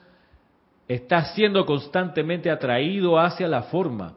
está 0.87 1.24
siendo 1.35 1.64
constantemente 1.64 2.51
atraído 2.51 3.18
hacia 3.18 3.49
la 3.49 3.62
forma 3.62 4.16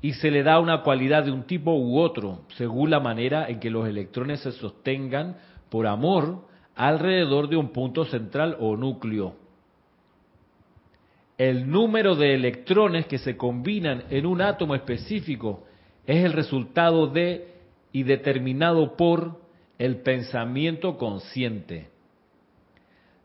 y 0.00 0.12
se 0.12 0.30
le 0.30 0.44
da 0.44 0.60
una 0.60 0.82
cualidad 0.82 1.24
de 1.24 1.32
un 1.32 1.42
tipo 1.42 1.72
u 1.74 1.98
otro, 1.98 2.42
según 2.56 2.90
la 2.90 3.00
manera 3.00 3.48
en 3.48 3.58
que 3.58 3.70
los 3.70 3.88
electrones 3.88 4.40
se 4.40 4.52
sostengan 4.52 5.36
por 5.68 5.88
amor 5.88 6.46
alrededor 6.76 7.48
de 7.48 7.56
un 7.56 7.70
punto 7.70 8.04
central 8.04 8.56
o 8.60 8.76
núcleo. 8.76 9.34
El 11.40 11.70
número 11.70 12.16
de 12.16 12.34
electrones 12.34 13.06
que 13.06 13.16
se 13.16 13.38
combinan 13.38 14.04
en 14.10 14.26
un 14.26 14.42
átomo 14.42 14.74
específico 14.74 15.64
es 16.06 16.22
el 16.22 16.34
resultado 16.34 17.06
de 17.06 17.54
y 17.92 18.02
determinado 18.02 18.94
por 18.94 19.40
el 19.78 20.02
pensamiento 20.02 20.98
consciente. 20.98 21.88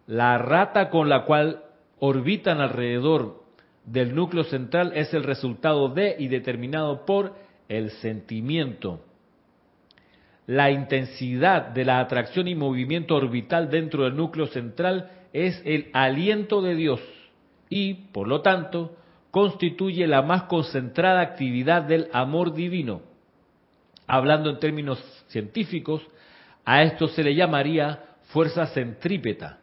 La 0.08 0.38
rata 0.38 0.90
con 0.90 1.10
la 1.10 1.26
cual 1.26 1.62
orbitan 2.00 2.62
alrededor 2.62 3.44
del 3.84 4.16
núcleo 4.16 4.46
central 4.46 4.94
es 4.96 5.14
el 5.14 5.24
resultado 5.24 5.90
de 5.90 6.16
y 6.18 6.30
determinado 6.30 7.06
por 7.06 7.34
el 7.68 7.90
sentimiento. 7.90 9.02
La 10.48 10.72
intensidad 10.72 11.68
de 11.68 11.84
la 11.84 12.00
atracción 12.00 12.48
y 12.48 12.56
movimiento 12.56 13.14
orbital 13.14 13.70
dentro 13.70 14.06
del 14.06 14.16
núcleo 14.16 14.48
central 14.48 15.12
es 15.34 15.62
el 15.66 15.90
aliento 15.92 16.62
de 16.62 16.76
Dios 16.76 17.02
y, 17.70 17.94
por 17.94 18.28
lo 18.28 18.42
tanto, 18.42 18.96
constituye 19.32 20.08
la 20.08 20.22
más 20.22 20.44
concentrada 20.44 21.22
actividad 21.22 21.84
del 21.84 22.08
amor 22.14 22.54
divino. 22.54 23.02
Hablando 24.08 24.50
en 24.50 24.60
términos 24.60 25.00
científicos, 25.28 26.02
a 26.64 26.84
esto 26.84 27.08
se 27.08 27.24
le 27.24 27.36
llamaría 27.36 28.02
fuerza 28.32 28.68
centrípeta. 28.68 29.60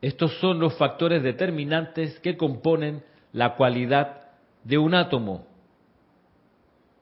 Estos 0.00 0.36
son 0.38 0.58
los 0.58 0.76
factores 0.76 1.22
determinantes 1.22 2.18
que 2.20 2.36
componen 2.36 3.02
la 3.32 3.54
cualidad 3.54 4.22
de 4.64 4.78
un 4.78 4.94
átomo. 4.94 5.46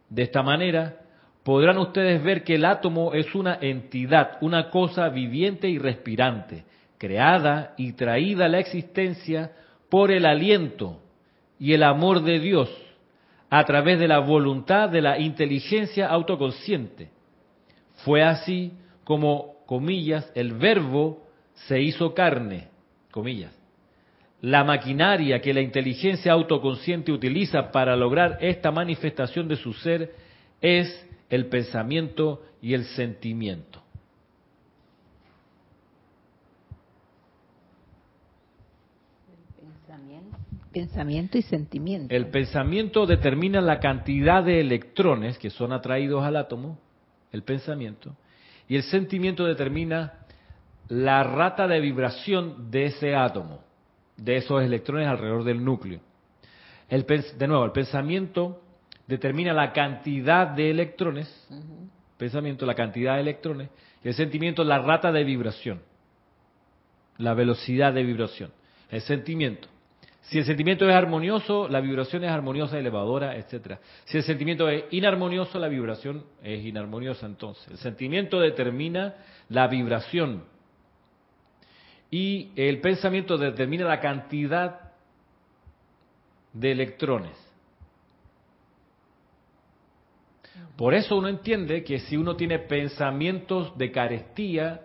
De 0.09 0.23
esta 0.23 0.43
manera, 0.43 1.01
podrán 1.43 1.79
ustedes 1.79 2.23
ver 2.23 2.45
que 2.45 2.57
el 2.57 2.65
átomo 2.65 3.15
es 3.15 3.35
una 3.35 3.59
entidad, 3.61 4.39
una 4.41 4.71
cosa 4.71 5.09
viviente 5.09 5.69
y 5.69 5.79
respirante, 5.79 6.65
creada 6.99 7.75
y 7.77 7.93
traída 7.93 8.45
a 8.45 8.49
la 8.49 8.59
existencia 8.59 9.53
por 9.91 10.11
el 10.11 10.25
aliento 10.25 11.01
y 11.59 11.75
el 11.75 11.83
amor 11.83 12.23
de 12.23 12.39
Dios, 12.39 12.71
a 13.51 13.65
través 13.65 13.99
de 13.99 14.09
la 14.09 14.21
voluntad 14.21 14.89
de 14.89 15.03
la 15.03 15.19
inteligencia 15.19 16.07
autoconsciente. 16.07 17.11
Fue 18.05 18.23
así 18.23 18.73
como, 19.05 19.57
comillas, 19.67 20.31
el 20.35 20.53
verbo 20.53 21.27
se 21.55 21.81
hizo 21.83 22.15
carne 22.15 22.69
comillas, 23.11 23.53
la 24.41 24.65
maquinaria 24.65 25.41
que 25.41 25.53
la 25.53 25.61
inteligencia 25.61 26.33
autoconsciente 26.33 27.13
utiliza 27.13 27.71
para 27.71 27.97
lograr 27.97 28.39
esta 28.41 28.71
manifestación 28.71 29.49
de 29.49 29.57
su 29.57 29.75
ser 29.75 30.15
es 30.61 31.07
el 31.29 31.47
pensamiento 31.47 32.43
y 32.63 32.75
el 32.75 32.85
sentimiento. 32.85 33.83
Pensamiento 40.73 41.37
y 41.37 41.43
sentimiento. 41.43 42.15
El 42.15 42.29
pensamiento 42.29 43.07
determina 43.07 43.61
la 43.61 43.81
cantidad 43.81 44.45
de 44.45 44.61
electrones 44.61 45.37
que 45.39 45.51
son 45.51 45.73
atraídos 45.73 46.25
al 46.25 46.37
átomo, 46.37 46.79
el 47.33 47.43
pensamiento, 47.43 48.17
y 48.69 48.77
el 48.77 48.85
sentimiento 48.85 49.45
determina 49.45 50.15
la 50.89 51.23
rata 51.25 51.67
de 51.67 51.81
vibración 51.81 52.71
de 52.71 52.87
ese 52.87 53.17
átomo, 53.17 53.65
de 54.17 54.37
esos 54.37 54.63
electrones 54.63 55.09
alrededor 55.09 55.45
del 55.45 55.65
núcleo. 55.65 56.01
El, 56.89 57.05
de 57.05 57.49
nuevo, 57.49 57.65
el 57.65 57.73
pensamiento 57.73 58.63
determina 59.07 59.53
la 59.53 59.73
cantidad 59.73 60.49
de 60.49 60.71
electrones, 60.71 61.49
pensamiento, 62.17 62.65
la 62.65 62.75
cantidad 62.75 63.15
de 63.17 63.23
electrones, 63.23 63.71
y 64.05 64.09
el 64.09 64.15
sentimiento, 64.15 64.63
la 64.63 64.79
rata 64.79 65.11
de 65.11 65.25
vibración, 65.25 65.81
la 67.19 67.35
velocidad 67.35 67.93
de 67.93 68.03
vibración. 68.03 68.53
El 68.89 69.01
sentimiento. 69.03 69.69
Si 70.23 70.39
el 70.39 70.45
sentimiento 70.45 70.89
es 70.89 70.95
armonioso, 70.95 71.69
la 71.69 71.81
vibración 71.81 72.25
es 72.25 72.31
armoniosa, 72.31 72.79
elevadora, 72.79 73.37
etcétera. 73.37 73.81
Si 74.05 74.19
el 74.19 74.23
sentimiento 74.23 74.69
es 74.69 74.85
inarmonioso, 74.91 75.59
la 75.59 75.69
vibración 75.69 76.25
es 76.43 76.65
inarmoniosa. 76.65 77.27
Entonces, 77.27 77.67
el 77.69 77.79
sentimiento 77.79 78.39
determina 78.39 79.15
la 79.49 79.67
vibración 79.67 80.45
y 82.11 82.51
el 82.57 82.81
pensamiento 82.81 83.39
determina 83.39 83.85
la 83.85 84.01
cantidad 84.01 84.93
de 86.53 86.73
electrones. 86.73 87.51
Por 90.77 90.95
eso 90.95 91.17
uno 91.17 91.29
entiende 91.29 91.85
que 91.85 92.01
si 92.01 92.17
uno 92.17 92.37
tiene 92.37 92.59
pensamientos 92.59 93.77
de 93.77 93.93
carestía, 93.93 94.81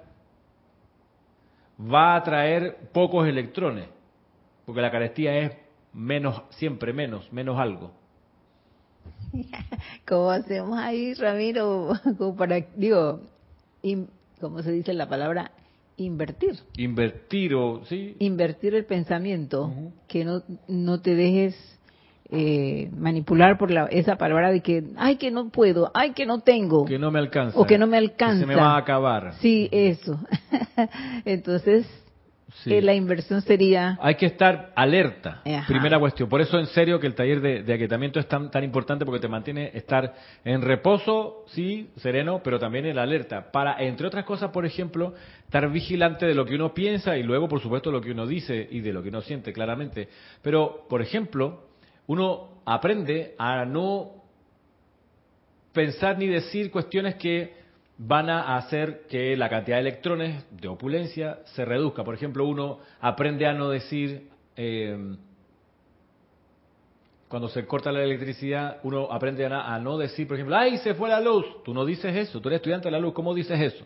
va 1.79 2.13
a 2.13 2.17
atraer 2.17 2.89
pocos 2.93 3.27
electrones, 3.27 3.87
porque 4.65 4.81
la 4.81 4.91
carestía 4.91 5.37
es 5.39 5.51
menos, 5.93 6.41
siempre 6.51 6.93
menos, 6.93 7.31
menos 7.31 7.59
algo. 7.59 7.91
Como 10.07 10.31
hacemos 10.31 10.77
ahí, 10.77 11.13
Ramiro, 11.13 11.93
como 12.17 12.35
para, 12.35 12.59
digo, 12.75 13.21
¿cómo 14.39 14.61
se 14.61 14.71
dice 14.71 14.93
la 14.93 15.07
palabra? 15.07 15.51
Invertir. 15.97 16.55
Invertir 16.77 17.55
o, 17.55 17.85
sí. 17.85 18.15
Invertir 18.19 18.75
el 18.75 18.85
pensamiento, 18.85 19.71
que 20.07 20.25
no, 20.25 20.43
no 20.67 20.99
te 20.99 21.15
dejes 21.15 21.55
eh, 22.29 22.89
manipular 22.97 23.57
por 23.57 23.71
la, 23.71 23.85
esa 23.85 24.17
palabra 24.17 24.51
de 24.51 24.61
que, 24.61 24.83
ay, 24.97 25.15
que 25.17 25.31
no 25.31 25.49
puedo, 25.49 25.91
ay, 25.93 26.11
que 26.11 26.25
no 26.25 26.39
tengo. 26.41 26.85
Que 26.85 26.99
no 26.99 27.11
me 27.11 27.19
alcanza. 27.19 27.57
O 27.57 27.65
que 27.65 27.77
no 27.77 27.87
me 27.87 27.97
alcanza. 27.97 28.41
se 28.41 28.45
me 28.45 28.55
va 28.55 28.73
a 28.73 28.77
acabar. 28.77 29.35
Sí, 29.35 29.69
eso. 29.71 30.19
Entonces, 31.25 31.87
eh, 32.65 32.81
la 32.81 32.93
inversión 32.93 33.41
sería... 33.41 33.97
Hay 34.01 34.15
que 34.15 34.25
estar 34.25 34.71
alerta, 34.75 35.41
primera 35.67 35.99
cuestión. 35.99 36.29
Por 36.29 36.41
eso 36.41 36.57
en 36.59 36.67
serio 36.67 36.99
que 36.99 37.07
el 37.07 37.15
taller 37.15 37.41
de, 37.41 37.63
de 37.63 37.73
aquietamiento 37.73 38.19
es 38.19 38.27
tan, 38.27 38.49
tan 38.49 38.63
importante 38.63 39.05
porque 39.05 39.19
te 39.19 39.27
mantiene 39.27 39.71
estar 39.73 40.13
en 40.43 40.61
reposo, 40.61 41.45
sí, 41.47 41.89
sereno, 41.97 42.41
pero 42.43 42.59
también 42.59 42.85
en 42.85 42.95
la 42.95 43.03
alerta. 43.03 43.51
Para, 43.51 43.81
entre 43.83 44.07
otras 44.07 44.25
cosas, 44.25 44.51
por 44.51 44.65
ejemplo, 44.65 45.13
estar 45.43 45.69
vigilante 45.71 46.25
de 46.25 46.33
lo 46.33 46.45
que 46.45 46.55
uno 46.55 46.73
piensa 46.73 47.17
y 47.17 47.23
luego, 47.23 47.47
por 47.47 47.61
supuesto, 47.61 47.91
lo 47.91 48.01
que 48.01 48.11
uno 48.11 48.25
dice 48.25 48.67
y 48.71 48.79
de 48.81 48.93
lo 48.93 49.03
que 49.03 49.09
uno 49.09 49.21
siente, 49.21 49.53
claramente. 49.53 50.09
Pero, 50.41 50.85
por 50.89 51.01
ejemplo, 51.01 51.67
uno 52.07 52.61
aprende 52.65 53.35
a 53.37 53.65
no 53.65 54.23
pensar 55.73 56.17
ni 56.17 56.27
decir 56.27 56.71
cuestiones 56.71 57.15
que 57.15 57.64
van 57.97 58.29
a 58.29 58.57
hacer 58.57 59.05
que 59.07 59.35
la 59.37 59.49
cantidad 59.49 59.77
de 59.77 59.81
electrones 59.81 60.45
de 60.51 60.67
opulencia 60.67 61.39
se 61.55 61.63
reduzca. 61.63 62.03
Por 62.03 62.15
ejemplo, 62.15 62.45
uno 62.45 62.79
aprende 62.99 63.45
a 63.45 63.53
no 63.53 63.69
decir, 63.69 64.29
eh, 64.57 65.15
cuando 67.27 67.47
se 67.49 67.65
corta 67.65 67.91
la 67.91 68.03
electricidad, 68.03 68.79
uno 68.83 69.11
aprende 69.11 69.45
a, 69.45 69.79
no 69.79 69.97
decir, 69.97 70.27
por 70.27 70.35
ejemplo, 70.35 70.57
¡ay, 70.57 70.77
se 70.79 70.93
fue 70.93 71.09
la 71.09 71.19
luz! 71.19 71.45
Tú 71.63 71.73
no 71.73 71.85
dices 71.85 72.15
eso, 72.15 72.41
tú 72.41 72.49
eres 72.49 72.57
estudiante 72.57 72.87
de 72.87 72.91
la 72.91 72.99
luz, 72.99 73.13
¿cómo 73.13 73.33
dices 73.33 73.59
eso? 73.59 73.85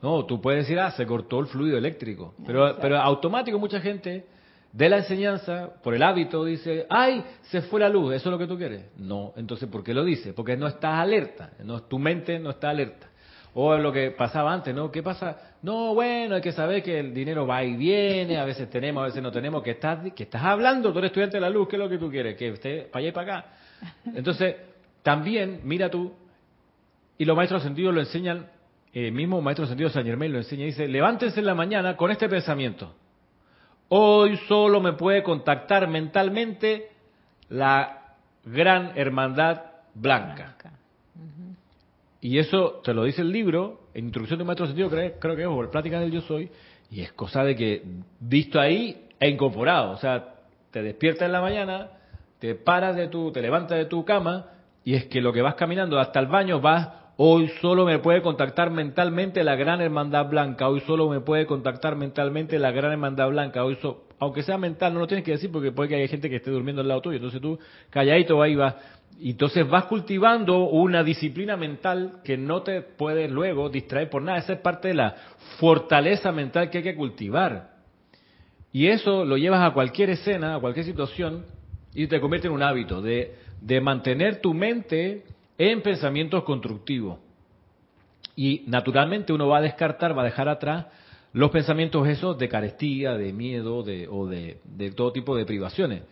No, 0.00 0.24
tú 0.24 0.40
puedes 0.40 0.64
decir, 0.64 0.80
ah, 0.80 0.90
se 0.90 1.06
cortó 1.06 1.38
el 1.38 1.46
fluido 1.46 1.78
eléctrico. 1.78 2.34
Pero, 2.44 2.76
pero 2.80 2.98
automático 2.98 3.58
mucha 3.58 3.80
gente 3.80 4.26
de 4.72 4.88
la 4.88 4.98
enseñanza, 4.98 5.74
por 5.82 5.94
el 5.94 6.02
hábito, 6.02 6.44
dice, 6.44 6.86
ay, 6.88 7.22
se 7.42 7.60
fue 7.62 7.80
la 7.80 7.90
luz, 7.90 8.14
¿eso 8.14 8.28
es 8.28 8.32
lo 8.32 8.38
que 8.38 8.46
tú 8.46 8.56
quieres? 8.56 8.86
No, 8.96 9.34
entonces, 9.36 9.68
¿por 9.68 9.84
qué 9.84 9.92
lo 9.92 10.02
dice? 10.02 10.32
Porque 10.32 10.56
no 10.56 10.66
estás 10.66 10.98
alerta, 10.98 11.50
no, 11.62 11.82
tu 11.82 11.98
mente 11.98 12.38
no 12.38 12.50
está 12.50 12.70
alerta. 12.70 13.08
O 13.54 13.76
lo 13.76 13.92
que 13.92 14.12
pasaba 14.12 14.50
antes, 14.50 14.74
¿no? 14.74 14.90
¿Qué 14.90 15.02
pasa? 15.02 15.56
No, 15.60 15.94
bueno, 15.94 16.36
hay 16.36 16.40
que 16.40 16.52
saber 16.52 16.82
que 16.82 17.00
el 17.00 17.12
dinero 17.12 17.46
va 17.46 17.62
y 17.62 17.76
viene, 17.76 18.38
a 18.38 18.46
veces 18.46 18.70
tenemos, 18.70 19.02
a 19.02 19.06
veces 19.06 19.22
no 19.22 19.30
tenemos, 19.30 19.62
que 19.62 19.72
estás, 19.72 20.10
que 20.14 20.22
estás 20.22 20.42
hablando, 20.42 20.90
tú 20.90 21.00
eres 21.00 21.10
estudiante 21.10 21.36
de 21.36 21.42
la 21.42 21.50
luz, 21.50 21.68
¿qué 21.68 21.76
es 21.76 21.80
lo 21.80 21.88
que 21.90 21.98
tú 21.98 22.10
quieres? 22.10 22.34
Que 22.38 22.48
esté 22.48 22.88
para 22.90 23.00
allá 23.00 23.08
y 23.10 23.12
para 23.12 23.38
acá. 23.38 23.50
Entonces, 24.14 24.56
también, 25.02 25.60
mira 25.64 25.90
tú, 25.90 26.14
y 27.18 27.26
los 27.26 27.36
maestros 27.36 27.62
sentidos 27.62 27.94
lo 27.94 28.00
enseñan, 28.00 28.48
el 28.94 29.06
eh, 29.06 29.10
mismo 29.10 29.42
maestro 29.42 29.66
sentido 29.66 29.90
San 29.90 30.04
Germain 30.04 30.32
lo 30.32 30.38
enseña, 30.38 30.64
dice, 30.64 30.88
levántense 30.88 31.40
en 31.40 31.46
la 31.46 31.54
mañana 31.54 31.94
con 31.96 32.10
este 32.10 32.28
pensamiento. 32.28 32.94
Hoy 33.94 34.38
solo 34.48 34.80
me 34.80 34.94
puede 34.94 35.22
contactar 35.22 35.86
mentalmente 35.86 36.88
la 37.50 38.14
gran 38.42 38.92
hermandad 38.96 39.64
blanca. 39.92 40.56
Y 42.22 42.38
eso 42.38 42.80
te 42.82 42.94
lo 42.94 43.04
dice 43.04 43.20
el 43.20 43.30
libro, 43.30 43.80
en 43.92 44.06
Introducción 44.06 44.38
de 44.38 44.44
un 44.44 44.46
Maestro 44.46 44.66
Sentido, 44.66 44.88
creo, 44.88 45.12
creo 45.18 45.36
que 45.36 45.42
es, 45.42 45.48
o 45.48 45.70
Plática 45.70 46.00
del 46.00 46.10
Yo 46.10 46.22
Soy, 46.22 46.48
y 46.90 47.02
es 47.02 47.12
cosa 47.12 47.44
de 47.44 47.54
que, 47.54 47.82
visto 48.18 48.58
ahí 48.58 49.08
e 49.20 49.28
incorporado, 49.28 49.90
o 49.90 49.98
sea, 49.98 50.36
te 50.70 50.82
despiertas 50.82 51.26
en 51.26 51.32
la 51.32 51.42
mañana, 51.42 51.90
te 52.38 52.54
paras 52.54 52.96
de 52.96 53.08
tu, 53.08 53.30
te 53.30 53.42
levantas 53.42 53.76
de 53.76 53.84
tu 53.84 54.06
cama, 54.06 54.46
y 54.84 54.94
es 54.94 55.04
que 55.04 55.20
lo 55.20 55.34
que 55.34 55.42
vas 55.42 55.56
caminando 55.56 55.98
hasta 56.00 56.18
el 56.18 56.28
baño 56.28 56.62
vas 56.62 56.88
Hoy 57.18 57.48
solo 57.60 57.84
me 57.84 57.98
puede 57.98 58.22
contactar 58.22 58.70
mentalmente 58.70 59.44
la 59.44 59.54
gran 59.54 59.82
hermandad 59.82 60.28
blanca. 60.28 60.68
Hoy 60.68 60.80
solo 60.80 61.08
me 61.10 61.20
puede 61.20 61.46
contactar 61.46 61.94
mentalmente 61.94 62.58
la 62.58 62.70
gran 62.70 62.90
hermandad 62.92 63.28
blanca. 63.28 63.64
Hoy 63.64 63.78
aunque 64.18 64.42
sea 64.42 64.56
mental, 64.56 64.94
no 64.94 65.00
lo 65.00 65.06
tienes 65.06 65.24
que 65.24 65.32
decir 65.32 65.50
porque 65.52 65.72
puede 65.72 65.90
que 65.90 65.96
haya 65.96 66.08
gente 66.08 66.30
que 66.30 66.36
esté 66.36 66.50
durmiendo 66.50 66.80
al 66.80 66.88
lado 66.88 67.02
tuyo. 67.02 67.16
Entonces 67.16 67.40
tú 67.40 67.58
calladito 67.90 68.40
ahí 68.40 68.54
vas. 68.54 68.76
Y 69.20 69.32
entonces 69.32 69.68
vas 69.68 69.84
cultivando 69.84 70.64
una 70.64 71.04
disciplina 71.04 71.56
mental 71.56 72.20
que 72.24 72.38
no 72.38 72.62
te 72.62 72.80
puede 72.80 73.28
luego 73.28 73.68
distraer 73.68 74.08
por 74.08 74.22
nada. 74.22 74.38
Esa 74.38 74.54
es 74.54 74.60
parte 74.60 74.88
de 74.88 74.94
la 74.94 75.14
fortaleza 75.58 76.32
mental 76.32 76.70
que 76.70 76.78
hay 76.78 76.84
que 76.84 76.96
cultivar. 76.96 77.72
Y 78.72 78.86
eso 78.86 79.26
lo 79.26 79.36
llevas 79.36 79.68
a 79.68 79.74
cualquier 79.74 80.08
escena, 80.10 80.54
a 80.54 80.60
cualquier 80.60 80.86
situación, 80.86 81.44
y 81.94 82.06
te 82.06 82.20
convierte 82.20 82.48
en 82.48 82.54
un 82.54 82.62
hábito 82.62 83.02
de 83.02 83.80
mantener 83.82 84.40
tu 84.40 84.54
mente 84.54 85.24
en 85.58 85.82
pensamientos 85.82 86.44
constructivos. 86.44 87.18
Y 88.36 88.64
naturalmente 88.66 89.32
uno 89.32 89.48
va 89.48 89.58
a 89.58 89.62
descartar, 89.62 90.16
va 90.16 90.22
a 90.22 90.26
dejar 90.26 90.48
atrás 90.48 90.86
los 91.32 91.50
pensamientos 91.50 92.06
esos 92.08 92.38
de 92.38 92.48
carestía, 92.48 93.16
de 93.16 93.32
miedo 93.32 93.82
de, 93.82 94.08
o 94.08 94.26
de, 94.26 94.58
todo 94.94 95.12
tipo 95.12 95.36
de 95.36 95.44
privaciones. 95.44 96.02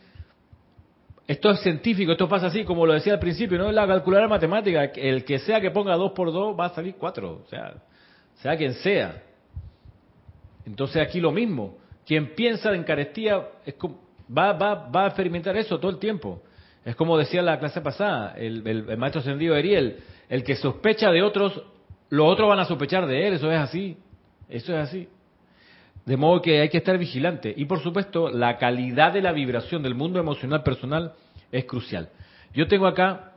Esto 1.26 1.50
es 1.50 1.60
científico, 1.60 2.12
esto 2.12 2.28
pasa 2.28 2.46
así, 2.46 2.64
como 2.64 2.86
lo 2.86 2.92
decía 2.92 3.12
al 3.12 3.20
principio, 3.20 3.56
no 3.56 3.68
es 3.68 3.74
la 3.74 3.86
calculadora 3.86 4.28
matemática. 4.28 4.84
El 4.96 5.24
que 5.24 5.38
sea 5.38 5.60
que 5.60 5.70
ponga 5.70 5.94
2 5.94 6.12
por 6.12 6.32
2 6.32 6.58
va 6.58 6.66
a 6.66 6.74
salir 6.74 6.96
4, 6.98 7.42
o 7.44 7.48
sea, 7.48 7.74
sea 8.36 8.56
quien 8.56 8.74
sea. 8.74 9.22
Entonces 10.66 11.00
aquí 11.00 11.20
lo 11.20 11.30
mismo. 11.30 11.78
Quien 12.06 12.34
piensa 12.34 12.74
en 12.74 12.82
carestía 12.82 13.46
es 13.64 13.74
va, 14.36 14.52
va, 14.54 14.88
va 14.90 15.04
a 15.04 15.06
experimentar 15.08 15.56
eso 15.56 15.78
todo 15.78 15.90
el 15.90 15.98
tiempo. 15.98 16.42
Es 16.84 16.96
como 16.96 17.18
decía 17.18 17.42
la 17.42 17.58
clase 17.58 17.80
pasada, 17.80 18.34
el, 18.36 18.62
maestro 18.96 19.20
ascendido 19.20 19.54
Ariel, 19.54 19.98
el 20.28 20.42
que 20.42 20.56
sospecha 20.56 21.10
de 21.10 21.22
otros, 21.22 21.62
los 22.08 22.26
otros 22.26 22.48
van 22.48 22.60
a 22.60 22.64
sospechar 22.64 23.06
de 23.06 23.26
él, 23.26 23.34
eso 23.34 23.52
es 23.52 23.58
así, 23.58 23.96
eso 24.48 24.72
es 24.72 24.88
así. 24.88 25.08
De 26.06 26.16
modo 26.16 26.40
que 26.40 26.60
hay 26.60 26.70
que 26.70 26.78
estar 26.78 26.96
vigilante. 26.96 27.52
Y 27.54 27.66
por 27.66 27.80
supuesto, 27.80 28.30
la 28.30 28.56
calidad 28.56 29.12
de 29.12 29.20
la 29.20 29.32
vibración 29.32 29.82
del 29.82 29.94
mundo 29.94 30.18
emocional 30.18 30.62
personal 30.62 31.12
es 31.52 31.66
crucial. 31.66 32.08
Yo 32.54 32.66
tengo 32.66 32.86
acá, 32.86 33.32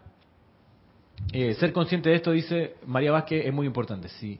eh, 1.34 1.54
ser 1.56 1.74
consciente 1.74 2.10
de 2.10 2.16
esto, 2.16 2.32
dice 2.32 2.76
María 2.86 3.12
Vázquez, 3.12 3.46
es 3.46 3.54
muy 3.54 3.68
importante. 3.68 4.08
Sí. 4.08 4.40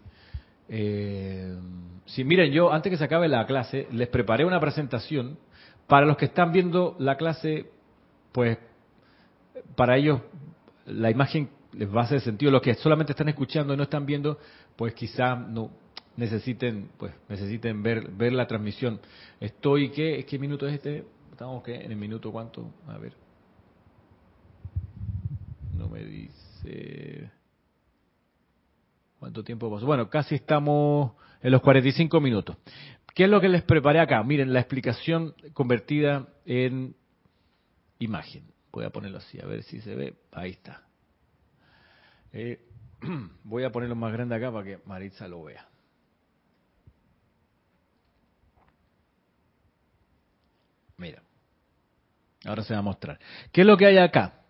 Eh, 0.70 1.56
sí, 2.06 2.24
miren, 2.24 2.52
yo 2.54 2.72
antes 2.72 2.90
que 2.90 2.98
se 2.98 3.04
acabe 3.04 3.28
la 3.28 3.46
clase, 3.46 3.88
les 3.92 4.08
preparé 4.08 4.46
una 4.46 4.62
presentación 4.62 5.38
para 5.88 6.06
los 6.06 6.16
que 6.16 6.26
están 6.26 6.54
viendo 6.54 6.96
la 7.00 7.18
clase, 7.18 7.68
pues 8.32 8.58
para 9.76 9.98
ellos 9.98 10.22
la 10.86 11.10
imagen 11.12 11.50
les 11.74 11.94
va 11.94 12.02
a 12.02 12.04
hacer 12.06 12.22
sentido. 12.22 12.52
Los 12.52 12.62
que 12.62 12.74
solamente 12.76 13.14
están 13.14 13.30
escuchando 13.30 13.74
y 13.74 13.78
no 13.78 13.84
están 13.84 14.06
viendo, 14.06 14.38
pues 14.76 14.94
quizá 14.94 15.36
no 15.36 15.72
necesiten, 16.16 16.90
pues 16.98 17.14
necesiten 17.30 17.82
ver 17.82 18.12
ver 18.12 18.34
la 18.34 18.48
transmisión. 18.48 19.00
Estoy, 19.40 19.90
¿qué, 19.90 20.26
qué 20.28 20.40
minuto 20.40 20.68
es 20.68 20.76
este? 20.76 21.06
Estamos 21.32 21.64
¿qué? 21.64 21.76
en 21.76 21.92
el 21.92 21.98
minuto 21.98 22.32
cuánto? 22.32 22.72
A 22.88 22.98
ver. 22.98 23.14
No 25.76 25.90
me 25.90 26.04
dice 26.04 27.32
cuánto 29.20 29.44
tiempo 29.44 29.72
pasó. 29.72 29.86
Bueno, 29.86 30.10
casi 30.10 30.36
estamos 30.36 31.14
en 31.42 31.52
los 31.52 31.62
45 31.62 32.22
minutos. 32.22 32.58
¿Qué 33.16 33.26
es 33.26 33.30
lo 33.30 33.42
que 33.42 33.50
les 33.50 33.64
preparé 33.64 34.00
acá? 34.00 34.24
Miren, 34.24 34.54
la 34.54 34.60
explicación 34.60 35.36
convertida 35.54 36.28
en 36.46 36.96
imagen 38.00 38.44
voy 38.74 38.86
a 38.86 38.90
ponerlo 38.90 39.20
así, 39.20 39.40
a 39.40 39.46
ver 39.46 39.62
si 39.64 39.80
se 39.82 39.96
ve, 39.96 40.16
ahí 40.32 40.52
está. 40.52 40.82
Eh, 42.34 42.60
voy 43.44 43.64
a 43.64 43.72
ponerlo 43.72 43.96
más 43.96 44.12
grande 44.12 44.36
acá 44.36 44.52
para 44.52 44.66
que 44.66 44.80
Maritza 44.86 45.28
lo 45.28 45.44
vea. 45.44 45.68
Mira, 50.98 51.22
ahora 52.46 52.64
se 52.64 52.74
va 52.74 52.80
a 52.80 52.84
mostrar. 52.84 53.20
¿Qué 53.52 53.62
es 53.62 53.68
lo 53.68 53.78
que 53.78 53.86
hay 53.86 53.98
acá? 53.98 54.42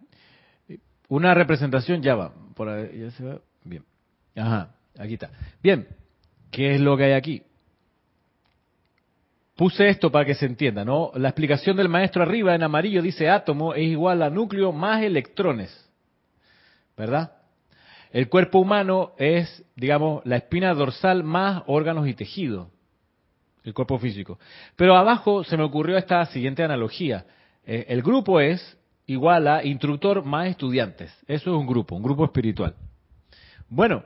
Una 1.10 1.34
representación 1.34 2.02
ya 2.02 2.16
va, 2.16 2.34
por 2.56 2.70
ahí, 2.70 3.00
ya 3.02 3.12
se 3.12 3.24
va, 3.26 3.42
bien. 3.66 3.84
Ajá, 4.36 4.74
aquí 4.98 5.16
está. 5.16 5.32
Bien, 5.62 5.86
¿qué 6.50 6.76
es 6.76 6.82
lo 6.82 6.96
que 6.96 7.04
hay 7.04 7.14
aquí? 7.14 7.44
Puse 9.56 9.88
esto 9.88 10.12
para 10.12 10.26
que 10.26 10.34
se 10.34 10.48
entienda, 10.48 10.84
¿no? 10.84 11.12
La 11.16 11.30
explicación 11.30 11.78
del 11.78 11.88
maestro 11.88 12.24
arriba 12.24 12.56
en 12.56 12.64
amarillo 12.64 13.02
dice 13.02 13.30
átomo 13.30 13.76
es 13.76 13.84
igual 13.84 14.24
a 14.24 14.30
núcleo 14.30 14.72
más 14.72 15.04
electrones. 15.04 15.70
¿Verdad? 16.98 17.34
El 18.12 18.30
cuerpo 18.30 18.60
humano 18.60 19.14
es, 19.18 19.64
digamos, 19.76 20.26
la 20.26 20.38
espina 20.38 20.74
dorsal 20.74 21.24
más 21.24 21.64
órganos 21.68 22.08
y 22.08 22.14
tejidos. 22.14 22.68
El 23.64 23.74
cuerpo 23.74 23.98
físico. 24.00 24.40
Pero 24.76 24.96
abajo 24.96 25.44
se 25.44 25.56
me 25.56 25.64
ocurrió 25.64 25.98
esta 25.98 26.26
siguiente 26.28 26.64
analogía. 26.64 27.26
Eh, 27.66 27.86
el 27.90 28.02
grupo 28.02 28.40
es 28.40 28.78
igual 29.06 29.48
a 29.48 29.64
instructor 29.64 30.24
más 30.24 30.48
estudiantes. 30.48 31.12
Eso 31.28 31.52
es 31.52 31.58
un 31.58 31.68
grupo, 31.68 31.96
un 31.96 32.04
grupo 32.04 32.26
espiritual. 32.26 32.76
Bueno, 33.70 34.04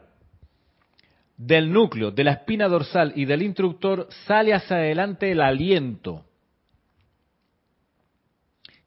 del 1.37 1.71
núcleo, 1.71 2.09
de 2.11 2.23
la 2.23 2.31
espina 2.31 2.67
dorsal 2.67 3.13
y 3.15 3.25
del 3.25 3.43
instructor 3.43 4.07
sale 4.25 4.53
hacia 4.53 4.77
adelante 4.77 5.31
el 5.31 5.39
aliento, 5.39 6.25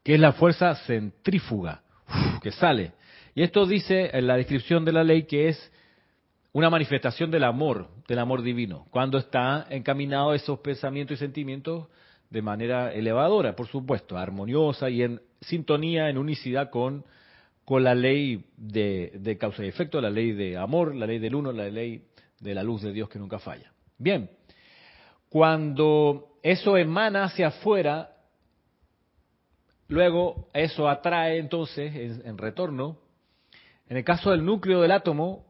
que 0.03 0.15
es 0.15 0.19
la 0.19 0.33
fuerza 0.33 0.75
centrífuga, 0.85 1.81
que 2.41 2.51
sale. 2.51 2.91
Y 3.33 3.43
esto 3.43 3.65
dice 3.65 4.09
en 4.13 4.27
la 4.27 4.35
descripción 4.35 4.83
de 4.83 4.91
la 4.91 5.05
ley 5.05 5.23
que 5.23 5.47
es 5.47 5.71
una 6.51 6.69
manifestación 6.69 7.31
del 7.31 7.45
amor, 7.45 7.87
del 8.09 8.19
amor 8.19 8.41
divino, 8.41 8.85
cuando 8.91 9.17
está 9.17 9.65
encaminado 9.69 10.33
esos 10.33 10.59
pensamientos 10.59 11.15
y 11.15 11.19
sentimientos 11.19 11.87
de 12.29 12.41
manera 12.41 12.93
elevadora, 12.93 13.55
por 13.55 13.67
supuesto, 13.67 14.17
armoniosa 14.17 14.89
y 14.89 15.03
en 15.03 15.21
sintonía, 15.39 16.09
en 16.09 16.17
unicidad 16.17 16.69
con, 16.69 17.05
con 17.63 17.85
la 17.85 17.95
ley 17.95 18.43
de, 18.57 19.13
de 19.15 19.37
causa 19.37 19.63
y 19.63 19.69
efecto, 19.69 20.01
la 20.01 20.09
ley 20.09 20.33
de 20.33 20.57
amor, 20.57 20.93
la 20.93 21.07
ley 21.07 21.19
del 21.19 21.35
uno, 21.35 21.53
la 21.53 21.69
ley 21.69 22.03
de 22.41 22.55
la 22.55 22.63
luz 22.63 22.81
de 22.81 22.91
Dios 22.91 23.07
que 23.07 23.19
nunca 23.19 23.39
falla. 23.39 23.71
Bien, 23.97 24.29
cuando 25.29 26.39
eso 26.43 26.75
emana 26.75 27.23
hacia 27.23 27.47
afuera, 27.47 28.17
luego 29.87 30.49
eso 30.53 30.89
atrae 30.89 31.37
entonces 31.37 32.21
en, 32.25 32.37
retorno, 32.37 32.97
en 33.87 33.97
el 33.97 34.03
caso 34.03 34.31
del 34.31 34.43
núcleo 34.43 34.81
del 34.81 34.91
átomo, 34.91 35.45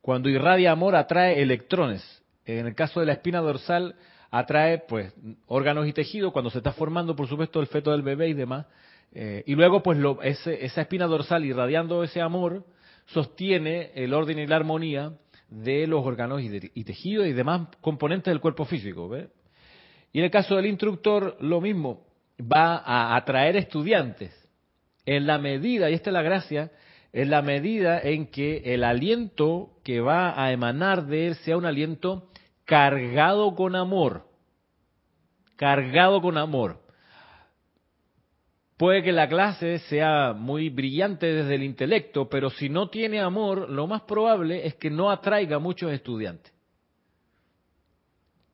cuando 0.00 0.28
irradia 0.28 0.72
amor 0.72 0.96
atrae 0.96 1.42
electrones. 1.42 2.02
En 2.46 2.66
el 2.66 2.74
caso 2.74 3.00
de 3.00 3.06
la 3.06 3.12
espina 3.12 3.40
dorsal 3.40 3.94
atrae 4.30 4.78
pues 4.78 5.12
órganos 5.46 5.86
y 5.86 5.92
tejidos 5.92 6.32
cuando 6.32 6.50
se 6.50 6.58
está 6.58 6.72
formando 6.72 7.14
por 7.14 7.28
supuesto 7.28 7.60
el 7.60 7.66
feto 7.66 7.92
del 7.92 8.02
bebé 8.02 8.28
y 8.28 8.34
demás. 8.34 8.66
Eh, 9.12 9.42
y 9.46 9.54
luego 9.54 9.82
pues 9.82 9.98
lo, 9.98 10.22
esa 10.22 10.80
espina 10.80 11.06
dorsal 11.06 11.44
irradiando 11.44 12.02
ese 12.02 12.20
amor 12.20 12.64
sostiene 13.06 13.90
el 13.94 14.14
orden 14.14 14.38
y 14.38 14.46
la 14.46 14.56
armonía 14.56 15.12
de 15.50 15.86
los 15.86 16.04
órganos 16.06 16.40
y, 16.42 16.84
tejidos 16.84 17.26
y 17.26 17.32
demás 17.32 17.68
componentes 17.80 18.30
del 18.30 18.40
cuerpo 18.40 18.64
físico. 18.64 19.10
Y 20.12 20.18
en 20.18 20.24
el 20.24 20.30
caso 20.30 20.56
del 20.56 20.66
instructor, 20.66 21.36
lo 21.40 21.60
mismo, 21.60 22.06
va 22.40 22.76
a 22.76 23.16
atraer 23.16 23.56
estudiantes 23.56 24.32
en 25.04 25.26
la 25.26 25.38
medida, 25.38 25.90
y 25.90 25.94
esta 25.94 26.10
es 26.10 26.14
la 26.14 26.22
gracia, 26.22 26.70
en 27.12 27.30
la 27.30 27.42
medida 27.42 28.00
en 28.00 28.26
que 28.26 28.62
el 28.74 28.84
aliento 28.84 29.70
que 29.82 30.00
va 30.00 30.40
a 30.40 30.52
emanar 30.52 31.06
de 31.06 31.28
él 31.28 31.34
sea 31.36 31.56
un 31.56 31.66
aliento 31.66 32.28
cargado 32.64 33.54
con 33.56 33.74
amor, 33.74 34.28
cargado 35.56 36.22
con 36.22 36.38
amor. 36.38 36.79
Puede 38.80 39.02
que 39.02 39.12
la 39.12 39.28
clase 39.28 39.78
sea 39.90 40.32
muy 40.32 40.70
brillante 40.70 41.26
desde 41.26 41.56
el 41.56 41.64
intelecto, 41.64 42.30
pero 42.30 42.48
si 42.48 42.70
no 42.70 42.88
tiene 42.88 43.20
amor, 43.20 43.68
lo 43.68 43.86
más 43.86 44.00
probable 44.00 44.66
es 44.66 44.74
que 44.76 44.88
no 44.88 45.10
atraiga 45.10 45.58
muchos 45.58 45.92
estudiantes. 45.92 46.50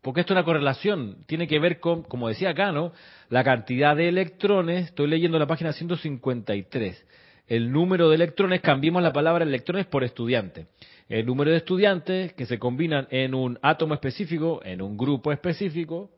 Porque 0.03 0.23
esto 0.23 0.33
es 0.33 0.39
una 0.39 0.45
correlación, 0.45 1.19
tiene 1.27 1.47
que 1.47 1.61
ver 1.61 1.79
con, 1.79 2.03
como 2.03 2.27
decía 2.27 2.51
acá, 2.51 2.73
¿no? 2.73 2.91
La 3.29 3.45
cantidad 3.45 3.95
de 3.95 4.09
electrones, 4.09 4.87
estoy 4.87 5.07
leyendo 5.07 5.39
la 5.39 5.47
página 5.47 5.73
153. 5.73 7.07
El 7.47 7.71
número 7.71 8.09
de 8.09 8.17
electrones, 8.17 8.61
cambiemos 8.63 9.05
la 9.05 9.13
palabra 9.13 9.45
electrones 9.45 9.87
por 9.87 10.03
estudiante. 10.03 10.67
El 11.09 11.25
número 11.25 11.53
de 11.53 11.59
estudiantes 11.59 12.33
que 12.33 12.47
se 12.47 12.59
combinan 12.59 13.07
en 13.13 13.33
un 13.33 13.61
átomo 13.63 13.95
específico, 13.95 14.61
en 14.65 14.83
un 14.83 14.97
grupo 14.97 15.31
específico, 15.31 16.11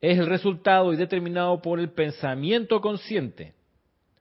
es 0.00 0.18
el 0.18 0.26
resultado 0.26 0.92
y 0.92 0.96
determinado 0.96 1.60
por 1.60 1.78
el 1.78 1.90
pensamiento 1.90 2.80
consciente. 2.80 3.54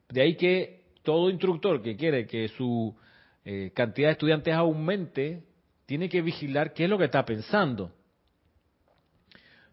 De 0.09 0.21
ahí 0.21 0.35
que 0.35 0.81
todo 1.03 1.29
instructor 1.29 1.81
que 1.81 1.95
quiere 1.95 2.25
que 2.27 2.49
su 2.49 2.95
eh, 3.45 3.71
cantidad 3.73 4.09
de 4.09 4.13
estudiantes 4.13 4.53
aumente, 4.53 5.43
tiene 5.85 6.09
que 6.09 6.21
vigilar 6.21 6.73
qué 6.73 6.83
es 6.83 6.89
lo 6.89 6.97
que 6.97 7.05
está 7.05 7.25
pensando. 7.25 7.91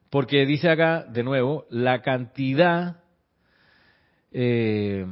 Porque 0.09 0.47
dice 0.47 0.71
acá, 0.71 1.05
de 1.05 1.23
nuevo, 1.23 1.67
la 1.69 2.01
cantidad, 2.01 3.03
eh, 4.33 5.05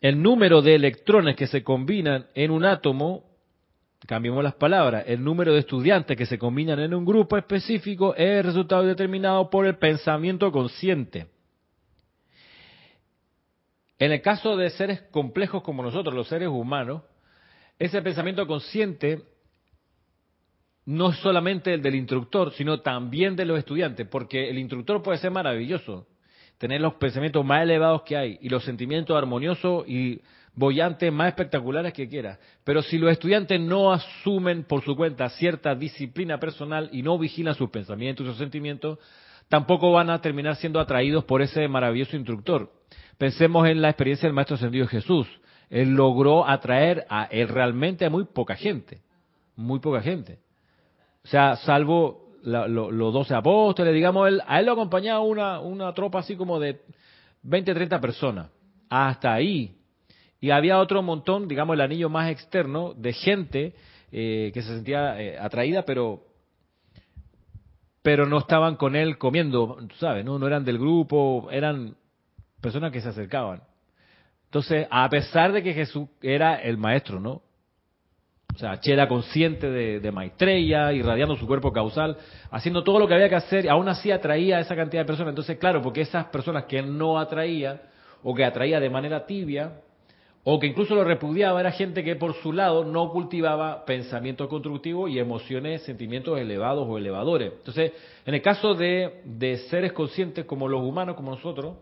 el 0.00 0.22
número 0.22 0.62
de 0.62 0.76
electrones 0.76 1.36
que 1.36 1.48
se 1.48 1.62
combinan 1.62 2.28
en 2.34 2.50
un 2.50 2.64
átomo 2.64 3.31
cambiemos 4.06 4.42
las 4.42 4.54
palabras, 4.54 5.04
el 5.06 5.22
número 5.22 5.52
de 5.52 5.60
estudiantes 5.60 6.16
que 6.16 6.26
se 6.26 6.38
combinan 6.38 6.80
en 6.80 6.94
un 6.94 7.04
grupo 7.04 7.36
específico 7.36 8.14
es 8.14 8.38
el 8.38 8.44
resultado 8.44 8.84
determinado 8.84 9.48
por 9.48 9.66
el 9.66 9.76
pensamiento 9.76 10.50
consciente. 10.50 11.28
En 13.98 14.10
el 14.10 14.20
caso 14.20 14.56
de 14.56 14.70
seres 14.70 15.02
complejos 15.10 15.62
como 15.62 15.82
nosotros, 15.82 16.14
los 16.14 16.26
seres 16.26 16.48
humanos, 16.48 17.02
ese 17.78 18.02
pensamiento 18.02 18.46
consciente 18.46 19.22
no 20.84 21.10
es 21.10 21.16
solamente 21.18 21.72
el 21.72 21.82
del 21.82 21.94
instructor, 21.94 22.52
sino 22.52 22.80
también 22.80 23.36
de 23.36 23.44
los 23.44 23.58
estudiantes, 23.58 24.08
porque 24.08 24.50
el 24.50 24.58
instructor 24.58 25.00
puede 25.02 25.18
ser 25.18 25.30
maravilloso, 25.30 26.08
tener 26.58 26.80
los 26.80 26.94
pensamientos 26.94 27.44
más 27.44 27.62
elevados 27.62 28.02
que 28.02 28.16
hay 28.16 28.38
y 28.40 28.48
los 28.48 28.64
sentimientos 28.64 29.16
armoniosos 29.16 29.86
y 29.88 30.20
bollantes 30.54 31.12
más 31.12 31.28
espectaculares 31.28 31.92
que 31.92 32.08
quiera. 32.08 32.38
Pero 32.64 32.82
si 32.82 32.98
los 32.98 33.10
estudiantes 33.10 33.60
no 33.60 33.92
asumen 33.92 34.64
por 34.64 34.82
su 34.82 34.94
cuenta 34.94 35.28
cierta 35.30 35.74
disciplina 35.74 36.38
personal 36.38 36.88
y 36.92 37.02
no 37.02 37.18
vigilan 37.18 37.54
sus 37.54 37.70
pensamientos 37.70 38.26
y 38.26 38.28
sus 38.30 38.38
sentimientos, 38.38 38.98
tampoco 39.48 39.92
van 39.92 40.10
a 40.10 40.20
terminar 40.20 40.56
siendo 40.56 40.80
atraídos 40.80 41.24
por 41.24 41.42
ese 41.42 41.66
maravilloso 41.68 42.16
instructor. 42.16 42.72
Pensemos 43.18 43.68
en 43.68 43.80
la 43.80 43.90
experiencia 43.90 44.26
del 44.26 44.34
Maestro 44.34 44.56
Ascendido 44.56 44.86
Jesús. 44.86 45.26
Él 45.70 45.94
logró 45.94 46.46
atraer 46.46 47.06
a 47.08 47.24
él 47.24 47.48
realmente 47.48 48.04
a 48.04 48.10
muy 48.10 48.24
poca 48.24 48.56
gente. 48.56 49.00
Muy 49.56 49.80
poca 49.80 50.02
gente. 50.02 50.38
O 51.24 51.28
sea, 51.28 51.56
salvo 51.56 52.32
los 52.42 53.12
doce 53.12 53.34
apóstoles, 53.34 53.94
digamos, 53.94 54.26
él, 54.26 54.42
a 54.46 54.58
él 54.58 54.66
lo 54.66 54.72
acompañaba 54.72 55.20
una, 55.20 55.60
una 55.60 55.94
tropa 55.94 56.18
así 56.18 56.34
como 56.34 56.58
de 56.58 56.80
20, 57.42 57.72
30 57.72 58.00
personas. 58.00 58.50
Hasta 58.90 59.32
ahí 59.32 59.81
y 60.42 60.50
había 60.50 60.80
otro 60.80 61.02
montón, 61.02 61.46
digamos 61.46 61.74
el 61.74 61.80
anillo 61.80 62.10
más 62.10 62.28
externo, 62.28 62.94
de 62.96 63.12
gente 63.12 63.74
eh, 64.10 64.50
que 64.52 64.60
se 64.60 64.74
sentía 64.74 65.22
eh, 65.22 65.38
atraída, 65.38 65.84
pero 65.84 66.24
pero 68.02 68.26
no 68.26 68.38
estaban 68.38 68.74
con 68.74 68.96
él 68.96 69.18
comiendo, 69.18 69.78
¿sabes? 70.00 70.24
¿no? 70.24 70.40
no 70.40 70.46
eran 70.48 70.64
del 70.64 70.78
grupo, 70.78 71.48
eran 71.52 71.94
personas 72.60 72.90
que 72.90 73.00
se 73.00 73.10
acercaban. 73.10 73.62
Entonces, 74.46 74.88
a 74.90 75.08
pesar 75.08 75.52
de 75.52 75.62
que 75.62 75.74
Jesús 75.74 76.08
era 76.20 76.56
el 76.56 76.76
maestro, 76.76 77.20
¿no? 77.20 77.42
O 78.52 78.58
sea, 78.58 78.80
Che 78.80 79.06
consciente 79.06 79.70
de, 79.70 80.00
de 80.00 80.60
irradiando 80.92 81.36
su 81.36 81.46
cuerpo 81.46 81.72
causal, 81.72 82.18
haciendo 82.50 82.82
todo 82.82 82.98
lo 82.98 83.06
que 83.06 83.14
había 83.14 83.28
que 83.28 83.36
hacer, 83.36 83.70
aún 83.70 83.88
así 83.88 84.10
atraía 84.10 84.56
a 84.56 84.60
esa 84.60 84.74
cantidad 84.74 85.02
de 85.02 85.06
personas. 85.06 85.30
Entonces, 85.30 85.56
claro, 85.56 85.80
porque 85.80 86.00
esas 86.00 86.26
personas 86.26 86.64
que 86.64 86.80
él 86.80 86.98
no 86.98 87.16
atraía, 87.20 87.80
o 88.24 88.34
que 88.34 88.44
atraía 88.44 88.80
de 88.80 88.90
manera 88.90 89.24
tibia, 89.24 89.74
o 90.44 90.58
que 90.58 90.66
incluso 90.66 90.94
lo 90.94 91.04
repudiaba, 91.04 91.60
era 91.60 91.70
gente 91.70 92.02
que 92.02 92.16
por 92.16 92.34
su 92.34 92.52
lado 92.52 92.84
no 92.84 93.10
cultivaba 93.10 93.84
pensamiento 93.84 94.48
constructivo 94.48 95.06
y 95.06 95.20
emociones, 95.20 95.82
sentimientos 95.82 96.38
elevados 96.40 96.86
o 96.88 96.98
elevadores. 96.98 97.52
Entonces, 97.58 97.92
en 98.26 98.34
el 98.34 98.42
caso 98.42 98.74
de, 98.74 99.60
seres 99.70 99.92
conscientes 99.92 100.44
como 100.44 100.66
los 100.66 100.82
humanos, 100.82 101.14
como 101.14 101.30
nosotros, 101.30 101.76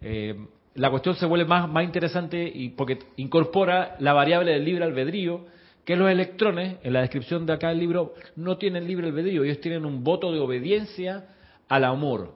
eh, 0.00 0.34
la 0.74 0.90
cuestión 0.90 1.14
se 1.14 1.26
vuelve 1.26 1.44
más, 1.44 1.68
más 1.68 1.84
interesante 1.84 2.50
y 2.52 2.70
porque 2.70 2.98
incorpora 3.16 3.96
la 4.00 4.12
variable 4.12 4.52
del 4.52 4.64
libre 4.64 4.84
albedrío, 4.84 5.44
que 5.84 5.94
los 5.94 6.10
electrones, 6.10 6.78
en 6.82 6.92
la 6.92 7.00
descripción 7.02 7.46
de 7.46 7.52
acá 7.52 7.68
del 7.68 7.78
libro, 7.78 8.14
no 8.34 8.58
tienen 8.58 8.86
libre 8.86 9.06
albedrío, 9.06 9.44
ellos 9.44 9.60
tienen 9.60 9.84
un 9.84 10.02
voto 10.02 10.32
de 10.32 10.40
obediencia 10.40 11.28
al 11.68 11.84
amor. 11.84 12.34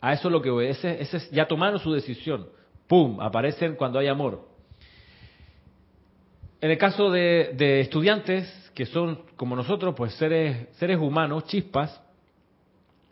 A 0.00 0.12
eso 0.12 0.28
es 0.28 0.32
lo 0.32 0.40
que 0.40 0.50
obedece, 0.50 1.02
ese 1.02 1.18
ya 1.32 1.46
tomaron 1.46 1.80
su 1.80 1.92
decisión. 1.92 2.46
¡Pum! 2.86 3.20
Aparecen 3.20 3.74
cuando 3.74 3.98
hay 3.98 4.08
amor. 4.08 4.49
En 6.60 6.70
el 6.70 6.78
caso 6.78 7.10
de, 7.10 7.80
estudiantes 7.80 8.70
que 8.74 8.84
son 8.86 9.22
como 9.36 9.56
nosotros, 9.56 9.94
pues 9.96 10.14
seres, 10.14 10.68
seres 10.76 10.98
humanos, 10.98 11.44
chispas, 11.44 12.00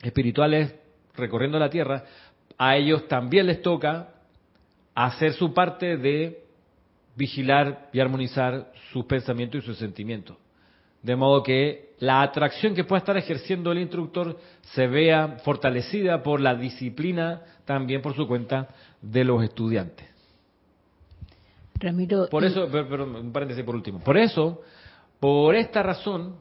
espirituales 0.02 0.74
recorriendo 1.16 1.58
la 1.58 1.70
tierra, 1.70 2.04
a 2.58 2.76
ellos 2.76 3.08
también 3.08 3.46
les 3.46 3.62
toca 3.62 4.08
hacer 4.94 5.32
su 5.32 5.54
parte 5.54 5.96
de 5.96 6.44
vigilar 7.16 7.88
y 7.92 8.00
armonizar 8.00 8.72
sus 8.92 9.04
pensamientos 9.06 9.62
y 9.62 9.66
sus 9.66 9.78
sentimientos. 9.78 10.36
De 11.02 11.16
modo 11.16 11.42
que 11.42 11.94
la 12.00 12.22
atracción 12.22 12.74
que 12.74 12.84
pueda 12.84 12.98
estar 12.98 13.16
ejerciendo 13.16 13.72
el 13.72 13.78
instructor 13.78 14.38
se 14.74 14.86
vea 14.86 15.38
fortalecida 15.44 16.22
por 16.22 16.40
la 16.40 16.54
disciplina 16.54 17.42
también 17.64 18.02
por 18.02 18.14
su 18.14 18.26
cuenta 18.26 18.68
de 19.00 19.24
los 19.24 19.42
estudiantes. 19.42 20.17
Ramiro. 21.78 22.28
Por 22.28 22.44
eso, 22.44 22.68
pero, 22.70 23.04
un 23.04 23.32
paréntesis 23.32 23.64
por 23.64 23.74
último. 23.74 24.00
Por 24.00 24.16
eso, 24.16 24.62
por 25.20 25.54
esta 25.54 25.82
razón, 25.82 26.36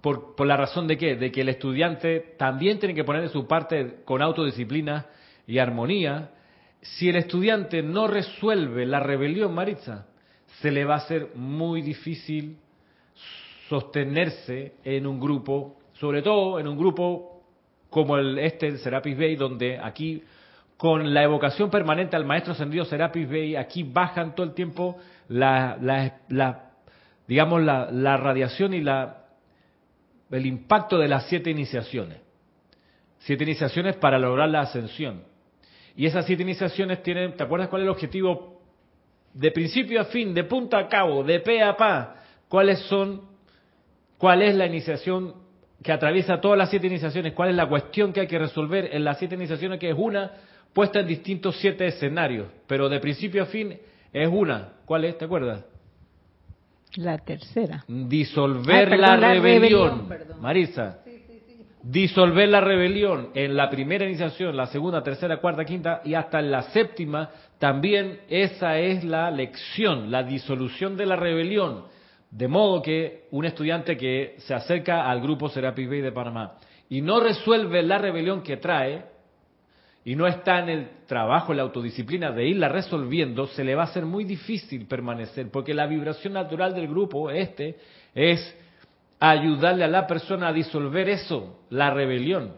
por, 0.00 0.34
por 0.34 0.46
la 0.46 0.56
razón 0.56 0.86
de 0.86 0.96
qué? 0.96 1.16
De 1.16 1.30
que 1.30 1.42
el 1.42 1.48
estudiante 1.48 2.34
también 2.38 2.78
tiene 2.78 2.94
que 2.94 3.04
poner 3.04 3.22
de 3.22 3.28
su 3.28 3.46
parte 3.46 4.02
con 4.04 4.22
autodisciplina 4.22 5.06
y 5.46 5.58
armonía. 5.58 6.30
Si 6.80 7.08
el 7.08 7.16
estudiante 7.16 7.82
no 7.82 8.06
resuelve 8.06 8.86
la 8.86 9.00
rebelión, 9.00 9.54
Maritza, 9.54 10.06
se 10.60 10.70
le 10.70 10.84
va 10.84 10.94
a 10.94 10.98
hacer 10.98 11.30
muy 11.34 11.82
difícil 11.82 12.56
sostenerse 13.68 14.74
en 14.84 15.06
un 15.06 15.20
grupo, 15.20 15.76
sobre 15.94 16.22
todo 16.22 16.58
en 16.58 16.66
un 16.66 16.76
grupo 16.76 17.42
como 17.88 18.16
el 18.16 18.38
este, 18.38 18.66
el 18.68 18.78
Serapis 18.78 19.16
Bay, 19.16 19.36
donde 19.36 19.78
aquí 19.78 20.22
con 20.80 21.12
la 21.12 21.22
evocación 21.22 21.68
permanente 21.68 22.16
al 22.16 22.24
maestro 22.24 22.54
ascendido 22.54 22.86
Serapis 22.86 23.28
Bay, 23.28 23.54
aquí 23.54 23.82
bajan 23.82 24.34
todo 24.34 24.46
el 24.46 24.54
tiempo 24.54 24.96
la, 25.28 25.76
la, 26.30 26.70
digamos 27.28 27.60
la, 27.60 27.90
la, 27.90 28.16
radiación 28.16 28.72
y 28.72 28.80
la 28.80 29.26
el 30.30 30.46
impacto 30.46 30.96
de 30.96 31.06
las 31.06 31.26
siete 31.26 31.50
iniciaciones. 31.50 32.22
Siete 33.18 33.44
iniciaciones 33.44 33.96
para 33.96 34.18
lograr 34.18 34.48
la 34.48 34.62
ascensión. 34.62 35.24
Y 35.96 36.06
esas 36.06 36.24
siete 36.24 36.44
iniciaciones 36.44 37.02
tienen, 37.02 37.36
¿te 37.36 37.42
acuerdas 37.42 37.68
cuál 37.68 37.82
es 37.82 37.84
el 37.84 37.90
objetivo 37.90 38.62
de 39.34 39.50
principio 39.50 40.00
a 40.00 40.04
fin, 40.04 40.32
de 40.32 40.44
punta 40.44 40.78
a 40.78 40.88
cabo, 40.88 41.22
de 41.22 41.40
pe 41.40 41.62
a 41.62 41.76
pa? 41.76 42.14
¿Cuáles 42.48 42.78
son 42.86 43.28
cuál 44.16 44.40
es 44.40 44.54
la 44.54 44.64
iniciación 44.64 45.34
que 45.82 45.92
atraviesa 45.92 46.40
todas 46.40 46.56
las 46.56 46.70
siete 46.70 46.86
iniciaciones, 46.86 47.34
cuál 47.34 47.50
es 47.50 47.56
la 47.56 47.68
cuestión 47.68 48.14
que 48.14 48.20
hay 48.20 48.26
que 48.26 48.38
resolver 48.38 48.88
en 48.94 49.04
las 49.04 49.18
siete 49.18 49.34
iniciaciones, 49.34 49.78
que 49.78 49.90
es 49.90 49.96
una 49.98 50.32
puesta 50.72 51.00
en 51.00 51.06
distintos 51.06 51.56
siete 51.60 51.86
escenarios, 51.86 52.46
pero 52.66 52.88
de 52.88 53.00
principio 53.00 53.42
a 53.42 53.46
fin 53.46 53.76
es 54.12 54.28
una. 54.28 54.74
¿Cuál 54.84 55.04
es? 55.04 55.18
¿Te 55.18 55.24
acuerdas? 55.24 55.64
La 56.96 57.18
tercera. 57.18 57.84
Disolver 57.86 58.92
ah, 58.92 58.96
la, 58.96 59.16
rebelión. 59.16 60.08
Marisa. 60.40 60.98
Disolver 61.82 62.48
la 62.48 62.60
rebelión 62.60 63.30
en 63.34 63.56
la 63.56 63.70
primera 63.70 64.04
iniciación, 64.04 64.56
la 64.56 64.66
segunda, 64.66 65.02
tercera, 65.02 65.38
cuarta, 65.38 65.64
quinta 65.64 66.02
y 66.04 66.14
hasta 66.14 66.40
en 66.40 66.50
la 66.50 66.62
séptima, 66.62 67.30
también 67.58 68.20
esa 68.28 68.78
es 68.78 69.02
la 69.02 69.30
lección, 69.30 70.10
la 70.10 70.22
disolución 70.22 70.96
de 70.96 71.06
la 71.06 71.16
rebelión 71.16 71.84
de 72.30 72.48
modo 72.48 72.80
que 72.80 73.24
un 73.32 73.44
estudiante 73.44 73.96
que 73.96 74.36
se 74.38 74.54
acerca 74.54 75.10
al 75.10 75.20
grupo 75.20 75.48
Serapis 75.48 75.88
Bay 75.88 76.00
de 76.00 76.12
Panamá 76.12 76.58
y 76.88 77.02
no 77.02 77.20
resuelve 77.20 77.82
la 77.82 77.98
rebelión 77.98 78.42
que 78.42 78.56
trae, 78.56 79.04
y 80.04 80.16
no 80.16 80.26
está 80.26 80.60
en 80.60 80.68
el 80.70 80.88
trabajo, 81.06 81.52
en 81.52 81.58
la 81.58 81.64
autodisciplina 81.64 82.32
de 82.32 82.46
irla 82.46 82.68
resolviendo, 82.68 83.46
se 83.48 83.64
le 83.64 83.74
va 83.74 83.82
a 83.82 83.86
hacer 83.86 84.06
muy 84.06 84.24
difícil 84.24 84.86
permanecer, 84.86 85.50
porque 85.50 85.74
la 85.74 85.86
vibración 85.86 86.32
natural 86.32 86.74
del 86.74 86.88
grupo, 86.88 87.30
este, 87.30 87.76
es 88.14 88.56
ayudarle 89.18 89.84
a 89.84 89.88
la 89.88 90.06
persona 90.06 90.48
a 90.48 90.52
disolver 90.52 91.08
eso, 91.10 91.60
la 91.68 91.90
rebelión. 91.90 92.54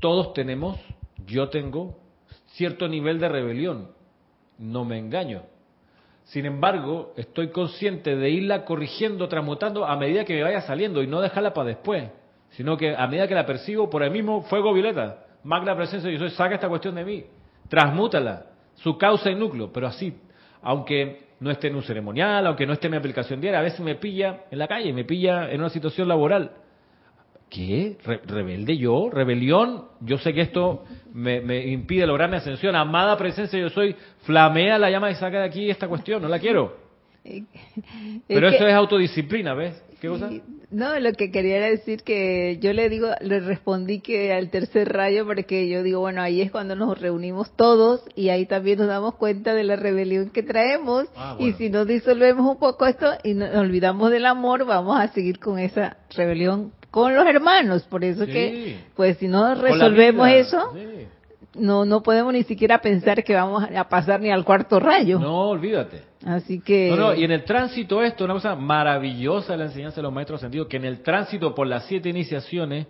Todos 0.00 0.34
tenemos, 0.34 0.80
yo 1.26 1.48
tengo 1.48 1.96
cierto 2.54 2.88
nivel 2.88 3.20
de 3.20 3.28
rebelión, 3.28 3.90
no 4.58 4.84
me 4.84 4.98
engaño. 4.98 5.42
Sin 6.24 6.46
embargo, 6.46 7.12
estoy 7.16 7.48
consciente 7.48 8.16
de 8.16 8.30
irla 8.30 8.64
corrigiendo, 8.64 9.28
transmutando 9.28 9.84
a 9.84 9.96
medida 9.96 10.24
que 10.24 10.34
me 10.34 10.42
vaya 10.42 10.62
saliendo 10.62 11.02
y 11.02 11.06
no 11.06 11.20
dejarla 11.20 11.54
para 11.54 11.68
después, 11.68 12.10
sino 12.50 12.76
que 12.76 12.96
a 12.96 13.06
medida 13.06 13.28
que 13.28 13.34
la 13.34 13.46
percibo 13.46 13.88
por 13.90 14.02
el 14.02 14.10
mismo 14.10 14.42
fuego 14.42 14.72
violeta, 14.72 15.23
magna 15.44 15.76
presencia 15.76 16.10
yo 16.10 16.18
soy, 16.18 16.30
saca 16.30 16.56
esta 16.56 16.68
cuestión 16.68 16.94
de 16.94 17.04
mí, 17.04 17.24
transmútala, 17.68 18.46
su 18.74 18.98
causa 18.98 19.30
y 19.30 19.34
núcleo, 19.34 19.72
pero 19.72 19.86
así, 19.86 20.16
aunque 20.62 21.24
no 21.40 21.50
esté 21.50 21.68
en 21.68 21.76
un 21.76 21.82
ceremonial, 21.82 22.46
aunque 22.46 22.66
no 22.66 22.72
esté 22.72 22.86
en 22.86 22.92
mi 22.92 22.96
aplicación 22.96 23.40
diaria, 23.40 23.60
a 23.60 23.62
veces 23.62 23.80
me 23.80 23.94
pilla 23.96 24.44
en 24.50 24.58
la 24.58 24.66
calle, 24.66 24.92
me 24.92 25.04
pilla 25.04 25.50
en 25.50 25.60
una 25.60 25.70
situación 25.70 26.08
laboral. 26.08 26.52
¿Qué? 27.50 27.98
¿Rebelde 28.04 28.76
yo? 28.76 29.10
¿Rebelión? 29.12 29.84
Yo 30.00 30.18
sé 30.18 30.32
que 30.32 30.40
esto 30.40 30.84
me, 31.12 31.66
impide 31.66 32.06
lograr 32.06 32.28
mi 32.28 32.36
ascensión. 32.36 32.74
Amada 32.74 33.16
presencia, 33.16 33.58
yo 33.58 33.70
soy. 33.70 33.94
Flamea 34.22 34.78
la 34.78 34.90
llama 34.90 35.10
y 35.10 35.14
saca 35.14 35.38
de 35.38 35.44
aquí 35.44 35.70
esta 35.70 35.86
cuestión. 35.86 36.22
No 36.22 36.28
la 36.28 36.40
quiero. 36.40 36.83
Pero 38.28 38.48
eso 38.48 38.66
es 38.66 38.74
autodisciplina, 38.74 39.54
¿ves? 39.54 39.82
¿Qué 40.00 40.08
cosa? 40.08 40.30
No, 40.70 40.98
lo 40.98 41.12
que 41.12 41.30
quería 41.30 41.60
decir 41.60 42.02
que 42.02 42.58
yo 42.60 42.72
le 42.72 42.88
digo, 42.88 43.08
le 43.20 43.40
respondí 43.40 44.00
que 44.00 44.32
al 44.32 44.50
tercer 44.50 44.92
rayo, 44.92 45.24
porque 45.24 45.68
yo 45.68 45.82
digo, 45.82 46.00
bueno, 46.00 46.20
ahí 46.20 46.42
es 46.42 46.50
cuando 46.50 46.74
nos 46.76 47.00
reunimos 47.00 47.54
todos 47.56 48.02
y 48.14 48.28
ahí 48.28 48.44
también 48.44 48.78
nos 48.78 48.88
damos 48.88 49.14
cuenta 49.14 49.54
de 49.54 49.64
la 49.64 49.76
rebelión 49.76 50.30
que 50.30 50.42
traemos. 50.42 51.06
Ah, 51.16 51.36
y 51.38 51.52
si 51.52 51.70
nos 51.70 51.86
disolvemos 51.86 52.46
un 52.46 52.58
poco 52.58 52.86
esto 52.86 53.06
y 53.22 53.34
nos 53.34 53.54
olvidamos 53.54 54.10
del 54.10 54.26
amor, 54.26 54.66
vamos 54.66 55.00
a 55.00 55.08
seguir 55.08 55.38
con 55.38 55.58
esa 55.58 55.96
rebelión 56.10 56.72
con 56.90 57.14
los 57.14 57.26
hermanos. 57.26 57.84
Por 57.84 58.04
eso 58.04 58.26
que, 58.26 58.78
pues 58.94 59.16
si 59.18 59.28
no 59.28 59.54
resolvemos 59.54 60.28
eso, 60.28 60.72
no 61.56 61.84
no 61.84 62.02
podemos 62.02 62.32
ni 62.32 62.42
siquiera 62.42 62.78
pensar 62.78 63.22
que 63.22 63.34
vamos 63.34 63.64
a 63.64 63.88
pasar 63.88 64.20
ni 64.20 64.30
al 64.30 64.44
cuarto 64.44 64.80
rayo. 64.80 65.18
No, 65.18 65.48
olvídate. 65.50 66.02
Así 66.24 66.60
que... 66.60 66.90
No, 66.90 66.96
no, 66.96 67.14
y 67.14 67.24
en 67.24 67.30
el 67.30 67.44
tránsito 67.44 68.02
esto, 68.02 68.24
una 68.24 68.34
cosa 68.34 68.54
maravillosa 68.56 69.52
de 69.52 69.58
la 69.58 69.64
enseñanza 69.66 69.96
de 69.96 70.02
los 70.02 70.12
maestros 70.12 70.40
sentidos, 70.40 70.68
que 70.68 70.76
en 70.76 70.84
el 70.84 71.02
tránsito 71.02 71.54
por 71.54 71.66
las 71.66 71.86
siete 71.86 72.08
iniciaciones 72.08 72.86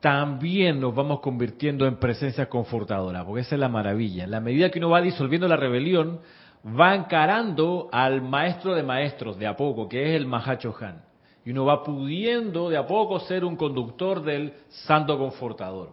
también 0.00 0.80
nos 0.80 0.94
vamos 0.94 1.20
convirtiendo 1.20 1.86
en 1.86 1.96
presencia 1.96 2.48
confortadora, 2.48 3.24
porque 3.24 3.42
esa 3.42 3.56
es 3.56 3.60
la 3.60 3.68
maravilla. 3.68 4.24
En 4.24 4.30
la 4.30 4.40
medida 4.40 4.70
que 4.70 4.78
uno 4.78 4.90
va 4.90 5.00
disolviendo 5.00 5.48
la 5.48 5.56
rebelión, 5.56 6.20
va 6.64 6.94
encarando 6.94 7.88
al 7.92 8.22
maestro 8.22 8.74
de 8.74 8.82
maestros 8.82 9.38
de 9.38 9.46
a 9.46 9.56
poco, 9.56 9.88
que 9.88 10.10
es 10.10 10.16
el 10.16 10.26
Mahacho 10.26 10.74
Han 10.80 11.06
y 11.46 11.52
uno 11.52 11.64
va 11.64 11.84
pudiendo 11.84 12.68
de 12.68 12.76
a 12.76 12.86
poco 12.86 13.20
ser 13.20 13.44
un 13.44 13.54
conductor 13.54 14.20
del 14.20 14.52
santo 14.68 15.16
confortador, 15.16 15.92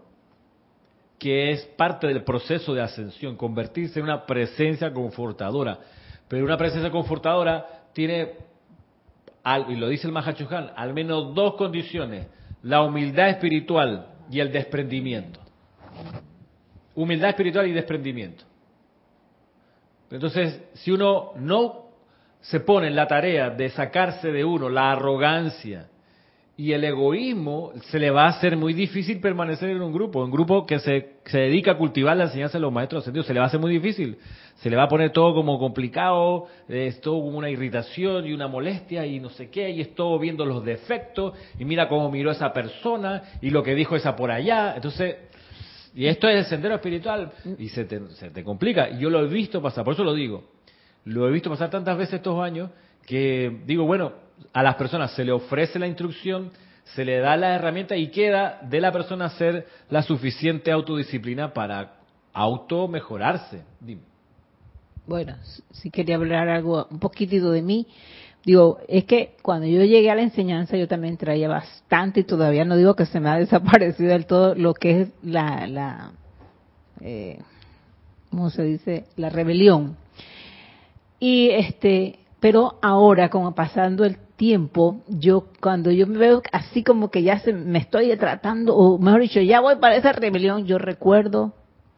que 1.24 1.52
es 1.52 1.62
parte 1.78 2.06
del 2.06 2.26
proceso 2.26 2.74
de 2.74 2.82
ascensión, 2.82 3.38
convertirse 3.38 3.98
en 3.98 4.04
una 4.04 4.26
presencia 4.26 4.92
confortadora. 4.92 5.80
Pero 6.28 6.44
una 6.44 6.58
presencia 6.58 6.92
confortadora 6.92 7.66
tiene, 7.94 8.34
y 9.70 9.76
lo 9.78 9.88
dice 9.88 10.06
el 10.06 10.12
Mahachohan, 10.12 10.72
al 10.76 10.94
menos 10.94 11.34
dos 11.34 11.56
condiciones, 11.56 12.28
la 12.64 12.82
humildad 12.82 13.30
espiritual 13.30 14.08
y 14.30 14.42
el 14.42 14.52
desprendimiento. 14.52 15.40
Humildad 16.94 17.30
espiritual 17.30 17.68
y 17.68 17.72
desprendimiento. 17.72 18.44
Entonces, 20.12 20.62
si 20.74 20.92
uno 20.92 21.32
no 21.38 21.86
se 22.42 22.60
pone 22.60 22.88
en 22.88 22.98
la 22.98 23.08
tarea 23.08 23.50
de 23.50 23.70
sacarse 23.70 24.30
de 24.30 24.44
uno 24.44 24.68
la 24.68 24.92
arrogancia 24.92 25.88
y 26.56 26.74
el 26.74 26.84
egoísmo, 26.84 27.72
se 27.90 27.98
le 27.98 28.12
va 28.12 28.26
a 28.26 28.30
hacer 28.30 28.56
muy 28.56 28.74
difícil 28.74 29.20
permanecer 29.20 29.72
en 29.72 29.82
un 29.82 29.92
grupo, 29.92 30.24
un 30.24 30.30
grupo 30.30 30.68
que 30.68 30.78
se, 30.80 31.14
se 31.26 31.40
dedica 31.40 31.72
a 31.72 31.78
cultivar 31.78 32.16
la 32.16 32.26
enseñanza 32.26 32.60
de 32.60 32.62
los 32.62 32.72
maestros 32.72 33.02
ascendidos, 33.02 33.26
se 33.26 33.34
le 33.34 33.40
va 33.40 33.46
a 33.46 33.48
hacer 33.48 33.60
muy 33.60 33.72
difícil, 33.72 34.18
se 34.58 34.70
le 34.70 34.76
va 34.76 34.84
a 34.84 34.88
poner 34.88 35.12
todo 35.12 35.34
como 35.34 35.58
complicado, 35.58 36.46
es 36.68 37.02
todo 37.02 37.22
como 37.22 37.40
una 37.40 37.50
irritación 37.50 38.28
y 38.28 38.34
una 38.34 38.48
molestia 38.48 39.06
y 39.06 39.20
no 39.20 39.30
sé 39.32 39.50
qué, 39.50 39.72
y 39.72 39.82
es 39.82 39.90
viendo 40.20 40.46
los 40.46 40.64
defectos, 40.64 41.34
y 41.58 41.66
mira 41.66 41.90
cómo 41.90 42.12
miró 42.12 42.30
esa 42.30 42.54
persona 42.54 43.24
y 43.42 43.50
lo 43.50 43.64
que 43.64 43.74
dijo 43.74 43.96
esa 43.96 44.16
por 44.16 44.30
allá, 44.30 44.76
entonces 44.76 45.16
y 45.96 46.08
esto 46.08 46.28
es 46.28 46.38
el 46.38 46.46
sendero 46.46 46.76
espiritual 46.76 47.32
y 47.58 47.70
se 47.70 47.86
te, 47.86 48.00
se 48.16 48.32
te 48.32 48.44
complica. 48.44 48.90
Y 48.90 49.00
yo 49.00 49.12
lo 49.12 49.24
he 49.24 49.28
visto 49.28 49.62
pasar, 49.62 49.84
por 49.84 49.94
eso 49.94 50.04
lo 50.04 50.16
digo. 50.16 50.44
Lo 51.06 51.28
he 51.28 51.32
visto 51.32 51.52
pasar 51.52 51.70
tantas 51.70 51.98
veces 51.98 52.16
estos 52.16 52.40
años 52.40 52.72
que 53.06 53.62
digo, 53.66 53.86
bueno, 53.86 54.14
a 54.54 54.64
las 54.64 54.76
personas 54.76 55.12
se 55.12 55.24
le 55.24 55.32
ofrece 55.32 55.80
la 55.80 55.88
instrucción, 55.88 56.52
se 56.96 57.06
le 57.06 57.20
da 57.20 57.38
la 57.38 57.56
herramienta 57.56 57.96
y 57.96 58.10
queda 58.10 58.60
de 58.62 58.82
la 58.82 58.92
persona 58.92 59.26
hacer 59.26 59.68
la 59.90 60.04
suficiente 60.04 60.72
autodisciplina 60.72 61.54
para 61.54 61.96
auto 62.34 62.88
mejorarse. 62.88 63.62
Bueno, 65.06 65.36
si 65.72 65.90
quería 65.90 66.16
hablar 66.16 66.50
algo 66.50 66.88
un 66.90 67.00
poquitito 67.00 67.52
de 67.52 67.62
mí. 67.62 67.88
Digo, 68.46 68.80
es 68.90 69.06
que 69.06 69.38
cuando 69.42 69.68
yo 69.68 69.84
llegué 69.84 70.12
a 70.12 70.16
la 70.16 70.22
enseñanza 70.22 70.76
yo 70.76 70.88
también 70.88 71.16
traía 71.16 71.48
bastante 71.48 72.22
y 72.22 72.24
todavía 72.26 72.66
no 72.66 72.76
digo 72.76 72.94
que 72.94 73.06
se 73.06 73.22
me 73.22 73.30
ha 73.30 73.36
desaparecido 73.40 74.12
del 74.12 74.26
todo 74.26 74.54
lo 74.56 74.74
que 74.74 75.02
es 75.02 75.10
la, 75.24 75.66
la 75.68 76.12
eh, 77.00 77.40
¿cómo 78.30 78.50
se 78.50 78.64
dice? 78.64 79.06
La 79.16 79.30
rebelión 79.30 79.96
y 81.24 81.52
este, 81.52 82.20
pero 82.44 82.78
ahora, 82.82 83.30
como 83.30 83.56
pasando 83.56 84.04
el 84.04 84.18
tiempo, 84.36 85.02
yo 85.08 85.46
cuando 85.62 85.92
yo 85.92 86.06
me 86.08 86.18
veo 86.18 86.42
así 86.52 86.84
como 86.84 87.10
que 87.10 87.24
ya 87.24 87.40
se, 87.40 87.54
me 87.54 87.80
estoy 87.80 88.14
tratando, 88.18 88.76
o 88.76 88.98
mejor 88.98 89.22
dicho, 89.22 89.40
ya 89.40 89.62
voy 89.62 89.78
para 89.78 89.96
esa 89.96 90.12
rebelión, 90.12 90.66
yo 90.66 90.78
recuerdo 90.78 91.54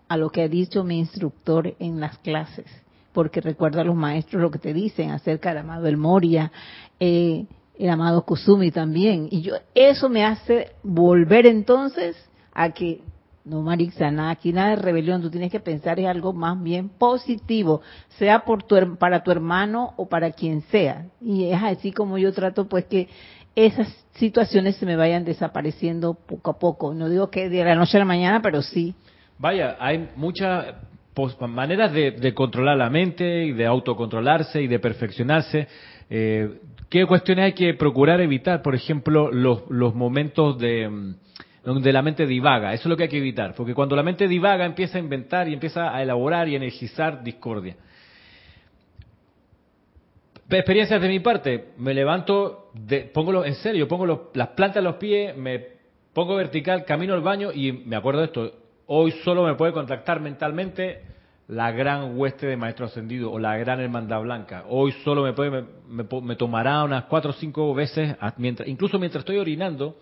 a 0.08 0.18
lo 0.18 0.30
que 0.30 0.44
ha 0.44 0.48
dicho 0.48 0.84
mi 0.84 1.00
instructor 1.00 1.74
en 1.80 2.00
las 2.00 2.20
clases, 2.20 2.68
porque 3.12 3.42
recuerdo 3.42 3.82
a 3.82 3.86
los 3.86 3.96
maestros 3.96 4.40
lo 4.40 4.52
que 4.52 4.60
te 4.60 4.72
dicen 4.72 5.10
acerca 5.10 5.50
del 5.50 5.58
amado 5.58 5.88
El 5.88 5.98
Moria, 5.98 6.52
eh, 7.00 7.48
el 7.80 7.90
amado 7.90 8.24
Kusumi 8.24 8.70
también, 8.70 9.28
y 9.32 9.42
yo 9.42 9.56
eso 9.74 10.10
me 10.10 10.26
hace 10.26 10.74
volver 10.84 11.48
entonces 11.48 12.16
a 12.54 12.70
que 12.70 13.02
no, 13.46 13.62
Marixa, 13.62 14.10
nada, 14.10 14.32
aquí 14.32 14.52
nada 14.52 14.72
de 14.72 14.76
rebelión, 14.78 15.22
tú 15.22 15.30
tienes 15.30 15.52
que 15.52 15.60
pensar 15.60 16.00
en 16.00 16.08
algo 16.08 16.34
más 16.34 16.62
bien 16.62 16.90
positivo, 16.90 17.82
sea 18.18 18.40
por 18.44 18.64
tu, 18.64 18.98
para 18.98 19.24
tu 19.24 19.32
hermano 19.32 19.94
o 19.98 20.10
para 20.10 20.32
quien 20.32 20.62
sea. 20.64 21.06
Y 21.22 21.46
es 21.46 21.62
así 21.62 21.92
como 21.92 22.18
yo 22.18 22.34
trato 22.34 22.68
pues 22.68 22.86
que 22.86 23.08
esas 23.56 23.88
situaciones 24.16 24.76
se 24.78 24.86
me 24.86 24.96
vayan 24.96 25.24
desapareciendo 25.24 26.16
poco 26.16 26.52
a 26.52 26.60
poco. 26.60 26.94
No 26.94 27.08
digo 27.08 27.30
que 27.30 27.48
de 27.50 27.64
la 27.64 27.76
noche 27.76 27.98
a 27.98 28.00
la 28.00 28.06
mañana, 28.06 28.42
pero 28.42 28.62
sí. 28.62 28.96
Vaya, 29.38 29.78
hay 29.80 30.10
muchas 30.16 30.66
maneras 31.48 31.94
de, 31.94 32.34
controlar 32.34 32.78
la 32.78 32.90
mente 32.90 33.46
y 33.46 33.54
de 33.54 33.66
autocontrolarse 33.66 34.62
y 34.62 34.68
de 34.68 34.80
perfeccionarse. 34.80 35.68
Eh, 36.10 36.60
¿Qué 36.90 37.06
cuestiones 37.06 37.46
hay 37.46 37.54
que 37.54 37.74
procurar 37.74 38.22
evitar? 38.22 38.62
Por 38.62 38.76
ejemplo, 38.76 39.32
los, 39.32 39.96
momentos 39.96 40.58
de 40.60 40.90
mm, 40.90 41.16
donde 41.66 41.92
la 41.92 42.02
mente 42.02 42.26
divaga. 42.26 42.74
Eso 42.74 42.84
es 42.84 42.90
lo 42.90 42.98
que 42.98 43.04
hay 43.04 43.10
que 43.10 43.18
evitar, 43.18 43.56
porque 43.56 43.74
cuando 43.74 43.96
la 43.96 44.04
mente 44.04 44.28
divaga 44.28 44.66
empieza 44.66 44.98
a 44.98 45.02
inventar 45.02 45.48
y 45.48 45.54
empieza 45.54 45.96
a 45.96 46.02
elaborar 46.02 46.48
y 46.48 46.56
energizar 46.56 47.24
discordia. 47.24 47.76
Experiencias 50.48 51.02
de 51.02 51.08
mi 51.08 51.20
parte, 51.20 51.70
me 51.78 51.94
levanto, 51.96 52.70
de, 52.74 53.02
pongo 53.02 53.44
en 53.44 53.56
serio, 53.56 53.88
pongo 53.88 54.30
las 54.36 54.50
plantas 54.50 54.76
de 54.76 54.90
los 54.90 54.98
pies, 54.98 55.36
me 55.36 55.60
pongo 56.14 56.36
vertical, 56.36 56.86
camino 56.86 57.16
al 57.16 57.22
baño 57.22 57.52
y 57.52 57.72
me 57.72 57.96
acuerdo 57.96 58.20
de 58.20 58.28
esto, 58.28 58.52
hoy 58.86 59.12
solo 59.24 59.44
me 59.44 59.56
puede 59.56 59.74
contactar 59.74 60.22
mentalmente 60.22 61.02
la 61.48 61.72
gran 61.72 62.18
hueste 62.18 62.46
de 62.46 62.58
maestro 62.58 62.86
ascendido 62.86 63.32
o 63.32 63.40
la 63.40 63.58
gran 63.58 63.80
hermandad 63.80 64.22
blanca. 64.22 64.66
Hoy 64.70 64.92
solo 65.04 65.24
me 65.24 65.34
puede, 65.34 65.66
me, 65.88 66.06
me 66.22 66.36
tomará 66.36 66.84
unas 66.84 67.06
cuatro 67.06 67.32
o 67.32 67.34
cinco 67.34 67.74
veces, 67.74 68.16
mientras, 68.38 68.70
incluso 68.70 69.00
mientras 69.00 69.24
estoy 69.24 69.38
orinando, 69.38 69.98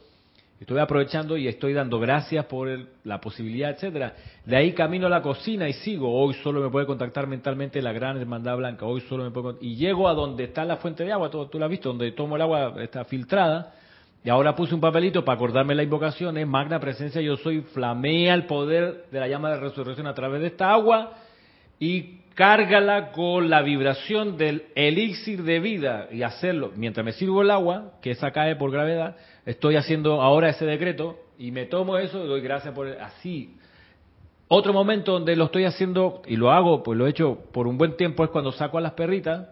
Estoy 0.64 0.80
aprovechando 0.80 1.36
y 1.36 1.50
estoy 1.50 1.74
dando 1.74 2.00
gracias 2.00 2.46
por 2.46 2.70
la 3.04 3.20
posibilidad, 3.20 3.72
etcétera. 3.72 4.16
De 4.46 4.56
ahí 4.56 4.72
camino 4.72 5.08
a 5.08 5.10
la 5.10 5.22
cocina 5.22 5.68
y 5.68 5.74
sigo. 5.74 6.10
Hoy 6.10 6.36
solo 6.36 6.62
me 6.62 6.70
puede 6.70 6.86
contactar 6.86 7.28
mentalmente 7.28 7.82
la 7.82 7.92
gran 7.92 8.16
hermandad 8.16 8.56
blanca. 8.56 8.86
Hoy 8.86 9.02
solo 9.02 9.26
me 9.26 9.32
puede 9.32 9.58
y 9.60 9.76
llego 9.76 10.08
a 10.08 10.14
donde 10.14 10.46
está 10.46 10.64
la 10.64 10.78
fuente 10.78 11.04
de 11.04 11.12
agua. 11.12 11.30
Tú, 11.30 11.48
tú 11.48 11.60
la 11.60 11.66
has 11.66 11.70
visto, 11.70 11.90
donde 11.90 12.14
tomo 12.14 12.38
el 12.38 12.44
agua 12.44 12.76
está 12.82 13.04
filtrada. 13.04 13.74
Y 14.24 14.30
ahora 14.30 14.56
puse 14.56 14.74
un 14.74 14.80
papelito 14.80 15.26
para 15.26 15.36
acordarme 15.36 15.76
la 15.76 15.84
invocación. 15.84 16.38
Es 16.38 16.48
magna 16.48 16.80
presencia. 16.80 17.20
Yo 17.20 17.36
soy 17.36 17.60
flamea 17.74 18.34
el 18.34 18.46
poder 18.46 19.08
de 19.12 19.20
la 19.20 19.28
llama 19.28 19.52
de 19.52 19.60
resurrección 19.60 20.08
a 20.08 20.14
través 20.14 20.40
de 20.40 20.48
esta 20.48 20.72
agua 20.72 21.12
y 21.78 22.22
cárgala 22.36 23.12
con 23.12 23.50
la 23.50 23.62
vibración 23.62 24.38
del 24.38 24.64
elixir 24.76 25.44
de 25.44 25.60
vida 25.60 26.08
y 26.12 26.24
hacerlo 26.24 26.72
mientras 26.76 27.06
me 27.06 27.14
sirvo 27.14 27.42
el 27.42 27.52
agua, 27.52 27.94
que 28.02 28.12
esa 28.12 28.32
cae 28.32 28.56
por 28.56 28.72
gravedad 28.72 29.16
estoy 29.46 29.76
haciendo 29.76 30.22
ahora 30.22 30.50
ese 30.50 30.66
decreto 30.66 31.20
y 31.38 31.52
me 31.52 31.66
tomo 31.66 31.98
eso 31.98 32.24
y 32.24 32.28
doy 32.28 32.42
gracias 32.42 32.74
por 32.74 32.88
así. 32.88 33.56
Otro 34.48 34.74
momento 34.74 35.14
donde 35.14 35.36
lo 35.36 35.46
estoy 35.46 35.66
haciendo 35.66 36.22
y 36.28 36.36
lo 36.36 36.52
hago, 36.52 36.84
pues 36.84 36.98
lo 36.98 37.08
he 37.08 37.10
hecho 37.10 37.40
por 37.52 37.68
un 37.68 37.78
buen 37.78 37.98
tiempo 37.98 38.24
es 38.24 38.30
cuando 38.30 38.52
saco 38.52 38.78
a 38.78 38.82
las 38.82 38.94
perritas 38.94 39.48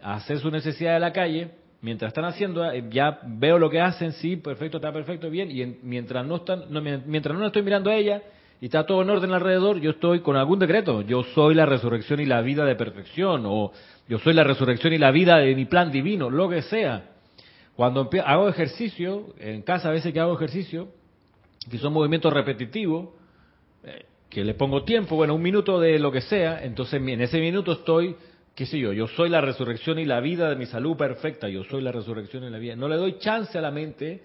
a 0.00 0.14
hacer 0.14 0.38
su 0.38 0.50
necesidad 0.50 0.94
de 0.94 1.00
la 1.00 1.12
calle. 1.12 1.50
Mientras 1.80 2.10
están 2.10 2.24
haciendo, 2.24 2.64
eh, 2.70 2.84
ya 2.90 3.20
veo 3.24 3.58
lo 3.58 3.68
que 3.68 3.80
hacen, 3.80 4.12
sí, 4.12 4.36
perfecto, 4.36 4.78
está 4.78 4.92
perfecto, 4.92 5.28
bien. 5.30 5.50
Y 5.50 5.78
mientras 5.82 6.24
no 6.24 6.36
están, 6.36 6.64
mientras 7.06 7.36
no 7.36 7.46
estoy 7.46 7.62
mirando 7.62 7.90
a 7.90 7.96
ella 7.96 8.22
y 8.62 8.66
está 8.66 8.86
todo 8.86 9.02
en 9.02 9.10
orden 9.10 9.32
alrededor, 9.32 9.80
yo 9.80 9.90
estoy 9.90 10.20
con 10.20 10.36
algún 10.36 10.60
decreto. 10.60 11.02
Yo 11.02 11.24
soy 11.34 11.52
la 11.52 11.66
resurrección 11.66 12.20
y 12.20 12.26
la 12.26 12.42
vida 12.42 12.64
de 12.64 12.76
perfección, 12.76 13.42
o 13.44 13.72
yo 14.08 14.20
soy 14.20 14.34
la 14.34 14.44
resurrección 14.44 14.92
y 14.92 14.98
la 14.98 15.10
vida 15.10 15.38
de 15.38 15.56
mi 15.56 15.64
plan 15.64 15.90
divino, 15.90 16.30
lo 16.30 16.48
que 16.48 16.62
sea. 16.62 17.10
Cuando 17.74 18.08
hago 18.24 18.48
ejercicio, 18.48 19.34
en 19.40 19.62
casa 19.62 19.88
a 19.88 19.90
veces 19.90 20.12
que 20.12 20.20
hago 20.20 20.36
ejercicio, 20.36 20.90
que 21.68 21.76
son 21.78 21.92
movimientos 21.92 22.32
repetitivos, 22.32 23.08
eh, 23.82 24.04
que 24.30 24.44
le 24.44 24.54
pongo 24.54 24.84
tiempo, 24.84 25.16
bueno, 25.16 25.34
un 25.34 25.42
minuto 25.42 25.80
de 25.80 25.98
lo 25.98 26.12
que 26.12 26.20
sea, 26.20 26.62
entonces 26.62 27.02
en 27.02 27.20
ese 27.20 27.40
minuto 27.40 27.72
estoy, 27.72 28.14
qué 28.54 28.64
sé 28.64 28.78
yo, 28.78 28.92
yo 28.92 29.08
soy 29.08 29.28
la 29.28 29.40
resurrección 29.40 29.98
y 29.98 30.04
la 30.04 30.20
vida 30.20 30.48
de 30.48 30.54
mi 30.54 30.66
salud 30.66 30.96
perfecta, 30.96 31.48
yo 31.48 31.64
soy 31.64 31.82
la 31.82 31.90
resurrección 31.90 32.44
y 32.44 32.50
la 32.50 32.58
vida. 32.58 32.76
No 32.76 32.86
le 32.86 32.94
doy 32.94 33.18
chance 33.18 33.58
a 33.58 33.60
la 33.60 33.72
mente 33.72 34.22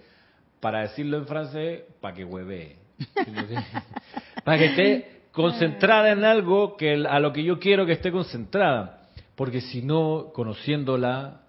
para 0.60 0.82
decirlo 0.82 1.16
en 1.16 1.26
francés, 1.26 1.82
para 2.00 2.14
que 2.14 2.24
hueve, 2.24 2.76
para 4.44 4.58
que 4.58 4.64
esté 4.66 5.18
concentrada 5.32 6.10
en 6.10 6.24
algo 6.24 6.76
que 6.76 7.04
a 7.08 7.20
lo 7.20 7.32
que 7.32 7.44
yo 7.44 7.58
quiero 7.58 7.86
que 7.86 7.92
esté 7.92 8.10
concentrada, 8.10 9.02
porque 9.34 9.60
si 9.60 9.82
no, 9.82 10.30
conociéndola, 10.34 11.42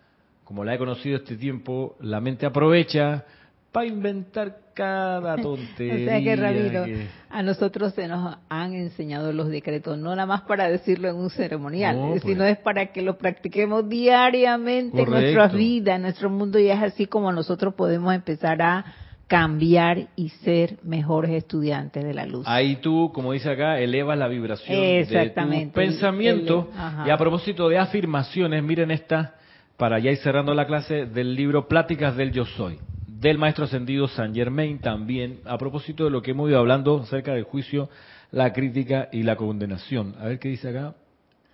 como 0.44 0.64
la 0.64 0.76
he 0.76 0.78
conocido 0.78 1.18
este 1.18 1.36
tiempo, 1.36 1.96
la 2.00 2.22
mente 2.22 2.46
aprovecha 2.46 3.26
para 3.72 3.88
inventar 3.88 4.58
cada 4.74 5.36
tontería. 5.38 5.94
o 6.06 6.10
sea 6.10 6.22
que, 6.22 6.36
Ramiro, 6.36 6.86
a 7.30 7.44
nosotros 7.44 7.94
se 7.94 8.08
nos 8.08 8.38
han 8.48 8.74
enseñado 8.74 9.34
los 9.34 9.50
decretos, 9.50 9.98
no 9.98 10.12
nada 10.12 10.26
más 10.26 10.42
para 10.42 10.70
decirlo 10.70 11.10
en 11.10 11.16
un 11.16 11.30
ceremonial, 11.30 12.20
sino 12.22 12.40
pues. 12.40 12.52
es 12.52 12.58
para 12.60 12.88
que 12.92 13.02
lo 13.02 13.18
practiquemos 13.18 13.88
diariamente 13.88 15.02
en 15.02 15.10
nuestra 15.10 15.48
vida, 15.48 15.96
en 15.96 16.04
nuestro 16.04 16.30
mundo, 16.30 16.60
y 16.60 16.70
es 16.70 16.82
así 16.82 17.06
como 17.06 17.32
nosotros 17.32 17.74
podemos 17.74 18.14
empezar 18.14 18.62
a 18.62 18.86
cambiar 19.30 20.08
y 20.16 20.30
ser 20.30 20.80
mejores 20.82 21.30
estudiantes 21.32 22.04
de 22.04 22.16
la 22.16 22.26
luz. 22.26 22.46
Ahí 22.48 22.78
tú, 22.78 23.12
como 23.14 23.32
dice 23.32 23.52
acá, 23.52 23.80
elevas 23.80 24.18
la 24.18 24.28
vibración 24.28 24.82
de 24.82 25.32
tu 25.36 25.72
pensamiento. 25.72 26.68
y 27.06 27.10
a 27.12 27.18
propósito 27.18 27.70
de 27.70 27.78
afirmaciones, 27.78 28.64
miren 28.64 28.90
esta 28.90 29.36
para 29.78 30.00
ya 30.00 30.10
ir 30.10 30.18
cerrando 30.18 30.56
la 30.56 30.66
clase 30.66 31.06
del 31.06 31.36
libro 31.36 31.68
Pláticas 31.68 32.18
del 32.18 32.32
Yo 32.32 32.44
Soy, 32.44 32.80
del 33.08 33.38
maestro 33.38 33.66
ascendido 33.66 34.08
San 34.08 34.34
Germain 34.34 34.80
también, 34.80 35.42
a 35.46 35.60
propósito 35.60 36.06
de 36.06 36.10
lo 36.10 36.24
que 36.24 36.32
hemos 36.32 36.50
ido 36.50 36.58
hablando 36.58 37.00
acerca 37.00 37.36
del 37.36 37.44
juicio, 37.44 37.88
la 38.32 38.52
crítica 38.52 39.10
y 39.12 39.22
la 39.22 39.36
condenación. 39.36 40.16
A 40.20 40.26
ver 40.26 40.40
qué 40.40 40.50
dice 40.50 40.70
acá. 40.70 40.96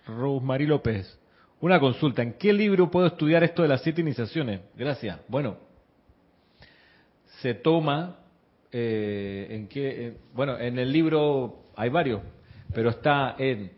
Rosemary 0.06 0.66
López. 0.66 1.18
Una 1.60 1.78
consulta, 1.78 2.22
¿en 2.22 2.32
qué 2.38 2.54
libro 2.54 2.90
puedo 2.90 3.06
estudiar 3.06 3.44
esto 3.44 3.60
de 3.60 3.68
las 3.68 3.82
siete 3.82 4.00
iniciaciones? 4.00 4.60
Gracias. 4.76 5.20
Bueno, 5.28 5.65
se 7.40 7.54
toma, 7.54 8.16
eh, 8.72 9.46
en 9.50 9.68
qué, 9.68 10.06
eh, 10.06 10.16
bueno, 10.34 10.58
en 10.58 10.78
el 10.78 10.90
libro 10.90 11.70
hay 11.76 11.88
varios, 11.90 12.22
pero 12.72 12.90
está 12.90 13.36
en 13.38 13.72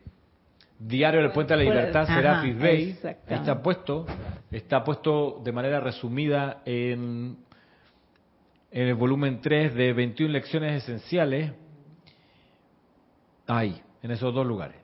Diario 0.79 1.23
del 1.23 1.33
Puente 1.33 1.55
de 1.55 1.65
la 1.65 1.71
Libertad, 1.71 2.07
Serapis 2.07 2.59
Bay, 2.59 2.99
está 3.29 3.63
puesto, 3.63 4.07
está 4.51 4.85
puesto 4.85 5.41
de 5.45 5.51
manera 5.51 5.81
resumida 5.81 6.63
en, 6.65 7.39
en 8.71 8.89
el 8.89 8.95
volumen 8.95 9.41
3 9.41 9.75
de 9.75 9.93
21 9.93 10.33
lecciones 10.33 10.85
esenciales, 10.85 11.53
ahí, 13.49 13.81
en 14.03 14.11
esos 14.13 14.33
dos 14.33 14.47
lugares. 14.47 14.77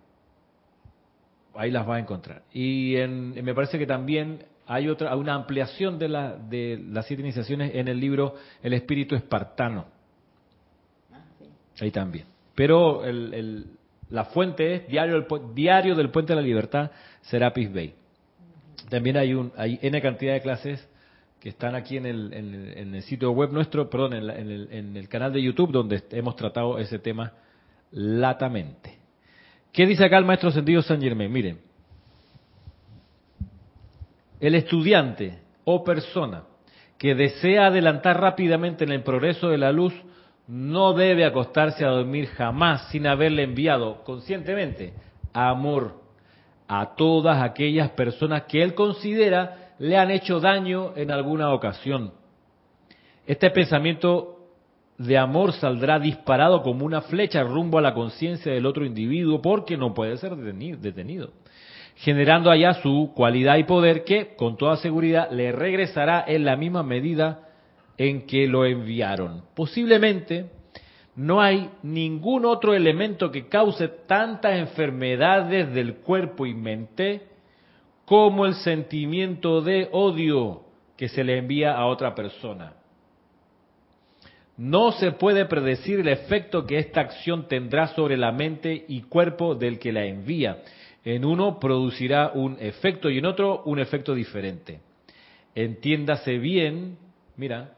Ahí 1.54 1.70
las 1.70 1.88
va 1.88 1.96
a 1.96 1.98
encontrar. 2.00 2.42
Y 2.52 2.96
me 3.06 3.54
parece 3.54 3.78
que 3.78 3.86
también 3.86 4.44
hay 4.66 4.88
otra, 4.88 5.14
una 5.16 5.34
ampliación 5.34 5.98
de, 5.98 6.08
la, 6.08 6.36
de 6.36 6.82
las 6.90 7.06
siete 7.06 7.22
iniciaciones 7.22 7.74
en 7.74 7.88
el 7.88 8.00
libro 8.00 8.34
El 8.62 8.72
Espíritu 8.72 9.14
Espartano. 9.14 9.86
Ah, 11.12 11.20
ahí 11.80 11.90
también. 11.90 12.26
Pero 12.54 13.04
el 13.04 13.66
la 14.10 14.26
fuente 14.26 14.74
es 14.74 14.88
Diario 14.88 15.20
del, 15.20 15.54
Diario 15.54 15.94
del 15.94 16.10
Puente 16.10 16.32
de 16.32 16.36
la 16.40 16.46
Libertad, 16.46 16.90
Serapis 17.22 17.72
Bay. 17.72 17.94
También 18.88 19.16
hay, 19.16 19.34
un, 19.34 19.52
hay 19.56 19.78
N 19.82 20.00
cantidad 20.00 20.34
de 20.34 20.40
clases 20.40 20.88
que 21.40 21.48
están 21.48 21.74
aquí 21.74 21.96
en 21.96 22.06
el, 22.06 22.32
en 22.32 22.94
el, 22.94 23.02
sitio 23.02 23.30
web 23.32 23.50
nuestro, 23.52 23.90
perdón, 23.90 24.14
en, 24.14 24.30
el, 24.30 24.68
en 24.70 24.96
el 24.96 25.08
canal 25.08 25.32
de 25.32 25.42
YouTube 25.42 25.72
donde 25.72 26.02
hemos 26.12 26.36
tratado 26.36 26.78
ese 26.78 26.98
tema 26.98 27.32
latamente. 27.90 28.98
¿Qué 29.72 29.86
dice 29.86 30.04
acá 30.04 30.16
el 30.18 30.24
maestro 30.24 30.50
sentido 30.50 30.80
San 30.82 31.00
Germain? 31.00 31.32
Miren, 31.32 31.58
el 34.46 34.54
estudiante 34.54 35.38
o 35.64 35.82
persona 35.84 36.44
que 36.98 37.14
desea 37.14 37.66
adelantar 37.66 38.20
rápidamente 38.20 38.84
en 38.84 38.92
el 38.92 39.02
progreso 39.02 39.48
de 39.48 39.58
la 39.58 39.72
luz 39.72 39.94
no 40.46 40.92
debe 40.92 41.24
acostarse 41.24 41.84
a 41.84 41.88
dormir 41.88 42.26
jamás 42.26 42.88
sin 42.90 43.06
haberle 43.06 43.42
enviado 43.42 44.04
conscientemente 44.04 44.92
amor 45.32 46.02
a 46.68 46.94
todas 46.94 47.42
aquellas 47.42 47.90
personas 47.90 48.42
que 48.42 48.62
él 48.62 48.74
considera 48.74 49.74
le 49.78 49.96
han 49.96 50.10
hecho 50.10 50.40
daño 50.40 50.92
en 50.96 51.10
alguna 51.10 51.52
ocasión. 51.52 52.12
Este 53.26 53.50
pensamiento 53.50 54.34
de 54.98 55.18
amor 55.18 55.52
saldrá 55.54 55.98
disparado 55.98 56.62
como 56.62 56.84
una 56.84 57.00
flecha 57.00 57.42
rumbo 57.42 57.78
a 57.78 57.82
la 57.82 57.94
conciencia 57.94 58.52
del 58.52 58.66
otro 58.66 58.84
individuo 58.84 59.42
porque 59.42 59.76
no 59.76 59.92
puede 59.92 60.16
ser 60.18 60.36
detenido, 60.36 61.30
generando 61.96 62.50
allá 62.50 62.74
su 62.74 63.12
cualidad 63.14 63.56
y 63.56 63.64
poder 63.64 64.04
que 64.04 64.34
con 64.36 64.56
toda 64.56 64.76
seguridad 64.76 65.30
le 65.30 65.52
regresará 65.52 66.24
en 66.26 66.44
la 66.44 66.56
misma 66.56 66.82
medida 66.82 67.48
en 67.96 68.26
que 68.26 68.46
lo 68.46 68.64
enviaron. 68.64 69.42
Posiblemente 69.54 70.46
no 71.16 71.40
hay 71.40 71.70
ningún 71.82 72.44
otro 72.44 72.74
elemento 72.74 73.30
que 73.30 73.48
cause 73.48 73.88
tantas 74.06 74.58
enfermedades 74.58 75.72
del 75.72 75.96
cuerpo 75.96 76.46
y 76.46 76.54
mente 76.54 77.22
como 78.04 78.46
el 78.46 78.54
sentimiento 78.54 79.60
de 79.62 79.88
odio 79.92 80.62
que 80.96 81.08
se 81.08 81.24
le 81.24 81.38
envía 81.38 81.76
a 81.76 81.86
otra 81.86 82.14
persona. 82.14 82.74
No 84.56 84.92
se 84.92 85.12
puede 85.12 85.46
predecir 85.46 86.00
el 86.00 86.08
efecto 86.08 86.64
que 86.64 86.78
esta 86.78 87.00
acción 87.00 87.48
tendrá 87.48 87.88
sobre 87.88 88.16
la 88.16 88.30
mente 88.30 88.84
y 88.86 89.02
cuerpo 89.02 89.54
del 89.56 89.80
que 89.80 89.92
la 89.92 90.04
envía. 90.04 90.62
En 91.04 91.24
uno 91.24 91.58
producirá 91.60 92.32
un 92.34 92.56
efecto 92.60 93.10
y 93.10 93.18
en 93.18 93.26
otro 93.26 93.62
un 93.64 93.78
efecto 93.78 94.14
diferente. 94.14 94.80
Entiéndase 95.54 96.38
bien, 96.38 96.96
mira, 97.36 97.74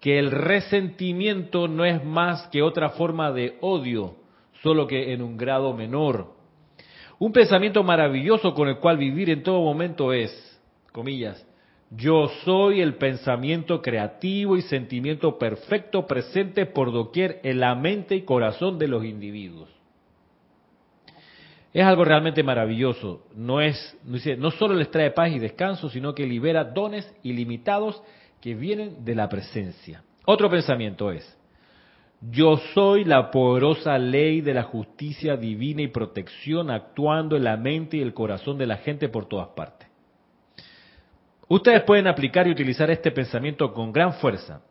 que 0.00 0.18
el 0.18 0.30
resentimiento 0.30 1.68
no 1.68 1.84
es 1.84 2.04
más 2.04 2.48
que 2.48 2.62
otra 2.62 2.90
forma 2.90 3.32
de 3.32 3.56
odio, 3.60 4.16
solo 4.62 4.86
que 4.86 5.12
en 5.12 5.22
un 5.22 5.36
grado 5.36 5.72
menor. 5.72 6.34
Un 7.18 7.32
pensamiento 7.32 7.82
maravilloso 7.82 8.54
con 8.54 8.68
el 8.68 8.78
cual 8.78 8.98
vivir 8.98 9.30
en 9.30 9.42
todo 9.42 9.62
momento 9.62 10.12
es, 10.12 10.60
comillas, 10.92 11.46
yo 11.90 12.28
soy 12.44 12.80
el 12.80 12.96
pensamiento 12.96 13.80
creativo 13.80 14.56
y 14.56 14.62
sentimiento 14.62 15.38
perfecto 15.38 16.06
presente 16.06 16.66
por 16.66 16.92
doquier 16.92 17.40
en 17.44 17.60
la 17.60 17.74
mente 17.74 18.16
y 18.16 18.22
corazón 18.22 18.78
de 18.78 18.88
los 18.88 19.04
individuos. 19.04 19.73
Es 21.74 21.84
algo 21.84 22.04
realmente 22.04 22.44
maravilloso. 22.44 23.26
No 23.34 23.60
es, 23.60 23.98
no 24.38 24.52
solo 24.52 24.74
les 24.74 24.92
trae 24.92 25.10
paz 25.10 25.32
y 25.32 25.40
descanso, 25.40 25.90
sino 25.90 26.14
que 26.14 26.24
libera 26.24 26.62
dones 26.62 27.12
ilimitados 27.24 28.00
que 28.40 28.54
vienen 28.54 29.04
de 29.04 29.16
la 29.16 29.28
presencia. 29.28 30.04
Otro 30.24 30.48
pensamiento 30.48 31.10
es, 31.10 31.36
yo 32.30 32.58
soy 32.74 33.04
la 33.04 33.28
poderosa 33.32 33.98
ley 33.98 34.40
de 34.40 34.54
la 34.54 34.62
justicia 34.62 35.36
divina 35.36 35.82
y 35.82 35.88
protección 35.88 36.70
actuando 36.70 37.36
en 37.36 37.42
la 37.42 37.56
mente 37.56 37.96
y 37.96 38.02
el 38.02 38.14
corazón 38.14 38.56
de 38.56 38.66
la 38.66 38.76
gente 38.76 39.08
por 39.08 39.26
todas 39.26 39.48
partes. 39.48 39.88
Ustedes 41.48 41.82
pueden 41.82 42.06
aplicar 42.06 42.46
y 42.46 42.52
utilizar 42.52 42.88
este 42.88 43.10
pensamiento 43.10 43.72
con 43.74 43.92
gran 43.92 44.14
fuerza 44.14 44.62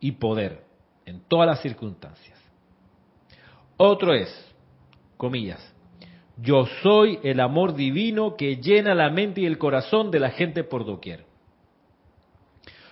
y 0.00 0.12
poder 0.12 0.64
en 1.04 1.20
todas 1.28 1.46
las 1.46 1.60
circunstancias. 1.60 2.40
Otro 3.76 4.14
es, 4.14 4.54
comillas, 5.18 5.75
yo 6.36 6.66
soy 6.82 7.18
el 7.22 7.40
amor 7.40 7.74
divino 7.74 8.36
que 8.36 8.56
llena 8.56 8.94
la 8.94 9.10
mente 9.10 9.40
y 9.40 9.46
el 9.46 9.58
corazón 9.58 10.10
de 10.10 10.20
la 10.20 10.30
gente 10.30 10.64
por 10.64 10.84
doquier. 10.84 11.24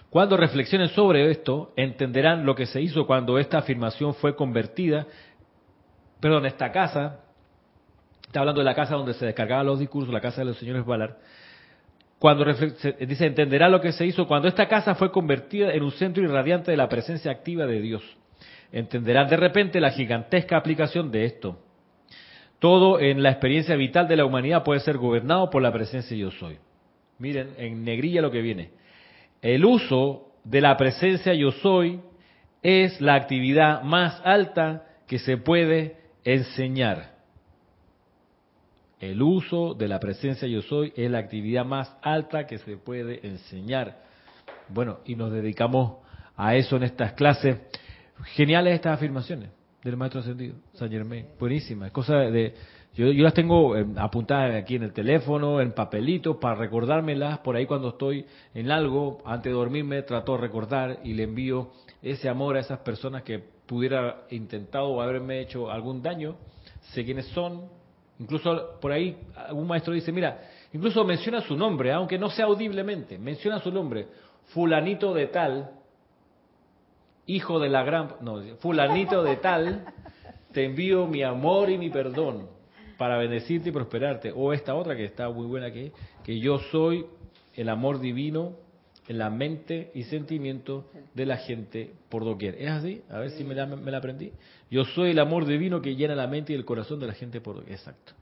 Cuando 0.09 0.37
reflexionen 0.37 0.89
sobre 0.89 1.31
esto, 1.31 1.73
entenderán 1.77 2.47
lo 2.47 2.55
que 2.55 2.67
se 2.67 2.81
hizo 2.81 3.07
cuando 3.07 3.39
esta 3.39 3.59
afirmación 3.59 4.15
fue 4.15 4.37
convertida, 4.37 5.07
perdón, 6.21 6.47
esta 6.47 6.71
casa, 6.71 7.21
está 8.25 8.41
hablando 8.41 8.61
de 8.61 8.65
la 8.65 8.75
casa 8.75 8.95
donde 8.95 9.15
se 9.15 9.27
descargaban 9.27 9.67
los 9.67 9.81
discursos, 9.81 10.15
la 10.15 10.21
casa 10.21 10.41
de 10.41 10.47
los 10.47 10.57
señores 10.57 10.85
Ballard, 10.87 11.17
cuando 12.19 12.45
dice, 12.45 13.27
entenderá 13.27 13.69
lo 13.69 13.81
que 13.81 13.93
se 13.93 14.07
hizo 14.07 14.27
cuando 14.27 14.49
esta 14.49 14.69
casa 14.69 14.95
fue 14.95 15.11
convertida 15.11 15.73
en 15.75 15.83
un 15.83 15.91
centro 15.91 16.23
irradiante 16.23 16.71
de 16.71 16.77
la 16.77 16.89
presencia 16.89 17.31
activa 17.31 17.67
de 17.67 17.81
Dios. 17.83 18.03
Entenderán 18.73 19.29
de 19.29 19.37
repente 19.37 19.81
la 19.81 19.91
gigantesca 19.91 20.57
aplicación 20.57 21.11
de 21.11 21.25
esto. 21.27 21.64
Todo 22.65 22.99
en 22.99 23.23
la 23.23 23.29
experiencia 23.29 23.77
vital 23.77 24.09
de 24.09 24.17
la 24.17 24.25
humanidad 24.25 24.65
puede 24.65 24.81
ser 24.81 24.97
gobernado 24.97 25.51
por 25.51 25.61
la 25.61 25.71
presencia 25.71 26.17
yo 26.17 26.31
soy. 26.31 26.57
Miren, 27.19 27.51
en 27.59 27.85
negrilla 27.85 28.23
lo 28.23 28.31
que 28.31 28.41
viene. 28.41 28.71
El 29.43 29.67
uso 29.67 30.33
de 30.45 30.63
la 30.63 30.75
presencia 30.79 31.35
yo 31.35 31.51
soy 31.51 32.01
es 32.63 33.03
la 33.03 33.17
actividad 33.17 33.83
más 33.83 34.19
alta 34.25 34.87
que 35.07 35.19
se 35.19 35.37
puede 35.37 35.99
enseñar. 36.25 37.17
El 38.99 39.21
uso 39.21 39.75
de 39.75 39.87
la 39.87 40.01
presencia 40.01 40.49
yo 40.49 40.63
soy 40.63 40.91
es 40.97 41.11
la 41.11 41.19
actividad 41.19 41.67
más 41.67 41.95
alta 42.01 42.47
que 42.47 42.57
se 42.57 42.79
puede 42.79 43.27
enseñar. 43.27 43.99
Bueno, 44.71 45.01
y 45.05 45.17
nos 45.17 45.31
dedicamos 45.31 45.99
a 46.35 46.57
eso 46.57 46.77
en 46.77 46.85
estas 46.85 47.13
clases. 47.13 47.59
Geniales 48.37 48.77
estas 48.77 48.95
afirmaciones 48.95 49.51
del 49.85 49.97
maestro 49.97 50.21
ascendido, 50.21 50.57
San 50.73 50.91
Germain. 50.91 51.27
Buenísimas. 51.39 51.93
Cosa 51.93 52.17
de, 52.17 52.55
yo, 52.95 53.13
yo 53.13 53.23
las 53.23 53.35
tengo 53.35 53.77
eh, 53.77 53.87
apuntadas 53.97 54.55
aquí 54.55 54.77
en 54.77 54.83
el 54.83 54.93
teléfono, 54.93 55.61
en 55.61 55.73
papelitos, 55.73 56.39
para 56.39 56.55
recordármelas. 56.55 57.39
Por 57.41 57.55
ahí 57.55 57.67
cuando 57.67 57.91
estoy 57.91 58.25
en 58.55 58.71
algo, 58.71 59.23
antes 59.27 59.53
de 59.53 59.57
dormirme, 59.57 60.03
trato 60.03 60.33
de 60.33 60.39
recordar 60.39 61.01
y 61.05 61.13
le 61.13 61.25
envío 61.25 61.71
ese 62.03 62.29
amor 62.29 62.57
a 62.57 62.61
esas 62.61 62.81
personas 62.81 63.23
que 63.23 63.39
pudiera 63.39 64.23
intentado 64.31 65.01
haberme 65.01 65.41
hecho 65.41 65.71
algún 65.71 66.03
daño. 66.03 66.37
Sé 66.93 67.05
quiénes 67.05 67.27
son, 67.29 67.69
Incluso 68.19 68.79
por 68.81 68.93
ahí 68.93 69.17
algún 69.35 69.67
maestro 69.67 69.93
dice, 69.93 70.13
mira, 70.13 70.41
incluso 70.73 71.05
menciona 71.05 71.41
su 71.41 71.57
nombre, 71.57 71.93
aunque 71.93 72.17
no 72.17 72.31
sea 72.31 72.45
audiblemente, 72.45 73.19
menciona 73.19 73.59
su 73.59 73.73
nombre, 73.73 74.07
fulanito 74.53 75.13
de 75.13 75.27
tal, 75.27 75.71
hijo 77.27 77.59
de 77.59 77.69
la 77.69 77.83
gran, 77.83 78.09
no, 78.21 78.41
fulanito 78.59 79.23
de 79.23 79.37
tal, 79.37 79.85
te 80.53 80.65
envío 80.65 81.07
mi 81.07 81.23
amor 81.23 81.71
y 81.71 81.79
mi 81.79 81.91
perdón 81.91 82.49
para 82.99 83.19
bendecirte 83.19 83.71
y 83.71 83.73
prosperarte. 83.73 84.33
O 84.35 84.53
esta 84.53 84.75
otra 84.75 84.97
que 84.97 85.05
está 85.05 85.29
muy 85.31 85.47
buena 85.47 85.73
que 85.73 85.93
que 86.25 86.41
yo 86.41 86.59
soy 86.73 87.07
el 87.55 87.69
amor 87.69 88.01
divino 88.01 88.57
en 89.07 89.19
la 89.19 89.29
mente 89.29 89.91
y 89.95 90.05
sentimiento 90.05 90.87
de 91.13 91.27
la 91.27 91.37
gente 91.37 91.93
por 92.09 92.25
doquier. 92.25 92.57
¿Es 92.59 92.71
así? 92.71 93.03
A 93.11 93.19
ver 93.19 93.31
si 93.31 93.45
me 93.45 93.55
la, 93.55 93.67
me 93.67 93.91
la 93.91 93.99
aprendí. 93.99 94.33
Yo 94.71 94.85
soy 94.87 95.11
el 95.11 95.19
amor 95.19 95.45
divino 95.45 95.83
que 95.83 95.95
llena 95.95 96.15
la 96.15 96.27
mente 96.27 96.55
y 96.55 96.57
el 96.57 96.65
corazón 96.65 96.99
de 96.99 97.07
la 97.07 97.13
gente 97.13 97.41
por 97.41 97.57
doquier. 97.57 97.75
Exacto. 97.77 98.15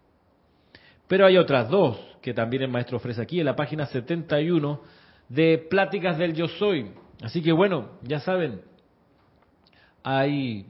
Pero 1.06 1.26
hay 1.26 1.36
otras 1.36 1.68
dos 1.68 1.98
que 2.20 2.34
también 2.34 2.64
el 2.64 2.68
maestro 2.68 2.96
ofrece 2.96 3.22
aquí 3.22 3.38
en 3.38 3.46
la 3.46 3.54
página 3.54 3.86
71 3.86 4.80
de 5.28 5.58
Pláticas 5.58 6.18
del 6.18 6.34
Yo 6.34 6.48
Soy. 6.48 6.90
Así 7.22 7.40
que 7.42 7.52
bueno, 7.52 7.90
ya 8.02 8.18
saben, 8.18 8.62
hay, 10.02 10.66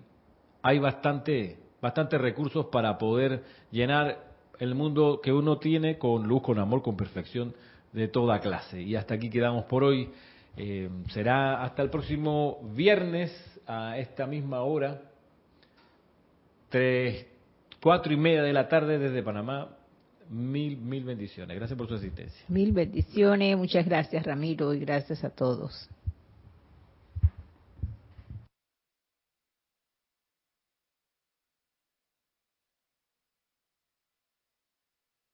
hay 0.62 0.78
bastante, 0.78 1.58
bastante 1.80 2.18
recursos 2.18 2.66
para 2.66 2.98
poder 2.98 3.42
llenar 3.70 4.32
el 4.58 4.74
mundo 4.74 5.20
que 5.22 5.32
uno 5.32 5.58
tiene 5.58 5.98
con 5.98 6.28
luz, 6.28 6.42
con 6.42 6.58
amor, 6.58 6.82
con 6.82 6.96
perfección 6.96 7.54
de 7.92 8.08
toda 8.08 8.40
clase. 8.40 8.80
Y 8.80 8.96
hasta 8.96 9.14
aquí 9.14 9.30
quedamos 9.30 9.64
por 9.64 9.84
hoy. 9.84 10.10
Eh, 10.56 10.88
será 11.10 11.62
hasta 11.62 11.82
el 11.82 11.90
próximo 11.90 12.60
viernes 12.74 13.32
a 13.66 13.98
esta 13.98 14.26
misma 14.26 14.62
hora, 14.62 15.00
tres, 16.68 17.26
cuatro 17.82 18.12
y 18.12 18.16
media 18.16 18.42
de 18.42 18.52
la 18.52 18.68
tarde 18.68 18.98
desde 18.98 19.22
Panamá. 19.22 19.76
Mil, 20.30 20.78
mil 20.78 21.04
bendiciones. 21.04 21.54
Gracias 21.56 21.76
por 21.76 21.88
su 21.88 21.94
asistencia. 21.94 22.44
Mil 22.48 22.72
bendiciones. 22.72 23.56
Muchas 23.56 23.84
gracias, 23.84 24.24
Ramiro, 24.24 24.72
y 24.72 24.80
gracias 24.80 25.24
a 25.24 25.30
todos. 25.30 25.90